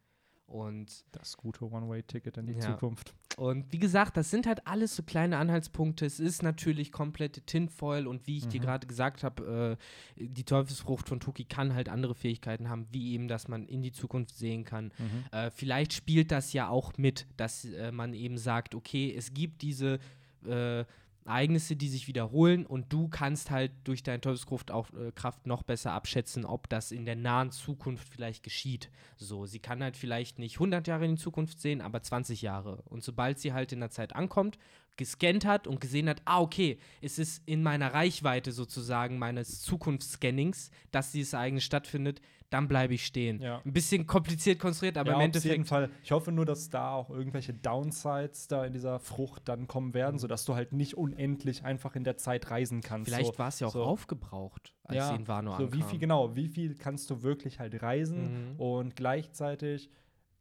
Und 0.48 1.04
Das 1.12 1.36
gute 1.36 1.66
One-Way-Ticket 1.70 2.38
in 2.38 2.46
die 2.48 2.54
Ja. 2.54 2.62
Zukunft. 2.62 3.14
Und 3.36 3.72
wie 3.74 3.80
gesagt, 3.80 4.16
das 4.18 4.32
sind 4.32 4.48
halt 4.48 4.66
alles 4.66 4.96
so 4.96 5.04
kleine 5.04 5.38
Anhaltspunkte. 5.38 6.06
Es 6.06 6.20
ist 6.22 6.42
natürlich 6.42 6.92
komplette 6.94 7.42
Tinfoil 7.42 8.08
und 8.08 8.26
wie 8.28 8.38
ich 8.38 8.48
dir 8.48 8.62
Mhm. 8.62 8.64
gerade 8.66 8.88
gesagt 8.88 9.24
habe, 9.24 9.78
äh, 10.18 10.26
die 10.26 10.46
Teufelsfrucht 10.46 11.10
von 11.10 11.20
Tuki 11.20 11.44
kann 11.44 11.74
halt 11.76 11.90
andere 11.90 12.16
Fähigkeiten 12.16 12.70
haben, 12.70 12.88
wie 12.92 13.12
eben, 13.14 13.28
dass 13.28 13.48
man 13.50 13.68
in 13.68 13.82
die 13.82 13.92
Zukunft 13.92 14.36
sehen 14.38 14.64
kann. 14.64 14.94
Mhm. 14.98 15.26
Äh, 15.38 15.52
vielleicht 15.52 15.92
spielt 15.94 16.32
das 16.32 16.54
ja 16.54 16.70
auch 16.70 16.94
mit, 16.98 17.28
dass 17.36 17.66
äh, 17.66 17.92
man 17.92 18.14
eben 18.14 18.38
sagt, 18.38 18.74
okay, 18.74 19.14
es 19.16 19.34
gibt 19.34 19.62
diese 19.62 20.00
äh, 20.46 20.86
Ereignisse, 21.28 21.76
die 21.76 21.90
sich 21.90 22.08
wiederholen 22.08 22.66
und 22.66 22.92
du 22.92 23.08
kannst 23.08 23.52
halt 23.52 23.72
durch 23.84 24.04
deine 24.04 24.22
Teufelskraft 24.22 24.72
auch 24.72 24.90
äh, 24.94 25.12
Kraft 25.12 25.46
noch 25.46 25.64
besser 25.64 25.92
abschätzen, 25.92 26.46
ob 26.46 26.70
das 26.70 26.92
in 26.92 27.06
der 27.06 27.16
nahen 27.16 27.52
Zukunft 27.52 28.08
vielleicht 28.10 28.44
geschieht. 28.44 28.90
So, 29.18 29.46
sie 29.46 29.60
kann 29.60 29.84
halt 29.84 29.98
vielleicht 29.98 30.40
nicht 30.40 30.56
100 30.56 30.88
Jahre 30.88 31.06
in 31.06 31.16
die 31.16 31.22
Zukunft 31.22 31.60
sehen, 31.60 31.82
aber 31.82 32.02
20 32.02 32.42
Jahre. 32.42 32.82
Und 32.86 33.04
sobald 33.04 33.40
sie 33.40 33.54
halt 33.54 33.72
in 33.72 33.80
der 33.80 33.92
Zeit 33.92 34.16
ankommt, 34.16 34.58
gescannt 34.98 35.46
hat 35.46 35.68
und 35.68 35.80
gesehen 35.80 36.10
hat, 36.10 36.22
ah, 36.26 36.42
okay, 36.42 36.80
es 37.02 37.20
ist 37.20 37.44
in 37.46 37.64
meiner 37.64 37.94
Reichweite 37.94 38.52
sozusagen 38.52 39.20
meines 39.20 39.62
Zukunftsscannings, 39.62 40.72
dass 40.92 41.12
dieses 41.12 41.34
Ereignis 41.34 41.64
stattfindet, 41.64 42.20
dann 42.50 42.68
bleibe 42.68 42.94
ich 42.94 43.06
stehen. 43.06 43.42
Ja. 43.42 43.62
Ein 43.66 43.74
bisschen 43.74 44.06
kompliziert 44.08 44.60
konstruiert, 44.60 44.98
aber 44.98 45.10
ja, 45.10 45.14
im 45.16 45.20
auf 45.20 45.26
Endeffekt. 45.26 45.52
jeden 45.52 45.66
Fall. 45.66 45.90
Ich 46.04 46.12
hoffe 46.12 46.32
nur, 46.32 46.46
dass 46.46 46.70
da 46.70 46.92
auch 46.94 47.10
irgendwelche 47.10 47.54
Downsides 47.54 48.48
da 48.48 48.66
in 48.66 48.74
dieser 48.74 49.00
Frucht 49.00 49.48
dann 49.50 49.68
kommen 49.68 49.94
werden, 49.94 50.18
sodass 50.20 50.46
du 50.46 50.56
halt 50.56 50.72
nicht 50.72 50.96
unendlich 50.96 51.64
einfach 51.66 51.96
in 51.96 52.04
der 52.04 52.18
Zeit 52.18 52.50
reisen 52.50 52.82
kannst. 52.82 53.10
Vielleicht 53.10 53.34
so, 53.34 53.40
war 53.40 53.50
es 53.50 53.60
ja 53.60 53.68
auch 53.68 53.72
so. 53.74 53.84
aufgebraucht, 53.84 54.74
als 54.84 54.96
ja, 54.98 55.10
sie 55.10 55.16
in 55.16 55.28
Wano 55.28 55.52
so 55.58 55.60
wie 55.60 55.64
ankam. 55.78 55.90
viel 55.90 56.00
genau, 56.00 56.36
wie 56.36 56.48
viel 56.48 56.76
kannst 56.76 57.10
du 57.10 57.22
wirklich 57.24 57.60
halt 57.60 57.82
reisen 57.82 58.54
Mhm. 58.54 58.60
und 58.60 58.96
gleichzeitig 58.96 59.90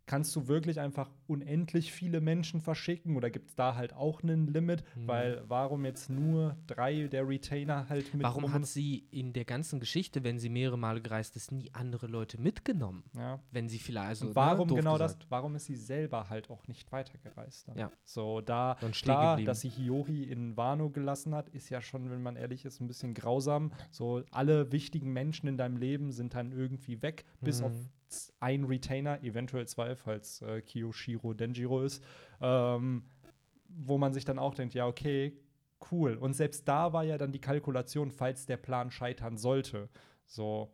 kannst 0.06 0.34
du 0.36 0.46
wirklich 0.48 0.78
einfach 0.80 1.10
unendlich 1.26 1.92
viele 1.92 2.20
Menschen 2.20 2.60
verschicken 2.60 3.16
oder 3.16 3.28
gibt 3.30 3.48
es 3.48 3.54
da 3.56 3.74
halt 3.74 3.92
auch 3.92 4.22
ein 4.22 4.46
Limit? 4.46 4.84
Mhm. 4.94 5.08
Weil 5.08 5.42
warum 5.48 5.84
jetzt 5.84 6.08
nur 6.10 6.56
drei 6.68 7.08
der 7.08 7.28
Retainer 7.28 7.88
halt 7.88 8.14
mit 8.14 8.22
Warum 8.22 8.52
hat 8.52 8.66
sie 8.66 9.06
in 9.10 9.32
der 9.32 9.44
ganzen 9.44 9.80
Geschichte, 9.80 10.22
wenn 10.24 10.38
sie 10.38 10.48
mehrere 10.48 10.78
Male 10.78 11.00
gereist 11.02 11.34
ist, 11.36 11.50
nie 11.52 11.70
andere 11.72 12.06
Leute 12.06 12.40
mitgenommen? 12.40 13.04
ja. 13.16 13.40
Wenn 13.50 13.68
sie 13.68 13.78
vielleicht, 13.78 14.06
also, 14.08 14.28
Und 14.28 14.36
warum 14.36 14.68
ne, 14.68 14.74
genau 14.76 14.92
gesagt. 14.94 15.22
das? 15.22 15.30
Warum 15.30 15.56
ist 15.56 15.64
sie 15.66 15.76
selber 15.76 16.28
halt 16.28 16.50
auch 16.50 16.66
nicht 16.68 16.90
weitergereist? 16.92 17.68
Dann? 17.68 17.78
Ja. 17.78 17.90
So, 18.04 18.40
da 18.40 18.76
klar, 18.92 19.40
dass 19.42 19.60
sie 19.62 19.68
Hiyori 19.70 20.22
in 20.24 20.56
Wano 20.56 20.90
gelassen 20.90 21.34
hat, 21.34 21.48
ist 21.48 21.68
ja 21.68 21.80
schon, 21.80 22.10
wenn 22.10 22.22
man 22.22 22.36
ehrlich 22.36 22.64
ist, 22.64 22.80
ein 22.80 22.86
bisschen 22.86 23.14
grausam. 23.14 23.72
So, 23.90 24.22
alle 24.30 24.70
wichtigen 24.72 25.12
Menschen 25.12 25.48
in 25.48 25.56
deinem 25.56 25.76
Leben 25.76 26.12
sind 26.12 26.34
dann 26.34 26.52
irgendwie 26.52 27.02
weg, 27.02 27.24
bis 27.40 27.60
Mhm. 27.60 27.66
auf 27.66 27.72
z- 27.72 27.90
ein 28.40 28.64
Retainer, 28.64 29.22
eventuell 29.22 29.66
zwei, 29.66 29.96
falls 29.96 30.42
äh, 30.42 30.60
Kiyoshiro 30.62 31.34
Denjiro 31.34 31.82
ist. 31.82 32.02
Ähm, 32.40 33.04
wo 33.68 33.98
man 33.98 34.12
sich 34.12 34.24
dann 34.24 34.38
auch 34.38 34.54
denkt, 34.54 34.74
ja, 34.74 34.86
okay, 34.86 35.36
cool. 35.90 36.14
Und 36.14 36.34
selbst 36.34 36.66
da 36.68 36.92
war 36.92 37.04
ja 37.04 37.18
dann 37.18 37.32
die 37.32 37.40
Kalkulation, 37.40 38.10
falls 38.10 38.46
der 38.46 38.56
Plan 38.56 38.90
scheitern 38.90 39.36
sollte. 39.36 39.88
So, 40.26 40.72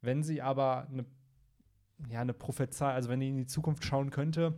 wenn 0.00 0.22
sie 0.22 0.40
aber 0.40 0.86
eine 0.90 1.04
ja, 2.10 2.20
eine 2.20 2.34
Prophezei, 2.34 2.92
also 2.92 3.08
wenn 3.08 3.20
die 3.20 3.28
in 3.28 3.36
die 3.36 3.46
Zukunft 3.46 3.84
schauen 3.84 4.10
könnte, 4.10 4.54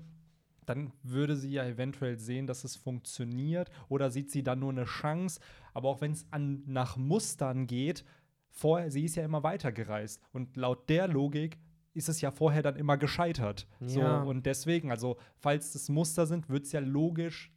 dann 0.66 0.92
würde 1.03 1.37
sie 1.37 1.50
ja 1.50 1.64
eventuell 1.66 2.18
sehen, 2.18 2.46
dass 2.46 2.64
es 2.64 2.77
funktioniert 2.77 3.70
oder 3.88 4.11
sieht 4.11 4.31
sie 4.31 4.42
dann 4.42 4.61
nur 4.61 4.70
eine 4.70 4.85
Chance. 4.85 5.40
Aber 5.74 5.90
auch 5.90 6.00
wenn 6.00 6.12
es 6.12 6.27
nach 6.33 6.96
Mustern 6.96 7.66
geht, 7.66 8.05
vorher, 8.50 8.90
sie 8.90 9.05
ist 9.05 9.16
ja 9.16 9.24
immer 9.24 9.42
weitergereist. 9.42 10.22
Und 10.33 10.57
laut 10.57 10.88
der 10.88 11.07
Logik 11.07 11.59
ist 11.95 12.09
es 12.09 12.21
ja 12.21 12.31
vorher 12.31 12.63
dann 12.63 12.77
immer 12.77 12.97
gescheitert. 12.99 13.67
So, 13.81 14.01
Ja. 14.01 14.23
und 14.23 14.45
deswegen, 14.47 14.91
also 14.91 15.17
falls 15.37 15.73
das 15.73 15.89
Muster 15.89 16.27
sind, 16.27 16.49
wird 16.51 16.67
es 16.67 16.73
ja 16.73 16.81
logisch 16.81 17.51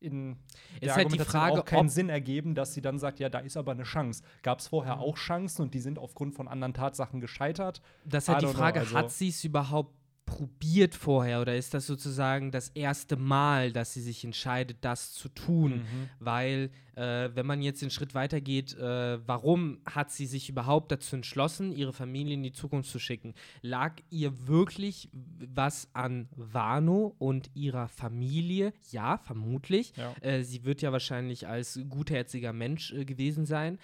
in 0.00 0.36
der 0.80 0.88
Ist 0.90 0.96
halt 0.96 1.12
die 1.12 1.18
Frage, 1.20 1.60
auch 1.60 1.64
keinen 1.64 1.88
Sinn 1.88 2.08
ergeben, 2.08 2.56
dass 2.56 2.74
sie 2.74 2.80
dann 2.82 2.98
sagt, 2.98 3.20
ja, 3.20 3.28
da 3.28 3.38
ist 3.38 3.56
aber 3.56 3.70
eine 3.70 3.84
Chance. 3.84 4.24
Gab 4.42 4.58
es 4.58 4.66
vorher 4.66 4.96
Mhm. 4.96 5.02
auch 5.02 5.16
Chancen 5.16 5.62
und 5.62 5.74
die 5.74 5.78
sind 5.80 5.96
aufgrund 5.98 6.34
von 6.34 6.48
anderen 6.48 6.74
Tatsachen 6.74 7.20
gescheitert? 7.20 7.80
Das 8.04 8.24
ist 8.24 8.28
halt 8.28 8.42
die 8.42 8.46
don't 8.46 8.50
know, 8.50 8.58
Frage, 8.58 8.80
also- 8.80 8.96
hat 8.96 9.12
sie 9.12 9.28
es 9.28 9.44
überhaupt 9.44 9.94
probiert 10.26 10.94
vorher 10.94 11.40
oder 11.40 11.56
ist 11.56 11.74
das 11.74 11.86
sozusagen 11.86 12.50
das 12.50 12.70
erste 12.70 13.16
Mal, 13.16 13.72
dass 13.72 13.92
sie 13.92 14.00
sich 14.00 14.24
entscheidet, 14.24 14.78
das 14.80 15.12
zu 15.12 15.28
tun? 15.28 15.78
Mhm. 15.78 16.08
Weil, 16.20 16.70
äh, 16.94 17.28
wenn 17.34 17.46
man 17.46 17.60
jetzt 17.60 17.82
den 17.82 17.90
Schritt 17.90 18.14
weitergeht, 18.14 18.76
äh, 18.78 19.18
warum 19.26 19.80
hat 19.84 20.10
sie 20.10 20.26
sich 20.26 20.48
überhaupt 20.48 20.90
dazu 20.92 21.16
entschlossen, 21.16 21.72
ihre 21.72 21.92
Familie 21.92 22.34
in 22.34 22.42
die 22.42 22.52
Zukunft 22.52 22.90
zu 22.90 22.98
schicken? 22.98 23.34
Lag 23.60 23.96
ihr 24.10 24.46
wirklich 24.46 25.10
was 25.12 25.88
an 25.92 26.28
Wano 26.36 27.14
und 27.18 27.50
ihrer 27.54 27.88
Familie? 27.88 28.72
Ja, 28.90 29.18
vermutlich. 29.18 29.92
Ja. 29.96 30.14
Äh, 30.20 30.44
sie 30.44 30.64
wird 30.64 30.82
ja 30.82 30.92
wahrscheinlich 30.92 31.46
als 31.46 31.78
gutherziger 31.88 32.52
Mensch 32.52 32.92
äh, 32.92 33.04
gewesen 33.04 33.44
sein. 33.44 33.78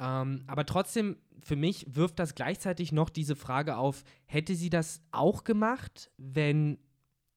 Ähm, 0.00 0.42
aber 0.46 0.64
trotzdem, 0.64 1.18
für 1.42 1.56
mich 1.56 1.86
wirft 1.94 2.18
das 2.18 2.34
gleichzeitig 2.34 2.90
noch 2.90 3.10
diese 3.10 3.36
Frage 3.36 3.76
auf, 3.76 4.02
hätte 4.26 4.54
sie 4.54 4.70
das 4.70 5.02
auch 5.12 5.44
gemacht, 5.44 6.10
wenn 6.16 6.78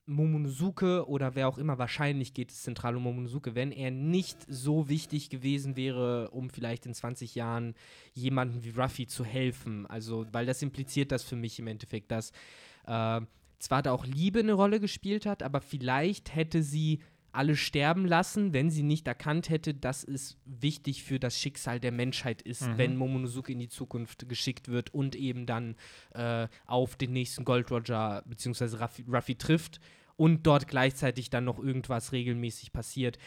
Momonosuke 0.06 1.08
oder 1.08 1.36
wer 1.36 1.48
auch 1.48 1.58
immer, 1.58 1.78
wahrscheinlich 1.78 2.34
geht 2.34 2.52
es 2.52 2.64
zentral 2.64 2.98
um 2.98 3.04
Momonosuke, 3.04 3.56
wenn 3.56 3.72
er 3.72 3.92
nicht 3.92 4.38
so 4.50 4.90
wichtig 4.90 5.30
gewesen 5.30 5.76
wäre, 5.76 6.30
um 6.32 6.50
vielleicht 6.50 6.86
in 6.86 6.94
20 6.94 7.36
Jahren 7.36 7.74
jemandem 8.14 8.64
wie 8.64 8.78
Ruffy 8.78 9.08
zu 9.08 9.24
helfen. 9.24 9.86
Also, 9.86 10.26
weil 10.32 10.46
das 10.46 10.62
impliziert 10.62 11.12
das 11.12 11.24
für 11.24 11.38
mich 11.38 11.60
im 11.60 11.68
Endeffekt, 11.68 12.12
dass 12.12 12.32
äh, 12.86 13.22
zwar 13.60 13.82
da 13.82 13.94
auch 13.94 14.06
Liebe 14.06 14.40
eine 14.40 14.54
Rolle 14.54 14.82
gespielt 14.82 15.26
hat, 15.26 15.42
aber 15.42 15.62
vielleicht 15.62 16.36
hätte 16.36 16.64
sie 16.64 17.00
alle 17.34 17.56
sterben 17.56 18.06
lassen, 18.06 18.54
wenn 18.54 18.70
sie 18.70 18.84
nicht 18.84 19.08
erkannt 19.08 19.50
hätte, 19.50 19.74
dass 19.74 20.04
es 20.04 20.38
wichtig 20.46 21.04
für 21.04 21.20
das 21.20 21.38
Schicksal 21.40 21.80
der 21.80 21.92
Menschheit 21.92 22.42
ist, 22.42 22.62
Mhm. 22.68 22.78
wenn 22.78 22.96
Momonosuke 22.98 23.52
in 23.52 23.60
die 23.60 23.70
Zukunft 23.70 24.30
geschickt 24.30 24.68
wird 24.70 24.94
und 24.94 25.16
eben 25.16 25.46
dann 25.46 25.76
äh, 26.14 26.48
auf 26.66 26.96
den 26.96 27.12
nächsten 27.14 27.44
Gold 27.44 27.72
Roger 27.72 28.24
bzw. 28.28 28.78
Ruffy, 28.78 29.04
Ruffy 29.12 29.36
trifft 29.36 29.80
und 30.16 30.46
dort 30.46 30.68
gleichzeitig 30.68 31.30
dann 31.32 31.46
noch 31.46 31.58
irgendwas 31.60 32.12
regelmäßig 32.12 32.72
passiert, 32.72 33.18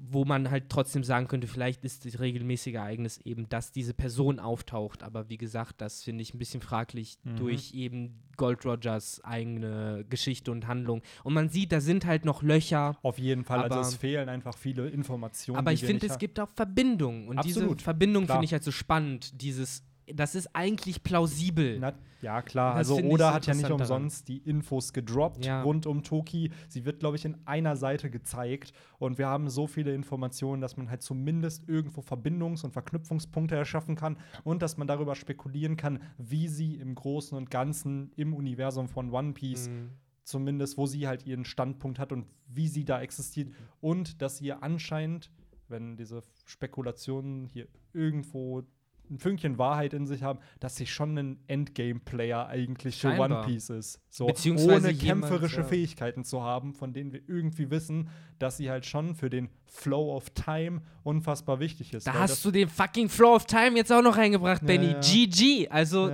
wo 0.00 0.24
man 0.24 0.50
halt 0.50 0.68
trotzdem 0.68 1.02
sagen 1.04 1.26
könnte, 1.28 1.46
vielleicht 1.46 1.84
ist 1.84 2.04
das 2.04 2.20
regelmäßige 2.20 2.74
Ereignis 2.74 3.18
eben, 3.24 3.48
dass 3.48 3.72
diese 3.72 3.94
Person 3.94 4.38
auftaucht. 4.38 5.02
Aber 5.02 5.28
wie 5.28 5.38
gesagt, 5.38 5.80
das 5.80 6.04
finde 6.04 6.22
ich 6.22 6.32
ein 6.34 6.38
bisschen 6.38 6.60
fraglich 6.60 7.18
Mhm. 7.24 7.36
durch 7.36 7.74
eben 7.74 8.22
Gold 8.36 8.64
Rogers 8.64 9.22
eigene 9.24 10.04
Geschichte 10.08 10.52
und 10.52 10.66
Handlung. 10.68 11.02
Und 11.24 11.34
man 11.34 11.48
sieht, 11.48 11.72
da 11.72 11.80
sind 11.80 12.06
halt 12.06 12.24
noch 12.24 12.42
Löcher. 12.42 12.96
Auf 13.02 13.18
jeden 13.18 13.44
Fall. 13.44 13.64
Aber- 13.64 13.76
also 13.78 13.90
es 13.90 13.96
fehlen 13.96 14.28
einfach 14.28 14.56
viele 14.56 14.88
Informationen. 14.88 15.58
Aber 15.58 15.72
ich 15.72 15.84
finde, 15.84 16.06
es 16.06 16.18
gibt 16.18 16.38
auch 16.38 16.48
Verbindungen. 16.50 17.26
Und 17.28 17.38
Absolut, 17.38 17.78
diese 17.78 17.84
Verbindung 17.84 18.26
finde 18.28 18.44
ich 18.44 18.52
halt 18.52 18.62
so 18.64 18.70
spannend. 18.70 19.40
Dieses, 19.42 19.82
das 20.14 20.34
ist 20.34 20.48
eigentlich 20.54 21.02
plausibel. 21.02 21.78
Na, 21.80 21.92
ja, 22.20 22.42
klar. 22.42 22.70
Das 22.76 22.90
Also 22.90 22.96
Oda 23.06 23.32
hat 23.32 23.46
ja 23.46 23.54
nicht 23.54 23.62
interessant 23.64 23.80
daran. 23.90 24.02
umsonst 24.02 24.28
die 24.28 24.38
Infos 24.38 24.92
gedroppt 24.92 25.44
Ja. 25.44 25.62
rund 25.62 25.86
um 25.86 26.02
Toki. 26.02 26.50
Sie 26.68 26.84
wird, 26.84 26.98
glaube 27.00 27.16
ich, 27.16 27.24
in 27.24 27.36
einer 27.46 27.76
Seite 27.76 28.10
gezeigt. 28.10 28.72
Und 28.98 29.18
wir 29.18 29.28
haben 29.28 29.48
so 29.48 29.66
viele 29.66 29.94
Informationen, 29.94 30.60
dass 30.60 30.76
man 30.76 30.90
halt 30.90 31.02
zumindest 31.02 31.68
irgendwo 31.68 32.00
Verbindungs- 32.00 32.64
und 32.64 32.72
Verknüpfungspunkte 32.72 33.54
erschaffen 33.54 33.94
kann 33.94 34.16
und 34.44 34.62
dass 34.62 34.76
man 34.76 34.88
darüber 34.88 35.14
spekulieren 35.14 35.76
kann, 35.76 36.00
wie 36.18 36.48
sie 36.48 36.74
im 36.76 36.94
Großen 36.94 37.36
und 37.38 37.50
Ganzen 37.50 38.10
im 38.16 38.34
Universum 38.34 38.88
von 38.88 39.10
One 39.12 39.32
Piece 39.32 39.68
Mhm. 39.68 39.90
zumindest, 40.24 40.76
wo 40.76 40.86
sie 40.86 41.06
halt 41.06 41.24
ihren 41.26 41.44
Standpunkt 41.44 41.98
hat 41.98 42.10
und 42.12 42.26
wie 42.48 42.66
sie 42.68 42.84
da 42.84 43.00
existiert. 43.00 43.50
Und 43.80 44.20
dass 44.22 44.40
ihr 44.40 44.62
anscheinend, 44.62 45.30
wenn 45.68 45.96
diese 45.96 46.22
Spekulationen 46.46 47.46
hier 47.46 47.68
irgendwo 47.92 48.62
ein 49.10 49.18
Fünkchen 49.18 49.58
Wahrheit 49.58 49.94
in 49.94 50.06
sich 50.06 50.22
haben, 50.22 50.38
dass 50.60 50.76
sie 50.76 50.86
schon 50.86 51.16
ein 51.18 51.38
Endgame-Player 51.46 52.46
eigentlich 52.48 53.00
für 53.00 53.08
Scheinbar. 53.10 53.40
One 53.40 53.46
Piece 53.46 53.70
ist. 53.70 54.00
So, 54.10 54.26
Beziehungsweise 54.26 54.88
ohne 54.88 54.90
jemand, 54.90 55.22
kämpferische 55.22 55.60
ja. 55.60 55.64
Fähigkeiten 55.66 56.24
zu 56.24 56.42
haben, 56.42 56.74
von 56.74 56.92
denen 56.92 57.12
wir 57.12 57.20
irgendwie 57.26 57.70
wissen, 57.70 58.08
dass 58.38 58.56
sie 58.56 58.70
halt 58.70 58.86
schon 58.86 59.14
für 59.14 59.30
den 59.30 59.48
Flow 59.66 60.14
of 60.14 60.30
Time 60.30 60.82
unfassbar 61.02 61.60
wichtig 61.60 61.94
ist. 61.94 62.06
Da 62.06 62.14
hast 62.14 62.44
du 62.44 62.50
den 62.50 62.68
fucking 62.68 63.08
Flow 63.08 63.34
of 63.34 63.46
Time 63.46 63.76
jetzt 63.76 63.92
auch 63.92 64.02
noch 64.02 64.16
reingebracht, 64.16 64.62
Ja, 64.62 64.66
Benny. 64.66 64.92
ja. 64.92 65.00
GG. 65.00 65.68
Also. 65.68 66.10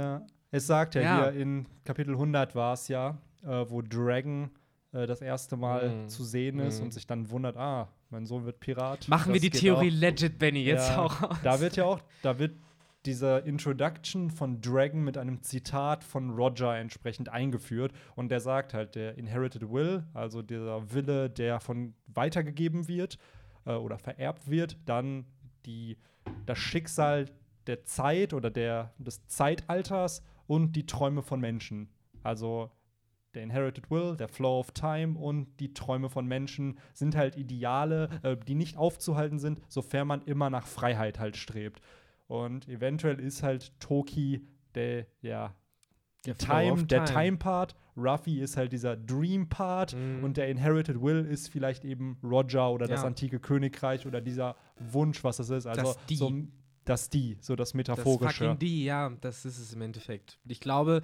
Es 0.50 0.66
sagt 0.68 0.94
ja, 0.94 1.30
hier 1.30 1.40
in 1.40 1.66
Kapitel 1.84 2.12
100 2.14 2.54
war 2.54 2.74
es 2.74 2.86
ja, 2.88 3.18
äh, 3.42 3.64
wo 3.68 3.82
Dragon 3.82 4.50
äh, 4.92 5.04
das 5.08 5.20
erste 5.20 5.56
Mal 5.56 5.88
Mhm. 5.90 6.08
zu 6.08 6.22
sehen 6.22 6.60
ist 6.60 6.78
Mhm. 6.78 6.84
und 6.84 6.94
sich 6.94 7.04
dann 7.08 7.28
wundert, 7.28 7.56
ah, 7.56 7.88
mein 8.10 8.24
Sohn 8.26 8.44
wird 8.44 8.60
Pirat. 8.60 9.08
machen 9.08 9.32
wir 9.32 9.40
Das 9.40 9.42
die 9.42 9.50
geht 9.50 9.60
Theorie 9.62 9.90
auch. 9.90 10.00
legit, 10.00 10.38
Benny, 10.38 10.62
jetzt 10.62 10.90
Ja, 10.90 10.98
auch 11.02 11.20
aus. 11.22 11.36
Da 11.42 11.58
wird 11.60 11.74
ja 11.74 11.84
auch, 11.86 11.98
da 12.22 12.38
wird 12.38 12.54
dieser 13.06 13.44
Introduction 13.44 14.30
von 14.30 14.60
Dragon 14.60 15.02
mit 15.02 15.18
einem 15.18 15.42
Zitat 15.42 16.04
von 16.04 16.30
Roger 16.30 16.76
entsprechend 16.76 17.28
eingeführt. 17.28 17.92
Und 18.16 18.30
der 18.30 18.40
sagt 18.40 18.74
halt, 18.74 18.94
der 18.94 19.18
Inherited 19.18 19.70
Will, 19.70 20.04
also 20.14 20.42
dieser 20.42 20.92
Wille, 20.92 21.28
der 21.28 21.60
von 21.60 21.94
weitergegeben 22.06 22.88
wird 22.88 23.18
äh, 23.66 23.72
oder 23.72 23.98
vererbt 23.98 24.48
wird, 24.48 24.78
dann 24.86 25.26
die, 25.66 25.98
das 26.46 26.58
Schicksal 26.58 27.30
der 27.66 27.84
Zeit 27.84 28.32
oder 28.32 28.50
der, 28.50 28.94
des 28.98 29.26
Zeitalters 29.26 30.22
und 30.46 30.72
die 30.72 30.86
Träume 30.86 31.22
von 31.22 31.40
Menschen. 31.40 31.88
Also 32.22 32.70
der 33.34 33.42
Inherited 33.42 33.90
Will, 33.90 34.16
der 34.16 34.28
Flow 34.28 34.60
of 34.60 34.70
Time 34.72 35.18
und 35.18 35.58
die 35.60 35.74
Träume 35.74 36.08
von 36.08 36.26
Menschen 36.26 36.78
sind 36.92 37.16
halt 37.16 37.36
Ideale, 37.36 38.08
äh, 38.22 38.36
die 38.36 38.54
nicht 38.54 38.76
aufzuhalten 38.76 39.38
sind, 39.38 39.60
sofern 39.68 40.06
man 40.06 40.22
immer 40.22 40.50
nach 40.50 40.66
Freiheit 40.66 41.18
halt 41.18 41.36
strebt. 41.36 41.80
Und 42.26 42.68
eventuell 42.68 43.20
ist 43.20 43.42
halt 43.42 43.78
Toki 43.80 44.46
der, 44.74 45.06
ja, 45.22 45.54
Der 46.24 46.36
Time, 46.36 46.84
der 46.84 47.04
Time. 47.04 47.18
Time-Part, 47.38 47.74
Ruffy 47.96 48.40
ist 48.40 48.56
halt 48.56 48.72
dieser 48.72 48.96
Dream-Part 48.96 49.94
Mhm. 49.94 50.24
und 50.24 50.36
der 50.36 50.48
Inherited 50.48 51.00
Will 51.00 51.24
ist 51.24 51.48
vielleicht 51.48 51.84
eben 51.84 52.18
Roger 52.24 52.70
oder 52.72 52.86
das 52.88 53.02
Ja. 53.02 53.06
antike 53.06 53.38
Königreich 53.40 54.06
oder 54.06 54.20
dieser 54.20 54.56
Wunsch, 54.78 55.22
was 55.22 55.38
es 55.38 55.50
ist. 55.50 55.66
Also 55.66 55.82
Das 55.82 56.06
Die. 56.06 56.16
so 56.16 56.32
das 56.84 57.10
Die, 57.10 57.36
so 57.40 57.54
das 57.56 57.68
Das 57.68 57.74
Metaphorische. 57.74 58.44
fucking 58.44 58.58
die, 58.58 58.84
ja, 58.84 59.10
das 59.20 59.44
ist 59.44 59.58
es 59.58 59.72
im 59.74 59.82
Endeffekt. 59.82 60.38
Ich 60.48 60.60
glaube, 60.60 61.02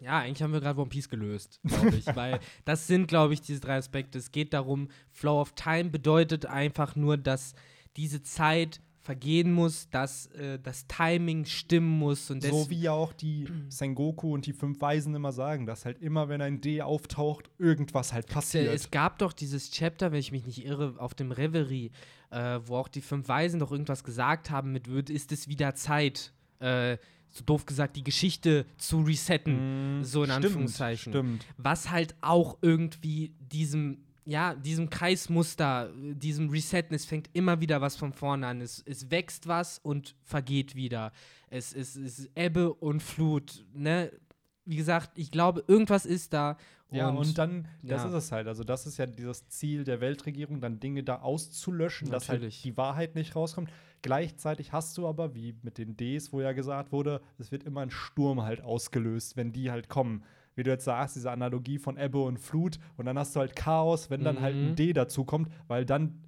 ja, 0.00 0.18
eigentlich 0.18 0.42
haben 0.42 0.52
wir 0.52 0.60
gerade 0.60 0.80
One 0.80 0.88
Piece 0.88 1.08
gelöst, 1.08 1.60
glaube 1.64 1.96
ich. 1.96 2.06
weil 2.16 2.40
das 2.64 2.86
sind, 2.86 3.06
glaube 3.06 3.34
ich, 3.34 3.40
diese 3.42 3.60
drei 3.60 3.76
Aspekte. 3.76 4.18
Es 4.18 4.32
geht 4.32 4.52
darum, 4.54 4.88
Flow 5.10 5.40
of 5.40 5.52
Time 5.52 5.90
bedeutet 5.90 6.46
einfach 6.46 6.96
nur, 6.96 7.16
dass 7.16 7.54
diese 7.96 8.22
Zeit 8.22 8.80
vergehen 9.08 9.52
muss, 9.52 9.88
dass 9.88 10.26
äh, 10.32 10.58
das 10.62 10.86
Timing 10.86 11.46
stimmen 11.46 11.98
muss. 11.98 12.30
Und 12.30 12.42
so 12.42 12.68
wie 12.68 12.82
ja 12.82 12.92
auch 12.92 13.14
die 13.14 13.46
Sengoku 13.70 14.34
und 14.34 14.44
die 14.44 14.52
fünf 14.52 14.82
Weisen 14.82 15.14
immer 15.14 15.32
sagen, 15.32 15.64
dass 15.64 15.86
halt 15.86 15.98
immer, 16.02 16.28
wenn 16.28 16.42
ein 16.42 16.60
D 16.60 16.82
auftaucht, 16.82 17.48
irgendwas 17.56 18.12
halt 18.12 18.26
passiert. 18.26 18.66
Es 18.74 18.90
gab 18.90 19.18
doch 19.18 19.32
dieses 19.32 19.70
Chapter, 19.70 20.12
wenn 20.12 20.18
ich 20.18 20.30
mich 20.30 20.44
nicht 20.44 20.62
irre, 20.62 20.96
auf 20.98 21.14
dem 21.14 21.32
Reverie, 21.32 21.90
äh, 22.28 22.60
wo 22.66 22.76
auch 22.76 22.88
die 22.88 23.00
fünf 23.00 23.28
Weisen 23.28 23.60
doch 23.60 23.72
irgendwas 23.72 24.04
gesagt 24.04 24.50
haben 24.50 24.72
mit, 24.72 24.90
wird, 24.90 25.08
ist 25.08 25.32
es 25.32 25.48
wieder 25.48 25.74
Zeit, 25.74 26.34
äh, 26.58 26.98
so 27.30 27.44
doof 27.44 27.64
gesagt, 27.64 27.96
die 27.96 28.04
Geschichte 28.04 28.66
zu 28.76 29.00
resetten, 29.00 30.00
mm, 30.00 30.04
so 30.04 30.22
in 30.22 30.30
stimmt, 30.30 30.44
Anführungszeichen. 30.44 31.12
Stimmt. 31.14 31.46
Was 31.56 31.90
halt 31.90 32.14
auch 32.20 32.58
irgendwie 32.60 33.32
diesem 33.40 34.04
ja, 34.28 34.54
diesem 34.54 34.90
Kreismuster, 34.90 35.90
diesem 35.96 36.50
Resetten, 36.50 36.94
es 36.94 37.06
fängt 37.06 37.30
immer 37.32 37.62
wieder 37.62 37.80
was 37.80 37.96
von 37.96 38.12
vorne 38.12 38.46
an. 38.46 38.60
Es, 38.60 38.82
es 38.84 39.10
wächst 39.10 39.48
was 39.48 39.78
und 39.78 40.16
vergeht 40.22 40.74
wieder. 40.74 41.12
Es 41.48 41.72
ist 41.72 42.28
Ebbe 42.34 42.74
und 42.74 43.02
Flut, 43.02 43.64
ne? 43.72 44.12
Wie 44.66 44.76
gesagt, 44.76 45.12
ich 45.16 45.30
glaube, 45.30 45.64
irgendwas 45.66 46.04
ist 46.04 46.34
da. 46.34 46.58
ja, 46.90 47.08
und 47.08 47.38
dann, 47.38 47.68
das 47.82 48.02
ja. 48.02 48.08
ist 48.08 48.14
es 48.14 48.30
halt. 48.30 48.48
Also, 48.48 48.64
das 48.64 48.86
ist 48.86 48.98
ja 48.98 49.06
dieses 49.06 49.48
Ziel 49.48 49.84
der 49.84 50.02
Weltregierung, 50.02 50.60
dann 50.60 50.78
Dinge 50.78 51.02
da 51.02 51.20
auszulöschen, 51.22 52.10
Natürlich. 52.10 52.26
dass 52.28 52.28
halt 52.28 52.64
die 52.64 52.76
Wahrheit 52.76 53.14
nicht 53.14 53.34
rauskommt. 53.34 53.70
Gleichzeitig 54.02 54.72
hast 54.72 54.98
du 54.98 55.08
aber, 55.08 55.34
wie 55.34 55.56
mit 55.62 55.78
den 55.78 55.96
Ds, 55.96 56.34
wo 56.34 56.42
ja 56.42 56.52
gesagt 56.52 56.92
wurde, 56.92 57.22
es 57.38 57.50
wird 57.50 57.64
immer 57.64 57.80
ein 57.80 57.90
Sturm 57.90 58.42
halt 58.42 58.60
ausgelöst, 58.60 59.38
wenn 59.38 59.54
die 59.54 59.70
halt 59.70 59.88
kommen 59.88 60.22
wie 60.58 60.64
du 60.64 60.70
jetzt 60.70 60.84
sagst, 60.84 61.16
diese 61.16 61.30
Analogie 61.30 61.78
von 61.78 61.96
Ebbe 61.96 62.20
und 62.20 62.38
Flut 62.38 62.78
und 62.96 63.06
dann 63.06 63.18
hast 63.18 63.34
du 63.34 63.40
halt 63.40 63.56
Chaos, 63.56 64.10
wenn 64.10 64.22
dann 64.24 64.36
mhm. 64.36 64.40
halt 64.40 64.56
ein 64.56 64.70
mhm. 64.70 64.76
D 64.76 64.92
dazu 64.92 65.24
kommt, 65.24 65.50
weil 65.68 65.86
dann 65.86 66.20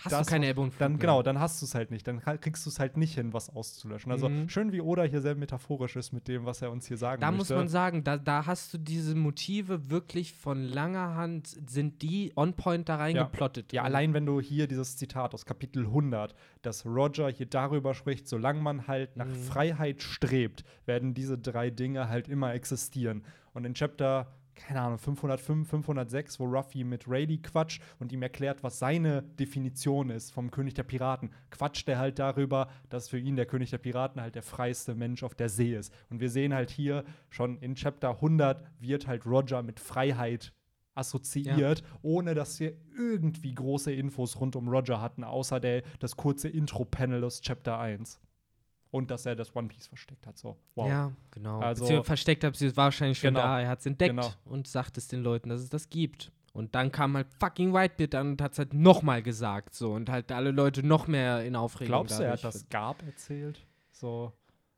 Hast 0.00 0.12
das, 0.12 0.26
du 0.26 0.32
keine 0.32 0.48
Ebbe 0.48 0.60
und 0.60 0.70
Flut 0.72 0.80
dann, 0.80 0.98
Genau, 0.98 1.22
dann 1.22 1.38
hast 1.38 1.60
du 1.62 1.66
es 1.66 1.74
halt 1.74 1.90
nicht. 1.90 2.08
Dann 2.08 2.20
kriegst 2.20 2.66
du 2.66 2.70
es 2.70 2.80
halt 2.80 2.96
nicht 2.96 3.14
hin, 3.14 3.32
was 3.32 3.50
auszulöschen. 3.50 4.10
Also 4.10 4.28
mhm. 4.28 4.48
schön, 4.48 4.72
wie 4.72 4.80
Oda 4.80 5.04
hier 5.04 5.20
sehr 5.20 5.36
metaphorisch 5.36 5.96
ist 5.96 6.12
mit 6.12 6.26
dem, 6.28 6.44
was 6.44 6.60
er 6.60 6.72
uns 6.72 6.86
hier 6.88 6.96
sagen 6.96 7.20
da. 7.20 7.30
Da 7.30 7.36
muss 7.36 7.50
man 7.50 7.68
sagen, 7.68 8.02
da, 8.02 8.16
da 8.16 8.46
hast 8.46 8.74
du 8.74 8.78
diese 8.78 9.14
Motive 9.14 9.90
wirklich 9.90 10.32
von 10.32 10.64
langer 10.64 11.14
Hand, 11.14 11.56
sind 11.68 12.02
die 12.02 12.32
on 12.34 12.54
point 12.54 12.88
da 12.88 12.96
reingeplottet. 12.96 13.72
Ja. 13.72 13.82
ja, 13.82 13.84
allein 13.84 14.12
wenn 14.12 14.26
du 14.26 14.40
hier 14.40 14.66
dieses 14.66 14.96
Zitat 14.96 15.34
aus 15.34 15.46
Kapitel 15.46 15.84
100, 15.84 16.34
dass 16.62 16.84
Roger 16.84 17.28
hier 17.28 17.46
darüber 17.46 17.94
spricht, 17.94 18.26
solange 18.26 18.60
man 18.60 18.88
halt 18.88 19.16
nach 19.16 19.26
mhm. 19.26 19.34
Freiheit 19.34 20.02
strebt, 20.02 20.64
werden 20.84 21.14
diese 21.14 21.38
drei 21.38 21.70
Dinge 21.70 22.08
halt 22.08 22.28
immer 22.28 22.54
existieren. 22.54 23.22
Und 23.52 23.64
in 23.64 23.74
Chapter 23.74 24.26
keine 24.54 24.80
Ahnung, 24.80 24.98
505, 24.98 25.68
506, 25.68 26.40
wo 26.40 26.44
Ruffy 26.44 26.84
mit 26.84 27.08
Rayleigh 27.08 27.38
quatscht 27.38 27.82
und 27.98 28.12
ihm 28.12 28.22
erklärt, 28.22 28.62
was 28.62 28.78
seine 28.78 29.22
Definition 29.22 30.10
ist 30.10 30.30
vom 30.30 30.50
König 30.50 30.74
der 30.74 30.82
Piraten, 30.82 31.30
quatscht 31.50 31.88
er 31.88 31.98
halt 31.98 32.18
darüber, 32.18 32.68
dass 32.88 33.08
für 33.08 33.18
ihn 33.18 33.36
der 33.36 33.46
König 33.46 33.70
der 33.70 33.78
Piraten 33.78 34.20
halt 34.20 34.34
der 34.34 34.42
freiste 34.42 34.94
Mensch 34.94 35.22
auf 35.22 35.34
der 35.34 35.48
See 35.48 35.74
ist. 35.74 35.92
Und 36.10 36.20
wir 36.20 36.30
sehen 36.30 36.54
halt 36.54 36.70
hier 36.70 37.04
schon 37.30 37.58
in 37.58 37.74
Chapter 37.74 38.10
100 38.10 38.62
wird 38.78 39.06
halt 39.06 39.26
Roger 39.26 39.62
mit 39.62 39.80
Freiheit 39.80 40.52
assoziiert, 40.94 41.80
ja. 41.80 41.86
ohne 42.02 42.34
dass 42.34 42.60
wir 42.60 42.74
irgendwie 42.96 43.54
große 43.54 43.92
Infos 43.92 44.38
rund 44.38 44.56
um 44.56 44.68
Roger 44.68 45.00
hatten, 45.00 45.24
außer 45.24 45.58
der, 45.58 45.82
das 46.00 46.16
kurze 46.16 46.48
Intro-Panel 46.48 47.24
aus 47.24 47.40
Chapter 47.40 47.78
1 47.78 48.20
und 48.92 49.10
dass 49.10 49.26
er 49.26 49.34
das 49.34 49.56
One 49.56 49.68
Piece 49.68 49.86
versteckt 49.88 50.26
hat. 50.26 50.38
So, 50.38 50.56
wow. 50.74 50.88
Ja, 50.88 51.12
genau. 51.30 51.60
Also, 51.60 52.02
versteckt 52.04 52.44
hat 52.44 52.54
sie 52.54 52.66
es 52.66 52.76
wahrscheinlich 52.76 53.18
schon 53.18 53.34
genau. 53.34 53.40
da. 53.40 53.60
Er 53.60 53.68
hat 53.68 53.80
es 53.80 53.86
entdeckt 53.86 54.10
genau. 54.10 54.30
und 54.44 54.68
sagt 54.68 54.98
es 54.98 55.08
den 55.08 55.22
Leuten, 55.22 55.48
dass 55.48 55.62
es 55.62 55.70
das 55.70 55.88
gibt. 55.88 56.30
Und 56.52 56.74
dann 56.74 56.92
kam 56.92 57.16
halt 57.16 57.26
fucking 57.40 57.72
Whitebeard 57.72 58.14
an 58.14 58.32
und 58.32 58.42
hat 58.42 58.52
es 58.52 58.58
halt 58.58 58.74
nochmal 58.74 59.22
gesagt. 59.22 59.74
So 59.74 59.94
und 59.94 60.10
halt 60.10 60.30
alle 60.30 60.50
Leute 60.50 60.86
noch 60.86 61.06
mehr 61.06 61.42
in 61.42 61.56
Aufregung. 61.56 61.88
Glaubst 61.88 62.20
du, 62.20 62.24
er 62.24 62.32
hat 62.32 62.44
das 62.44 62.68
Gab 62.68 63.02
erzählt? 63.02 63.66
So. 63.90 64.32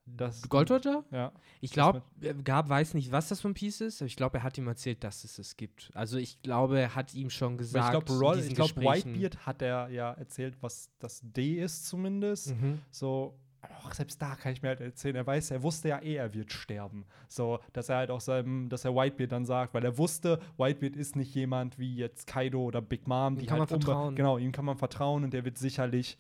Das 0.06 0.48
Gold 0.48 0.70
Roger? 0.70 1.02
Ja. 1.10 1.32
Ich 1.62 1.72
glaube, 1.72 2.02
Gab 2.44 2.68
weiß 2.68 2.92
nicht, 2.92 3.10
was 3.10 3.28
das 3.28 3.44
ein 3.44 3.54
Piece 3.54 3.80
ist, 3.80 4.02
aber 4.02 4.06
ich 4.06 4.16
glaube, 4.16 4.38
er 4.38 4.42
hat 4.44 4.58
ihm 4.58 4.68
erzählt, 4.68 5.02
dass 5.02 5.24
es 5.24 5.38
es 5.38 5.56
gibt. 5.56 5.90
Also 5.94 6.18
ich 6.18 6.42
glaube, 6.42 6.78
er 6.78 6.94
hat 6.94 7.14
ihm 7.14 7.30
schon 7.30 7.56
gesagt. 7.56 7.86
ich 7.86 8.04
glaube, 8.04 8.54
glaub, 8.54 8.76
Whitebeard 8.76 9.46
hat 9.46 9.62
er 9.62 9.88
ja 9.88 10.12
erzählt, 10.12 10.56
was 10.60 10.90
das 10.98 11.20
D 11.22 11.58
ist 11.58 11.86
zumindest. 11.86 12.54
Mhm. 12.54 12.82
So, 12.90 13.34
auch 13.82 13.92
selbst 13.92 14.20
da 14.20 14.36
kann 14.36 14.52
ich 14.52 14.62
mir 14.62 14.68
halt 14.68 14.80
erzählen, 14.80 15.16
er 15.16 15.26
weiß, 15.26 15.50
er 15.50 15.62
wusste 15.62 15.88
ja 15.88 15.98
eh, 16.00 16.14
er 16.14 16.34
wird 16.34 16.52
sterben. 16.52 17.04
So, 17.28 17.58
dass 17.72 17.88
er 17.88 17.96
halt 17.96 18.10
auch 18.10 18.20
seinem, 18.20 18.68
dass 18.68 18.84
er 18.84 18.94
Whitebeard 18.94 19.32
dann 19.32 19.44
sagt, 19.44 19.74
weil 19.74 19.84
er 19.84 19.98
wusste, 19.98 20.40
Whitebeard 20.56 20.96
ist 20.96 21.16
nicht 21.16 21.34
jemand 21.34 21.78
wie 21.78 21.94
jetzt 21.94 22.26
Kaido 22.26 22.62
oder 22.62 22.82
Big 22.82 23.06
Mom, 23.06 23.36
die 23.36 23.44
ihm 23.44 23.48
kann 23.48 23.60
halt 23.60 23.70
man 23.70 23.80
vertrauen. 23.80 24.16
genau, 24.16 24.38
ihm 24.38 24.52
kann 24.52 24.64
man 24.64 24.76
vertrauen 24.76 25.24
und 25.24 25.32
der 25.32 25.44
wird 25.44 25.58
sicherlich 25.58 26.18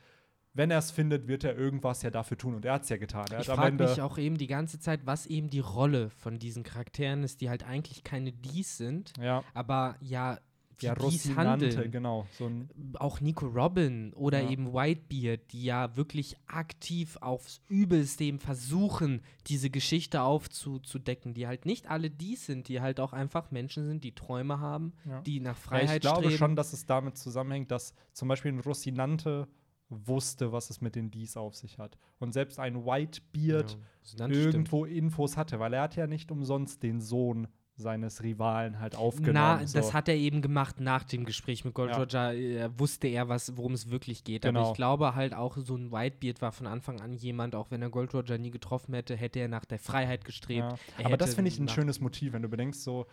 wenn 0.54 0.70
er 0.70 0.78
es 0.78 0.92
findet, 0.92 1.26
wird 1.26 1.44
er 1.44 1.56
irgendwas 1.56 2.02
ja 2.02 2.10
dafür 2.10 2.38
tun 2.38 2.54
und 2.54 2.64
er 2.64 2.74
hat 2.74 2.84
es 2.84 2.88
ja 2.88 2.96
getan. 2.96 3.26
Er 3.30 3.40
ich 3.40 3.46
frage 3.46 3.74
mich 3.74 4.00
auch 4.00 4.18
eben 4.18 4.38
die 4.38 4.46
ganze 4.46 4.78
Zeit, 4.78 5.00
was 5.04 5.26
eben 5.26 5.50
die 5.50 5.60
Rolle 5.60 6.10
von 6.10 6.38
diesen 6.38 6.62
Charakteren 6.62 7.24
ist, 7.24 7.40
die 7.40 7.50
halt 7.50 7.66
eigentlich 7.66 8.04
keine 8.04 8.32
Dies 8.32 8.76
sind, 8.76 9.12
ja. 9.20 9.42
aber 9.52 9.96
ja 10.00 10.38
ja, 10.80 10.94
dies 10.94 11.34
handeln. 11.36 11.90
genau. 11.90 12.26
So 12.38 12.50
auch 12.94 13.20
Nico 13.20 13.46
Robin 13.46 14.12
oder 14.14 14.42
ja. 14.42 14.50
eben 14.50 14.72
Whitebeard, 14.72 15.52
die 15.52 15.64
ja 15.64 15.96
wirklich 15.96 16.36
aktiv 16.46 17.16
aufs 17.20 17.60
Übelste 17.68 18.24
eben 18.24 18.38
versuchen, 18.38 19.22
diese 19.46 19.70
Geschichte 19.70 20.22
aufzudecken, 20.22 21.34
die 21.34 21.46
halt 21.46 21.66
nicht 21.66 21.88
alle 21.88 22.10
die 22.10 22.36
sind, 22.36 22.68
die 22.68 22.80
halt 22.80 23.00
auch 23.00 23.12
einfach 23.12 23.50
Menschen 23.50 23.86
sind, 23.86 24.04
die 24.04 24.14
Träume 24.14 24.60
haben, 24.60 24.92
ja. 25.04 25.20
die 25.22 25.40
nach 25.40 25.56
Freiheit 25.56 25.88
ja, 25.88 25.94
ich 25.94 26.00
glaube 26.00 26.22
streben. 26.22 26.38
schon, 26.38 26.56
dass 26.56 26.72
es 26.72 26.86
damit 26.86 27.16
zusammenhängt, 27.16 27.70
dass 27.70 27.94
zum 28.12 28.28
Beispiel 28.28 28.52
ein 28.52 28.60
Rosinante 28.60 29.48
wusste, 29.88 30.52
was 30.52 30.70
es 30.70 30.80
mit 30.80 30.94
den 30.94 31.10
Dies 31.10 31.36
auf 31.36 31.54
sich 31.54 31.78
hat. 31.78 31.96
Und 32.18 32.32
selbst 32.32 32.58
ein 32.58 32.84
Whitebeard 32.84 33.78
ja, 34.16 34.28
irgendwo 34.28 34.84
stimmt. 34.84 34.98
Infos 34.98 35.36
hatte, 35.36 35.60
weil 35.60 35.74
er 35.74 35.82
hat 35.82 35.96
ja 35.96 36.06
nicht 36.06 36.30
umsonst 36.30 36.82
den 36.82 37.00
Sohn 37.00 37.48
seines 37.76 38.22
Rivalen 38.22 38.78
halt 38.78 38.96
aufgenommen. 38.96 39.58
Na, 39.60 39.66
so. 39.66 39.78
das 39.78 39.92
hat 39.92 40.08
er 40.08 40.14
eben 40.14 40.42
gemacht 40.42 40.80
nach 40.80 41.02
dem 41.02 41.24
Gespräch 41.24 41.64
mit 41.64 41.74
Gold 41.74 41.90
ja. 41.90 41.98
Roger. 41.98 42.34
Äh, 42.34 42.70
wusste 42.78 43.08
er, 43.08 43.28
worum 43.28 43.72
es 43.72 43.90
wirklich 43.90 44.22
geht. 44.24 44.42
Genau. 44.42 44.60
Aber 44.60 44.70
ich 44.70 44.76
glaube 44.76 45.14
halt 45.14 45.34
auch, 45.34 45.56
so 45.56 45.76
ein 45.76 45.90
Whitebeard 45.90 46.40
war 46.40 46.52
von 46.52 46.66
Anfang 46.66 47.00
an 47.00 47.14
jemand, 47.14 47.54
auch 47.54 47.70
wenn 47.70 47.82
er 47.82 47.90
Gold 47.90 48.14
Roger 48.14 48.38
nie 48.38 48.50
getroffen 48.50 48.94
hätte, 48.94 49.16
hätte 49.16 49.40
er 49.40 49.48
nach 49.48 49.64
der 49.64 49.78
Freiheit 49.78 50.24
gestrebt. 50.24 50.72
Ja. 50.98 51.06
Aber 51.06 51.16
das 51.16 51.34
finde 51.34 51.48
ich 51.48 51.58
ein 51.58 51.68
schönes 51.68 52.00
Motiv, 52.00 52.32
wenn 52.32 52.42
du 52.42 52.48
bedenkst, 52.48 52.82
so 52.82 53.06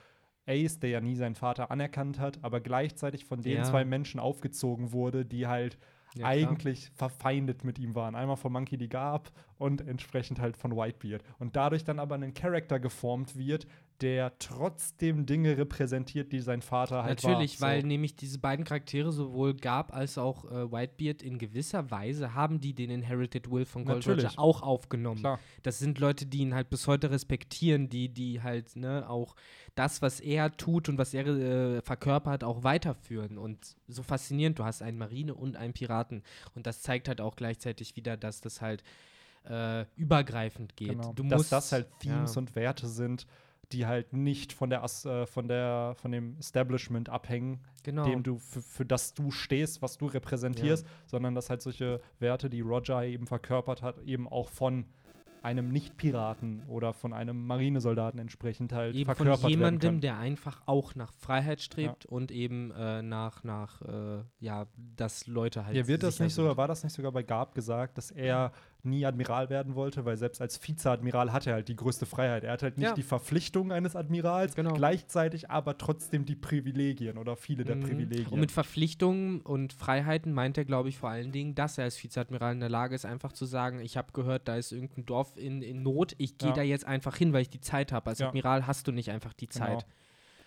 Ace, 0.47 0.79
der 0.79 0.89
ja 0.89 1.01
nie 1.01 1.15
seinen 1.15 1.35
Vater 1.35 1.71
anerkannt 1.71 2.19
hat, 2.19 2.43
aber 2.43 2.59
gleichzeitig 2.61 3.25
von 3.25 3.41
den 3.41 3.57
ja. 3.57 3.63
zwei 3.63 3.85
Menschen 3.85 4.19
aufgezogen 4.19 4.91
wurde, 4.91 5.25
die 5.25 5.47
halt 5.47 5.77
ja, 6.15 6.25
eigentlich 6.25 6.89
verfeindet 6.93 7.63
mit 7.63 7.79
ihm 7.79 7.95
waren. 7.95 8.15
Einmal 8.15 8.37
von 8.37 8.51
Monkey 8.51 8.77
D. 8.77 8.87
Garb 8.87 9.31
und 9.57 9.87
entsprechend 9.87 10.39
halt 10.39 10.57
von 10.57 10.75
Whitebeard. 10.75 11.23
Und 11.39 11.55
dadurch 11.55 11.83
dann 11.83 11.99
aber 11.99 12.15
ein 12.15 12.33
Charakter 12.33 12.79
geformt 12.79 13.37
wird, 13.37 13.67
der 14.01 14.37
trotzdem 14.39 15.25
Dinge 15.25 15.57
repräsentiert, 15.57 16.31
die 16.31 16.39
sein 16.39 16.61
Vater 16.61 17.03
halt 17.03 17.23
Natürlich, 17.23 17.61
war. 17.61 17.69
weil 17.69 17.83
nämlich 17.83 18.15
diese 18.15 18.39
beiden 18.39 18.65
Charaktere 18.65 19.11
sowohl 19.11 19.53
Garb 19.53 19.93
als 19.93 20.17
auch 20.17 20.45
äh, 20.45 20.71
Whitebeard 20.71 21.21
in 21.21 21.37
gewisser 21.37 21.91
Weise 21.91 22.33
haben 22.33 22.59
die 22.59 22.73
den 22.73 22.89
Inherited 22.89 23.49
Will 23.51 23.65
von 23.65 23.85
Gold 23.85 24.07
Roger 24.07 24.31
auch 24.37 24.61
aufgenommen. 24.61 25.19
Klar. 25.19 25.39
Das 25.63 25.79
sind 25.79 25.99
Leute, 25.99 26.25
die 26.25 26.39
ihn 26.39 26.53
halt 26.53 26.69
bis 26.69 26.87
heute 26.87 27.11
respektieren, 27.11 27.89
die 27.89 28.09
die 28.09 28.41
halt 28.41 28.75
ne 28.75 29.09
auch 29.09 29.35
das, 29.75 30.01
was 30.01 30.19
er 30.19 30.51
tut 30.57 30.89
und 30.89 30.97
was 30.97 31.13
er 31.13 31.27
äh, 31.27 31.81
verkörpert, 31.81 32.43
auch 32.43 32.63
weiterführen. 32.63 33.37
Und 33.37 33.77
so 33.87 34.03
faszinierend, 34.03 34.59
du 34.59 34.65
hast 34.65 34.81
einen 34.81 34.97
Marine 34.97 35.33
und 35.33 35.55
einen 35.55 35.73
Piraten. 35.73 36.23
Und 36.55 36.67
das 36.67 36.81
zeigt 36.81 37.07
halt 37.07 37.21
auch 37.21 37.35
gleichzeitig 37.35 37.95
wieder, 37.95 38.17
dass 38.17 38.41
das 38.41 38.61
halt 38.61 38.83
äh, 39.45 39.85
übergreifend 39.95 40.75
geht. 40.75 40.89
Genau. 40.89 41.13
Du 41.13 41.23
dass 41.23 41.49
das 41.49 41.71
halt 41.71 41.87
Themes 41.99 42.35
ja. 42.35 42.39
und 42.39 42.55
Werte 42.55 42.87
sind, 42.87 43.25
die 43.73 43.85
halt 43.85 44.13
nicht 44.13 44.53
von 44.53 44.69
der, 44.69 44.83
äh, 44.83 45.25
von 45.25 45.47
der 45.47 45.95
von 45.97 46.11
dem 46.11 46.37
Establishment 46.37 47.09
abhängen, 47.09 47.59
genau. 47.83 48.05
dem 48.05 48.23
du 48.23 48.37
für, 48.37 48.61
für 48.61 48.85
das 48.85 49.13
du 49.13 49.31
stehst, 49.31 49.81
was 49.81 49.97
du 49.97 50.07
repräsentierst, 50.07 50.85
ja. 50.85 50.91
sondern 51.07 51.35
dass 51.35 51.49
halt 51.49 51.61
solche 51.61 52.01
Werte, 52.19 52.49
die 52.49 52.61
Roger 52.61 53.03
eben 53.03 53.27
verkörpert 53.27 53.81
hat, 53.81 54.01
eben 54.03 54.27
auch 54.27 54.49
von 54.49 54.85
einem 55.43 55.69
Nicht-Piraten 55.69 56.63
oder 56.67 56.93
von 56.93 57.13
einem 57.13 57.45
Marinesoldaten 57.45 58.19
entsprechend 58.19 58.73
halt 58.73 58.95
eben 58.95 59.05
verkörpert 59.05 59.41
von 59.41 59.49
jemandem, 59.49 60.01
der 60.01 60.17
einfach 60.17 60.61
auch 60.65 60.95
nach 60.95 61.11
Freiheit 61.13 61.61
strebt 61.61 62.03
ja. 62.05 62.09
und 62.09 62.31
eben 62.31 62.71
äh, 62.71 63.01
nach, 63.01 63.43
nach 63.43 63.81
äh, 63.81 64.23
ja, 64.39 64.67
dass 64.75 65.27
Leute 65.27 65.65
halt. 65.65 65.75
Ja, 65.75 65.87
wird 65.87 66.03
das 66.03 66.19
nicht 66.19 66.33
sogar, 66.33 66.57
war 66.57 66.67
das 66.67 66.83
nicht 66.83 66.93
sogar 66.93 67.11
bei 67.11 67.23
Gab 67.23 67.55
gesagt, 67.55 67.97
dass 67.97 68.11
er 68.11 68.51
nie 68.83 69.05
Admiral 69.05 69.49
werden 69.49 69.75
wollte, 69.75 70.05
weil 70.05 70.17
selbst 70.17 70.41
als 70.41 70.59
Vizeadmiral 70.65 71.31
hat 71.31 71.47
er 71.47 71.53
halt 71.53 71.67
die 71.67 71.75
größte 71.75 72.05
Freiheit. 72.05 72.43
Er 72.43 72.53
hat 72.53 72.63
halt 72.63 72.77
nicht 72.77 72.87
Ja. 72.87 72.93
die 72.93 73.03
Verpflichtung 73.03 73.71
eines 73.71 73.95
Admirals, 73.95 74.55
Genau. 74.55 74.73
gleichzeitig 74.73 75.49
aber 75.49 75.77
trotzdem 75.77 76.25
die 76.25 76.35
Privilegien 76.35 77.17
oder 77.17 77.35
viele 77.35 77.63
der 77.63 77.75
Mhm. 77.75 77.81
Privilegien. 77.83 78.27
Und 78.27 78.39
mit 78.39 78.51
Verpflichtungen 78.51 79.41
und 79.41 79.73
Freiheiten 79.73 80.33
meint 80.33 80.57
er, 80.57 80.65
glaube 80.65 80.89
ich, 80.89 80.97
vor 80.97 81.09
allen 81.09 81.31
Dingen, 81.31 81.55
dass 81.55 81.77
er 81.77 81.83
als 81.83 82.03
Vizeadmiral 82.03 82.53
in 82.53 82.59
der 82.59 82.69
Lage 82.69 82.95
ist, 82.95 83.05
einfach 83.05 83.33
zu 83.33 83.45
sagen, 83.45 83.79
ich 83.79 83.97
habe 83.97 84.11
gehört, 84.13 84.47
da 84.47 84.55
ist 84.55 84.71
irgendein 84.71 85.05
Dorf 85.05 85.37
in, 85.37 85.61
in 85.61 85.83
Not, 85.83 86.15
ich 86.17 86.37
gehe 86.37 86.49
Ja. 86.49 86.55
da 86.55 86.61
jetzt 86.61 86.85
einfach 86.85 87.15
hin, 87.15 87.33
weil 87.33 87.43
ich 87.43 87.49
die 87.49 87.61
Zeit 87.61 87.91
habe. 87.91 88.09
Als 88.09 88.19
Ja. 88.19 88.27
Admiral 88.29 88.65
hast 88.67 88.87
du 88.87 88.91
nicht 88.91 89.11
einfach 89.11 89.33
die 89.33 89.47
Genau. 89.47 89.65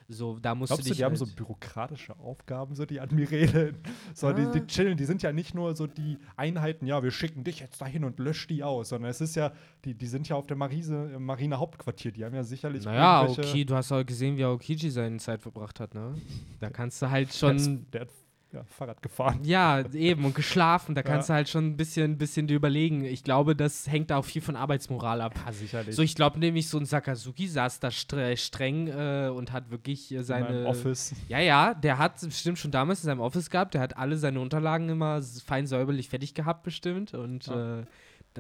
So, 0.09 0.39
da 0.39 0.55
musst 0.55 0.69
Glaubst 0.71 0.85
du 0.85 0.91
dich 0.91 0.99
die 0.99 1.05
haben 1.05 1.13
halt 1.13 1.19
so 1.19 1.27
bürokratische 1.35 2.19
Aufgaben, 2.19 2.75
so 2.75 2.85
die 2.85 3.01
Admiräle? 3.01 3.73
So, 4.15 4.33
die, 4.33 4.43
Ah. 4.43 4.51
die 4.53 4.67
chillen, 4.67 4.97
die 4.99 5.05
sind 5.07 5.23
ja 5.23 5.33
nicht 5.33 5.55
nur 5.55 5.75
so 5.75 5.87
die 5.87 6.19
Einheiten, 6.37 6.87
ja, 6.87 7.03
wir 7.03 7.11
schicken 7.11 7.43
dich 7.43 7.61
jetzt 7.61 7.81
dahin 7.81 8.05
und 8.05 8.19
lösch 8.19 8.47
die 8.47 8.63
aus, 8.63 8.91
sondern 8.91 9.11
es 9.11 9.21
ist 9.21 9.35
ja, 9.35 9.53
die, 9.85 9.95
die 9.95 10.07
sind 10.07 10.29
ja 10.29 10.37
auf 10.37 10.47
der 10.47 10.57
Marise, 10.57 11.11
im 11.15 11.25
Marine-Hauptquartier, 11.25 12.13
die 12.13 12.25
haben 12.25 12.35
ja 12.35 12.45
sicherlich 12.45 12.85
Naja, 12.85 13.27
okay, 13.29 13.65
du 13.65 13.75
hast 13.75 13.91
auch 13.93 14.05
gesehen, 14.05 14.37
wie 14.37 14.45
Aokiji 14.45 14.91
seine 14.91 15.17
Zeit 15.19 15.41
verbracht 15.41 15.81
hat, 15.81 15.95
ne? 15.95 16.15
Da 16.61 16.71
kannst 16.71 17.01
du 17.03 17.11
halt 17.11 17.33
schon. 17.35 17.57
Der, 17.57 17.57
ist- 17.57 17.93
der 17.93 18.01
hat 18.03 18.09
ja, 18.55 18.65
Fahrrad 18.65 19.03
gefahren. 19.03 19.41
Ja, 19.43 19.85
eben, 19.93 20.25
und 20.25 20.35
geschlafen. 20.35 20.95
Da 20.95 21.01
Ja. 21.03 21.07
kannst 21.07 21.29
du 21.29 21.35
halt 21.35 21.49
schon 21.49 21.67
ein 21.67 21.77
bisschen, 21.77 22.17
bisschen 22.17 22.47
dir 22.47 22.55
überlegen. 22.57 23.05
Ich 23.05 23.25
glaube, 23.25 23.55
das 23.57 23.87
hängt 23.91 24.11
da 24.11 24.17
auch 24.17 24.25
viel 24.25 24.41
von 24.43 24.57
Arbeitsmoral 24.57 25.21
ab. 25.21 25.35
Ja, 25.45 25.53
sicherlich. 25.53 25.95
So, 25.95 26.03
ich 26.03 26.15
glaube 26.15 26.39
nämlich, 26.39 26.69
so 26.69 26.79
ein 26.79 26.87
Sakazuki 26.87 27.47
saß 27.49 27.81
da 27.81 27.91
stre 27.91 28.37
streng 28.37 28.89
äh, 28.89 29.29
und 29.35 29.53
hat 29.53 29.71
wirklich 29.71 30.11
äh, 30.13 30.17
in 30.19 30.25
seine. 30.25 30.45
meinem 30.47 30.67
Office. 30.67 31.15
Ja, 31.29 31.41
ja, 31.41 31.75
der 31.75 31.99
hat 31.99 32.21
bestimmt 32.21 32.59
schon 32.59 32.71
damals 32.71 33.01
in 33.01 33.07
seinem 33.07 33.21
Office 33.21 33.51
gehabt. 33.51 33.75
Der 33.75 33.81
hat 33.81 33.97
alle 33.97 34.17
seine 34.17 34.41
Unterlagen 34.41 34.89
immer 34.89 35.21
fein 35.45 35.67
säuberlich 35.67 36.09
fertig 36.09 36.35
gehabt, 36.35 36.63
bestimmt. 36.63 37.13
Und 37.15 37.47
Ja. 37.47 37.81
äh, 37.81 37.85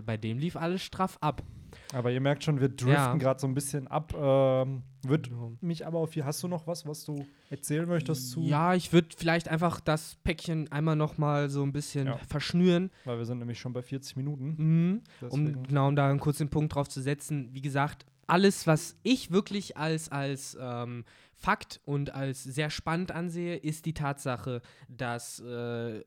bei 0.04 0.16
dem 0.16 0.38
lief 0.38 0.56
alles 0.56 0.82
straff 0.82 1.18
ab. 1.20 1.42
Aber 1.94 2.10
ihr 2.10 2.20
merkt 2.20 2.42
schon, 2.44 2.60
wir 2.60 2.68
driften 2.68 2.90
Ja. 2.92 3.14
gerade 3.16 3.40
so 3.40 3.46
ein 3.46 3.54
bisschen 3.54 3.86
ab. 3.88 4.12
Ähm, 4.16 4.82
wird 5.02 5.30
mich 5.62 5.86
aber 5.86 5.98
auf 5.98 6.12
hier. 6.14 6.24
Hast 6.24 6.42
du 6.42 6.48
noch 6.48 6.66
was, 6.66 6.86
was 6.86 7.04
du 7.04 7.26
erzählen 7.50 7.86
möchtest 7.88 8.30
zu? 8.30 8.40
Ja, 8.42 8.74
ich 8.74 8.92
würde 8.92 9.08
vielleicht 9.16 9.48
einfach 9.48 9.80
das 9.80 10.16
Päckchen 10.24 10.70
einmal 10.72 10.96
noch 10.96 11.18
mal 11.18 11.48
so 11.50 11.62
ein 11.62 11.72
bisschen 11.72 12.06
Ja. 12.08 12.16
verschnüren. 12.28 12.90
Weil 13.04 13.18
wir 13.18 13.24
sind 13.26 13.38
nämlich 13.38 13.58
schon 13.60 13.72
bei 13.72 13.82
40 13.82 14.16
Minuten. 14.16 14.54
Mhm. 14.58 15.02
Um 15.30 15.62
genau 15.62 15.88
um 15.88 15.96
da 15.96 16.10
einen 16.10 16.20
kurzen 16.20 16.48
Punkt 16.48 16.74
drauf 16.74 16.88
zu 16.88 17.00
setzen. 17.00 17.50
Wie 17.52 17.60
gesagt, 17.62 18.06
alles, 18.26 18.66
was 18.66 18.96
ich 19.02 19.30
wirklich 19.30 19.76
als, 19.76 20.10
als 20.10 20.56
ähm, 20.60 21.04
Fakt 21.34 21.80
und 21.84 22.14
als 22.14 22.42
sehr 22.42 22.70
spannend 22.70 23.12
ansehe, 23.12 23.56
ist 23.56 23.84
die 23.84 23.92
Tatsache, 23.92 24.62
dass 24.88 25.40
äh, 25.40 26.02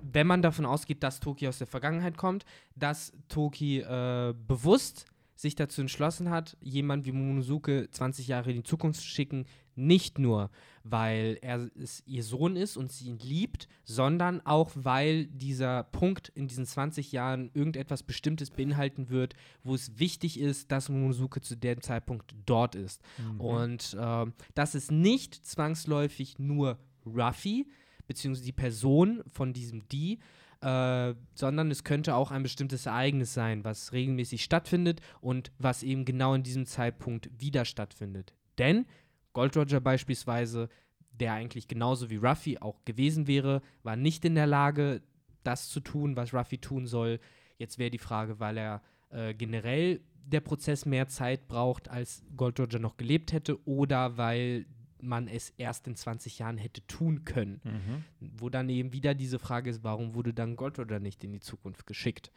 wenn 0.00 0.26
man 0.26 0.42
davon 0.42 0.66
ausgeht, 0.66 1.02
dass 1.02 1.20
Toki 1.20 1.48
aus 1.48 1.58
der 1.58 1.66
Vergangenheit 1.66 2.16
kommt, 2.16 2.44
dass 2.74 3.12
Toki 3.28 3.80
äh, 3.80 4.34
bewusst 4.46 5.06
sich 5.36 5.56
dazu 5.56 5.80
entschlossen 5.80 6.30
hat, 6.30 6.56
jemand 6.60 7.06
wie 7.06 7.12
Momonosuke 7.12 7.88
20 7.90 8.28
Jahre 8.28 8.50
in 8.50 8.56
die 8.56 8.62
Zukunft 8.62 9.00
zu 9.00 9.06
schicken, 9.06 9.46
nicht 9.76 10.20
nur, 10.20 10.50
weil 10.84 11.38
er 11.42 11.68
es 11.76 12.04
ihr 12.06 12.22
Sohn 12.22 12.54
ist 12.54 12.76
und 12.76 12.92
sie 12.92 13.08
ihn 13.08 13.18
liebt, 13.18 13.68
sondern 13.84 14.40
auch, 14.46 14.70
weil 14.74 15.26
dieser 15.26 15.82
Punkt 15.82 16.28
in 16.36 16.46
diesen 16.46 16.66
20 16.66 17.10
Jahren 17.10 17.50
irgendetwas 17.54 18.04
Bestimmtes 18.04 18.50
beinhalten 18.50 19.08
wird, 19.08 19.34
wo 19.64 19.74
es 19.74 19.98
wichtig 19.98 20.38
ist, 20.38 20.70
dass 20.70 20.88
Momonosuke 20.88 21.40
zu 21.40 21.56
dem 21.56 21.80
Zeitpunkt 21.80 22.34
dort 22.46 22.76
ist. 22.76 23.02
Mhm. 23.18 23.40
Und 23.40 23.96
ähm, 23.98 24.32
das 24.54 24.76
ist 24.76 24.92
nicht 24.92 25.34
zwangsläufig 25.44 26.38
nur 26.38 26.78
Ruffy, 27.04 27.66
beziehungsweise 28.06 28.46
die 28.46 28.52
Person 28.52 29.22
von 29.26 29.52
diesem 29.52 29.88
Die, 29.88 30.18
äh, 30.60 31.14
sondern 31.34 31.70
es 31.70 31.84
könnte 31.84 32.14
auch 32.14 32.30
ein 32.30 32.42
bestimmtes 32.42 32.86
Ereignis 32.86 33.34
sein, 33.34 33.64
was 33.64 33.92
regelmäßig 33.92 34.42
stattfindet 34.42 35.00
und 35.20 35.52
was 35.58 35.82
eben 35.82 36.04
genau 36.04 36.34
in 36.34 36.42
diesem 36.42 36.66
Zeitpunkt 36.66 37.28
wieder 37.38 37.64
stattfindet. 37.64 38.32
Denn 38.58 38.86
Gold 39.32 39.56
Roger 39.56 39.80
beispielsweise, 39.80 40.68
der 41.10 41.34
eigentlich 41.34 41.68
genauso 41.68 42.08
wie 42.08 42.16
Ruffy 42.16 42.58
auch 42.58 42.84
gewesen 42.84 43.26
wäre, 43.26 43.62
war 43.82 43.96
nicht 43.96 44.24
in 44.24 44.34
der 44.34 44.46
Lage, 44.46 45.02
das 45.42 45.68
zu 45.68 45.80
tun, 45.80 46.16
was 46.16 46.32
Ruffy 46.32 46.58
tun 46.58 46.86
soll. 46.86 47.20
Jetzt 47.58 47.78
wäre 47.78 47.90
die 47.90 47.98
Frage, 47.98 48.40
weil 48.40 48.56
er 48.56 48.82
äh, 49.10 49.34
generell 49.34 50.00
der 50.26 50.40
Prozess 50.40 50.86
mehr 50.86 51.08
Zeit 51.08 51.46
braucht, 51.46 51.88
als 51.90 52.24
Gold 52.36 52.58
Roger 52.58 52.78
noch 52.78 52.96
gelebt 52.96 53.32
hätte, 53.32 53.62
oder 53.66 54.16
weil 54.16 54.66
man 55.04 55.28
es 55.28 55.50
erst 55.56 55.86
in 55.86 55.96
20 55.96 56.38
Jahren 56.38 56.58
hätte 56.58 56.86
tun 56.86 57.24
können. 57.24 57.60
Mhm. 57.64 58.04
Wo 58.38 58.48
dann 58.48 58.68
eben 58.68 58.92
wieder 58.92 59.14
diese 59.14 59.38
Frage 59.38 59.70
ist, 59.70 59.84
warum 59.84 60.14
wurde 60.14 60.34
dann 60.34 60.56
Gold 60.56 60.78
Roger 60.78 61.00
nicht 61.00 61.22
in 61.24 61.32
die 61.32 61.40
Zukunft 61.40 61.86
geschickt? 61.86 62.30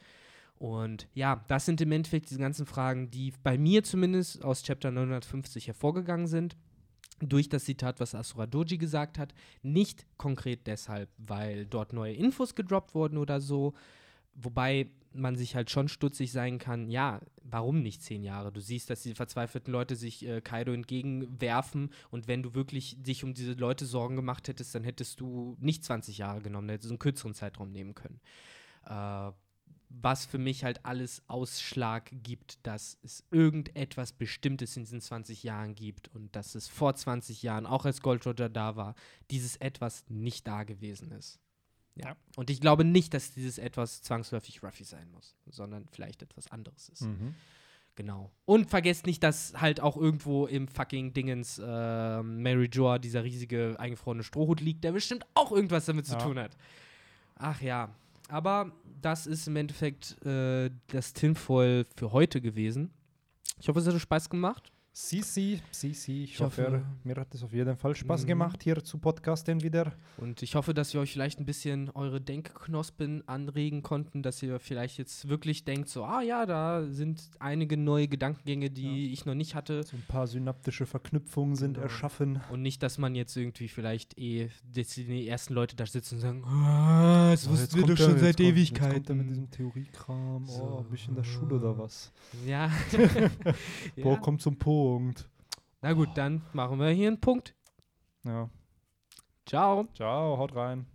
Und 0.60 1.08
ja, 1.14 1.44
das 1.48 1.66
sind 1.66 1.82
im 1.82 1.92
Endeffekt 1.92 2.30
diese 2.30 2.40
ganzen 2.40 2.66
Fragen, 2.66 3.12
die 3.12 3.34
bei 3.44 3.58
mir 3.58 3.84
zumindest 3.84 4.44
aus 4.44 4.64
Chapter 4.64 4.92
950 4.92 5.68
hervorgegangen 5.68 6.28
sind. 6.28 6.58
Durch 7.20 7.50
das 7.50 7.66
Zitat, 7.66 8.00
was 8.00 8.14
Asura 8.14 8.46
Doji 8.46 8.78
gesagt 8.78 9.18
hat. 9.18 9.34
Nicht 9.64 10.06
konkret 10.18 10.68
deshalb, 10.68 11.10
weil 11.18 11.66
dort 11.66 11.94
neue 11.94 12.14
Infos 12.14 12.54
gedroppt 12.54 12.94
wurden 12.94 13.18
oder 13.18 13.42
so. 13.42 13.74
Wobei 14.40 14.92
man 15.14 15.36
sich 15.36 15.56
halt 15.56 15.72
schon 15.72 15.88
stutzig 15.88 16.32
sein 16.32 16.60
kann, 16.60 16.90
ja, 16.90 17.22
warum 17.42 17.82
nicht 17.82 18.04
zehn 18.04 18.24
Jahre? 18.24 18.52
Du 18.52 18.62
siehst, 18.62 18.90
dass 18.90 19.02
die 19.02 19.16
verzweifelten 19.16 19.74
Leute 19.74 19.96
sich 19.96 20.26
äh, 20.26 20.42
Kaido 20.42 20.74
entgegenwerfen 20.74 21.90
und 22.12 22.28
wenn 22.28 22.44
du 22.44 22.54
wirklich 22.54 23.02
dich 23.02 23.24
um 23.24 23.34
diese 23.34 23.54
Leute 23.54 23.86
Sorgen 23.86 24.16
gemacht 24.16 24.48
hättest, 24.48 24.76
dann 24.76 24.84
hättest 24.84 25.20
du 25.20 25.58
nicht 25.60 25.84
20 25.84 26.20
Jahre 26.20 26.42
genommen, 26.42 26.68
dann 26.68 26.76
hättest 26.76 26.92
du 26.92 26.94
einen 26.94 27.00
kürzeren 27.00 27.34
Zeitraum 27.34 27.72
nehmen 27.72 27.96
können. 27.96 28.20
Äh, 28.86 29.32
was 29.90 30.26
für 30.26 30.38
mich 30.38 30.64
halt 30.64 30.86
alles 30.86 31.24
Ausschlag 31.28 32.12
gibt, 32.12 32.66
dass 32.68 32.98
es 33.04 33.24
irgendetwas 33.32 34.12
Bestimmtes 34.12 34.76
in 34.76 34.84
diesen 34.84 35.02
20 35.02 35.44
Jahren 35.44 35.76
gibt 35.76 36.14
und 36.14 36.36
dass 36.36 36.56
es 36.56 36.68
vor 36.68 36.94
20 36.94 37.42
Jahren, 37.42 37.66
auch 37.66 37.86
als 37.86 38.02
Gold 38.02 38.26
Roger 38.26 38.50
da 38.50 38.76
war, 38.76 38.96
dieses 39.32 39.56
Etwas 39.56 40.04
nicht 40.10 40.46
da 40.48 40.64
gewesen 40.64 41.12
ist. 41.12 41.40
Ja. 42.00 42.10
Ja. 42.10 42.16
Und 42.36 42.50
ich 42.50 42.62
glaube 42.62 42.84
nicht, 42.84 43.14
dass 43.14 43.34
dieses 43.34 43.58
Etwas 43.58 44.02
zwangsläufig 44.02 44.62
Ruffy 44.64 44.84
sein 44.84 45.10
muss, 45.12 45.36
sondern 45.48 45.88
vielleicht 45.92 46.22
etwas 46.22 46.52
anderes 46.52 46.90
ist. 46.90 47.02
Mhm. 47.04 47.36
Genau. 47.96 48.32
Und 48.46 48.70
vergesst 48.70 49.08
nicht, 49.08 49.24
dass 49.24 49.54
halt 49.60 49.80
auch 49.82 49.98
irgendwo 49.98 50.46
im 50.46 50.68
fucking 50.68 51.14
Dingens 51.14 51.58
äh, 51.58 52.22
Mary 52.22 52.70
Joa 52.72 53.00
dieser 53.00 53.24
riesige 53.24 53.76
eingefrorene 53.80 54.22
Strohhut 54.24 54.62
liegt, 54.62 54.84
der 54.84 54.92
bestimmt 54.92 55.26
auch 55.34 55.52
irgendwas 55.52 55.86
damit 55.86 56.06
zu 56.06 56.14
Ja. 56.14 56.20
tun 56.20 56.38
hat. 56.38 56.56
Ach 57.36 57.60
ja. 57.62 57.90
Aber 58.30 58.72
das 59.02 59.26
ist 59.26 59.48
im 59.48 59.56
Endeffekt 59.56 60.24
äh, 60.26 60.70
das 60.88 61.14
Tinfoil 61.14 61.86
für 61.96 62.12
heute 62.12 62.40
gewesen. 62.42 62.92
Ich 63.60 63.68
hoffe, 63.68 63.80
es 63.80 63.88
hat 63.88 63.96
euch 63.96 64.02
Spaß 64.04 64.30
gemacht. 64.30 64.72
Sisi, 65.00 65.60
Sisi, 65.70 66.24
ich, 66.24 66.34
Ich 66.34 66.40
hoffe, 66.42 66.64
hoffe- 66.66 66.82
mir 67.04 67.16
hat 67.18 67.32
es 67.36 67.44
auf 67.44 67.54
jeden 67.54 67.78
Fall 67.78 67.94
Spaß 67.96 68.24
Mhm. 68.24 68.28
gemacht, 68.28 68.64
hier 68.64 68.84
zu 68.84 68.98
podcasten 68.98 69.62
wieder. 69.62 69.94
Und 70.18 70.42
ich 70.42 70.56
hoffe, 70.56 70.74
dass 70.74 70.92
wir 70.96 71.02
euch 71.02 71.12
vielleicht 71.14 71.40
ein 71.40 71.46
bisschen 71.46 71.92
eure 71.92 72.20
Denkknospen 72.20 73.22
anregen 73.28 73.84
konnten, 73.84 74.24
dass 74.24 74.42
ihr 74.42 74.60
vielleicht 74.60 74.98
jetzt 74.98 75.30
wirklich 75.30 75.66
denkt, 75.66 75.88
so, 75.90 76.04
ah 76.04 76.24
ja, 76.24 76.48
da 76.48 76.84
sind 76.90 77.30
einige 77.38 77.78
neue 77.78 78.08
Gedankengänge, 78.08 78.72
die 78.72 79.14
ich 79.14 79.24
noch 79.28 79.36
nicht 79.36 79.54
hatte. 79.54 79.84
So 79.84 79.96
ein 79.96 80.04
paar 80.08 80.26
synaptische 80.26 80.88
Verknüpfungen 80.88 81.56
sind 81.56 81.74
Genau. 81.76 81.84
erschaffen. 81.86 82.42
Und 82.52 82.64
nicht, 82.64 82.82
dass 82.82 82.98
man 82.98 83.14
jetzt 83.14 83.38
irgendwie 83.38 83.68
vielleicht 83.68 84.18
eh 84.18 84.50
die 84.74 85.28
ersten 85.28 85.54
Leute 85.54 85.76
da 85.76 85.86
sitzen 85.86 86.16
und 86.16 86.22
sagen, 86.22 86.44
ah, 86.44 87.30
das 87.34 87.46
Oh, 87.48 87.52
wussten 87.52 87.64
jetzt 87.66 87.88
wir 87.88 87.96
doch 87.96 88.04
schon 88.04 88.18
seit 88.18 88.38
kommt- 88.38 88.50
Ewigkeiten. 88.50 88.96
Jetzt 88.96 89.06
kommt 89.06 89.10
er 89.10 89.16
mit 89.16 89.30
diesem 89.30 89.52
Theoriekram. 89.52 90.46
So. 90.48 90.80
Oh, 90.80 90.82
bin 90.82 90.96
ich 90.96 91.08
in 91.08 91.14
der 91.14 91.24
Schule 91.24 91.58
oder 91.58 91.78
was? 91.78 92.12
Ja. 92.48 92.72
Boah, 93.96 94.14
ja. 94.14 94.18
kommt 94.18 94.42
zum 94.42 94.58
Punkt. 94.88 95.30
Na 95.82 95.92
gut, 95.92 96.10
dann 96.16 96.44
machen 96.54 96.80
wir 96.80 96.88
hier 96.92 97.10
einen 97.10 97.20
Punkt. 97.20 97.54
Ja. 98.24 98.50
Ciao. 99.46 99.90
Ciao, 99.94 100.38
haut 100.38 100.56
rein. 100.56 100.86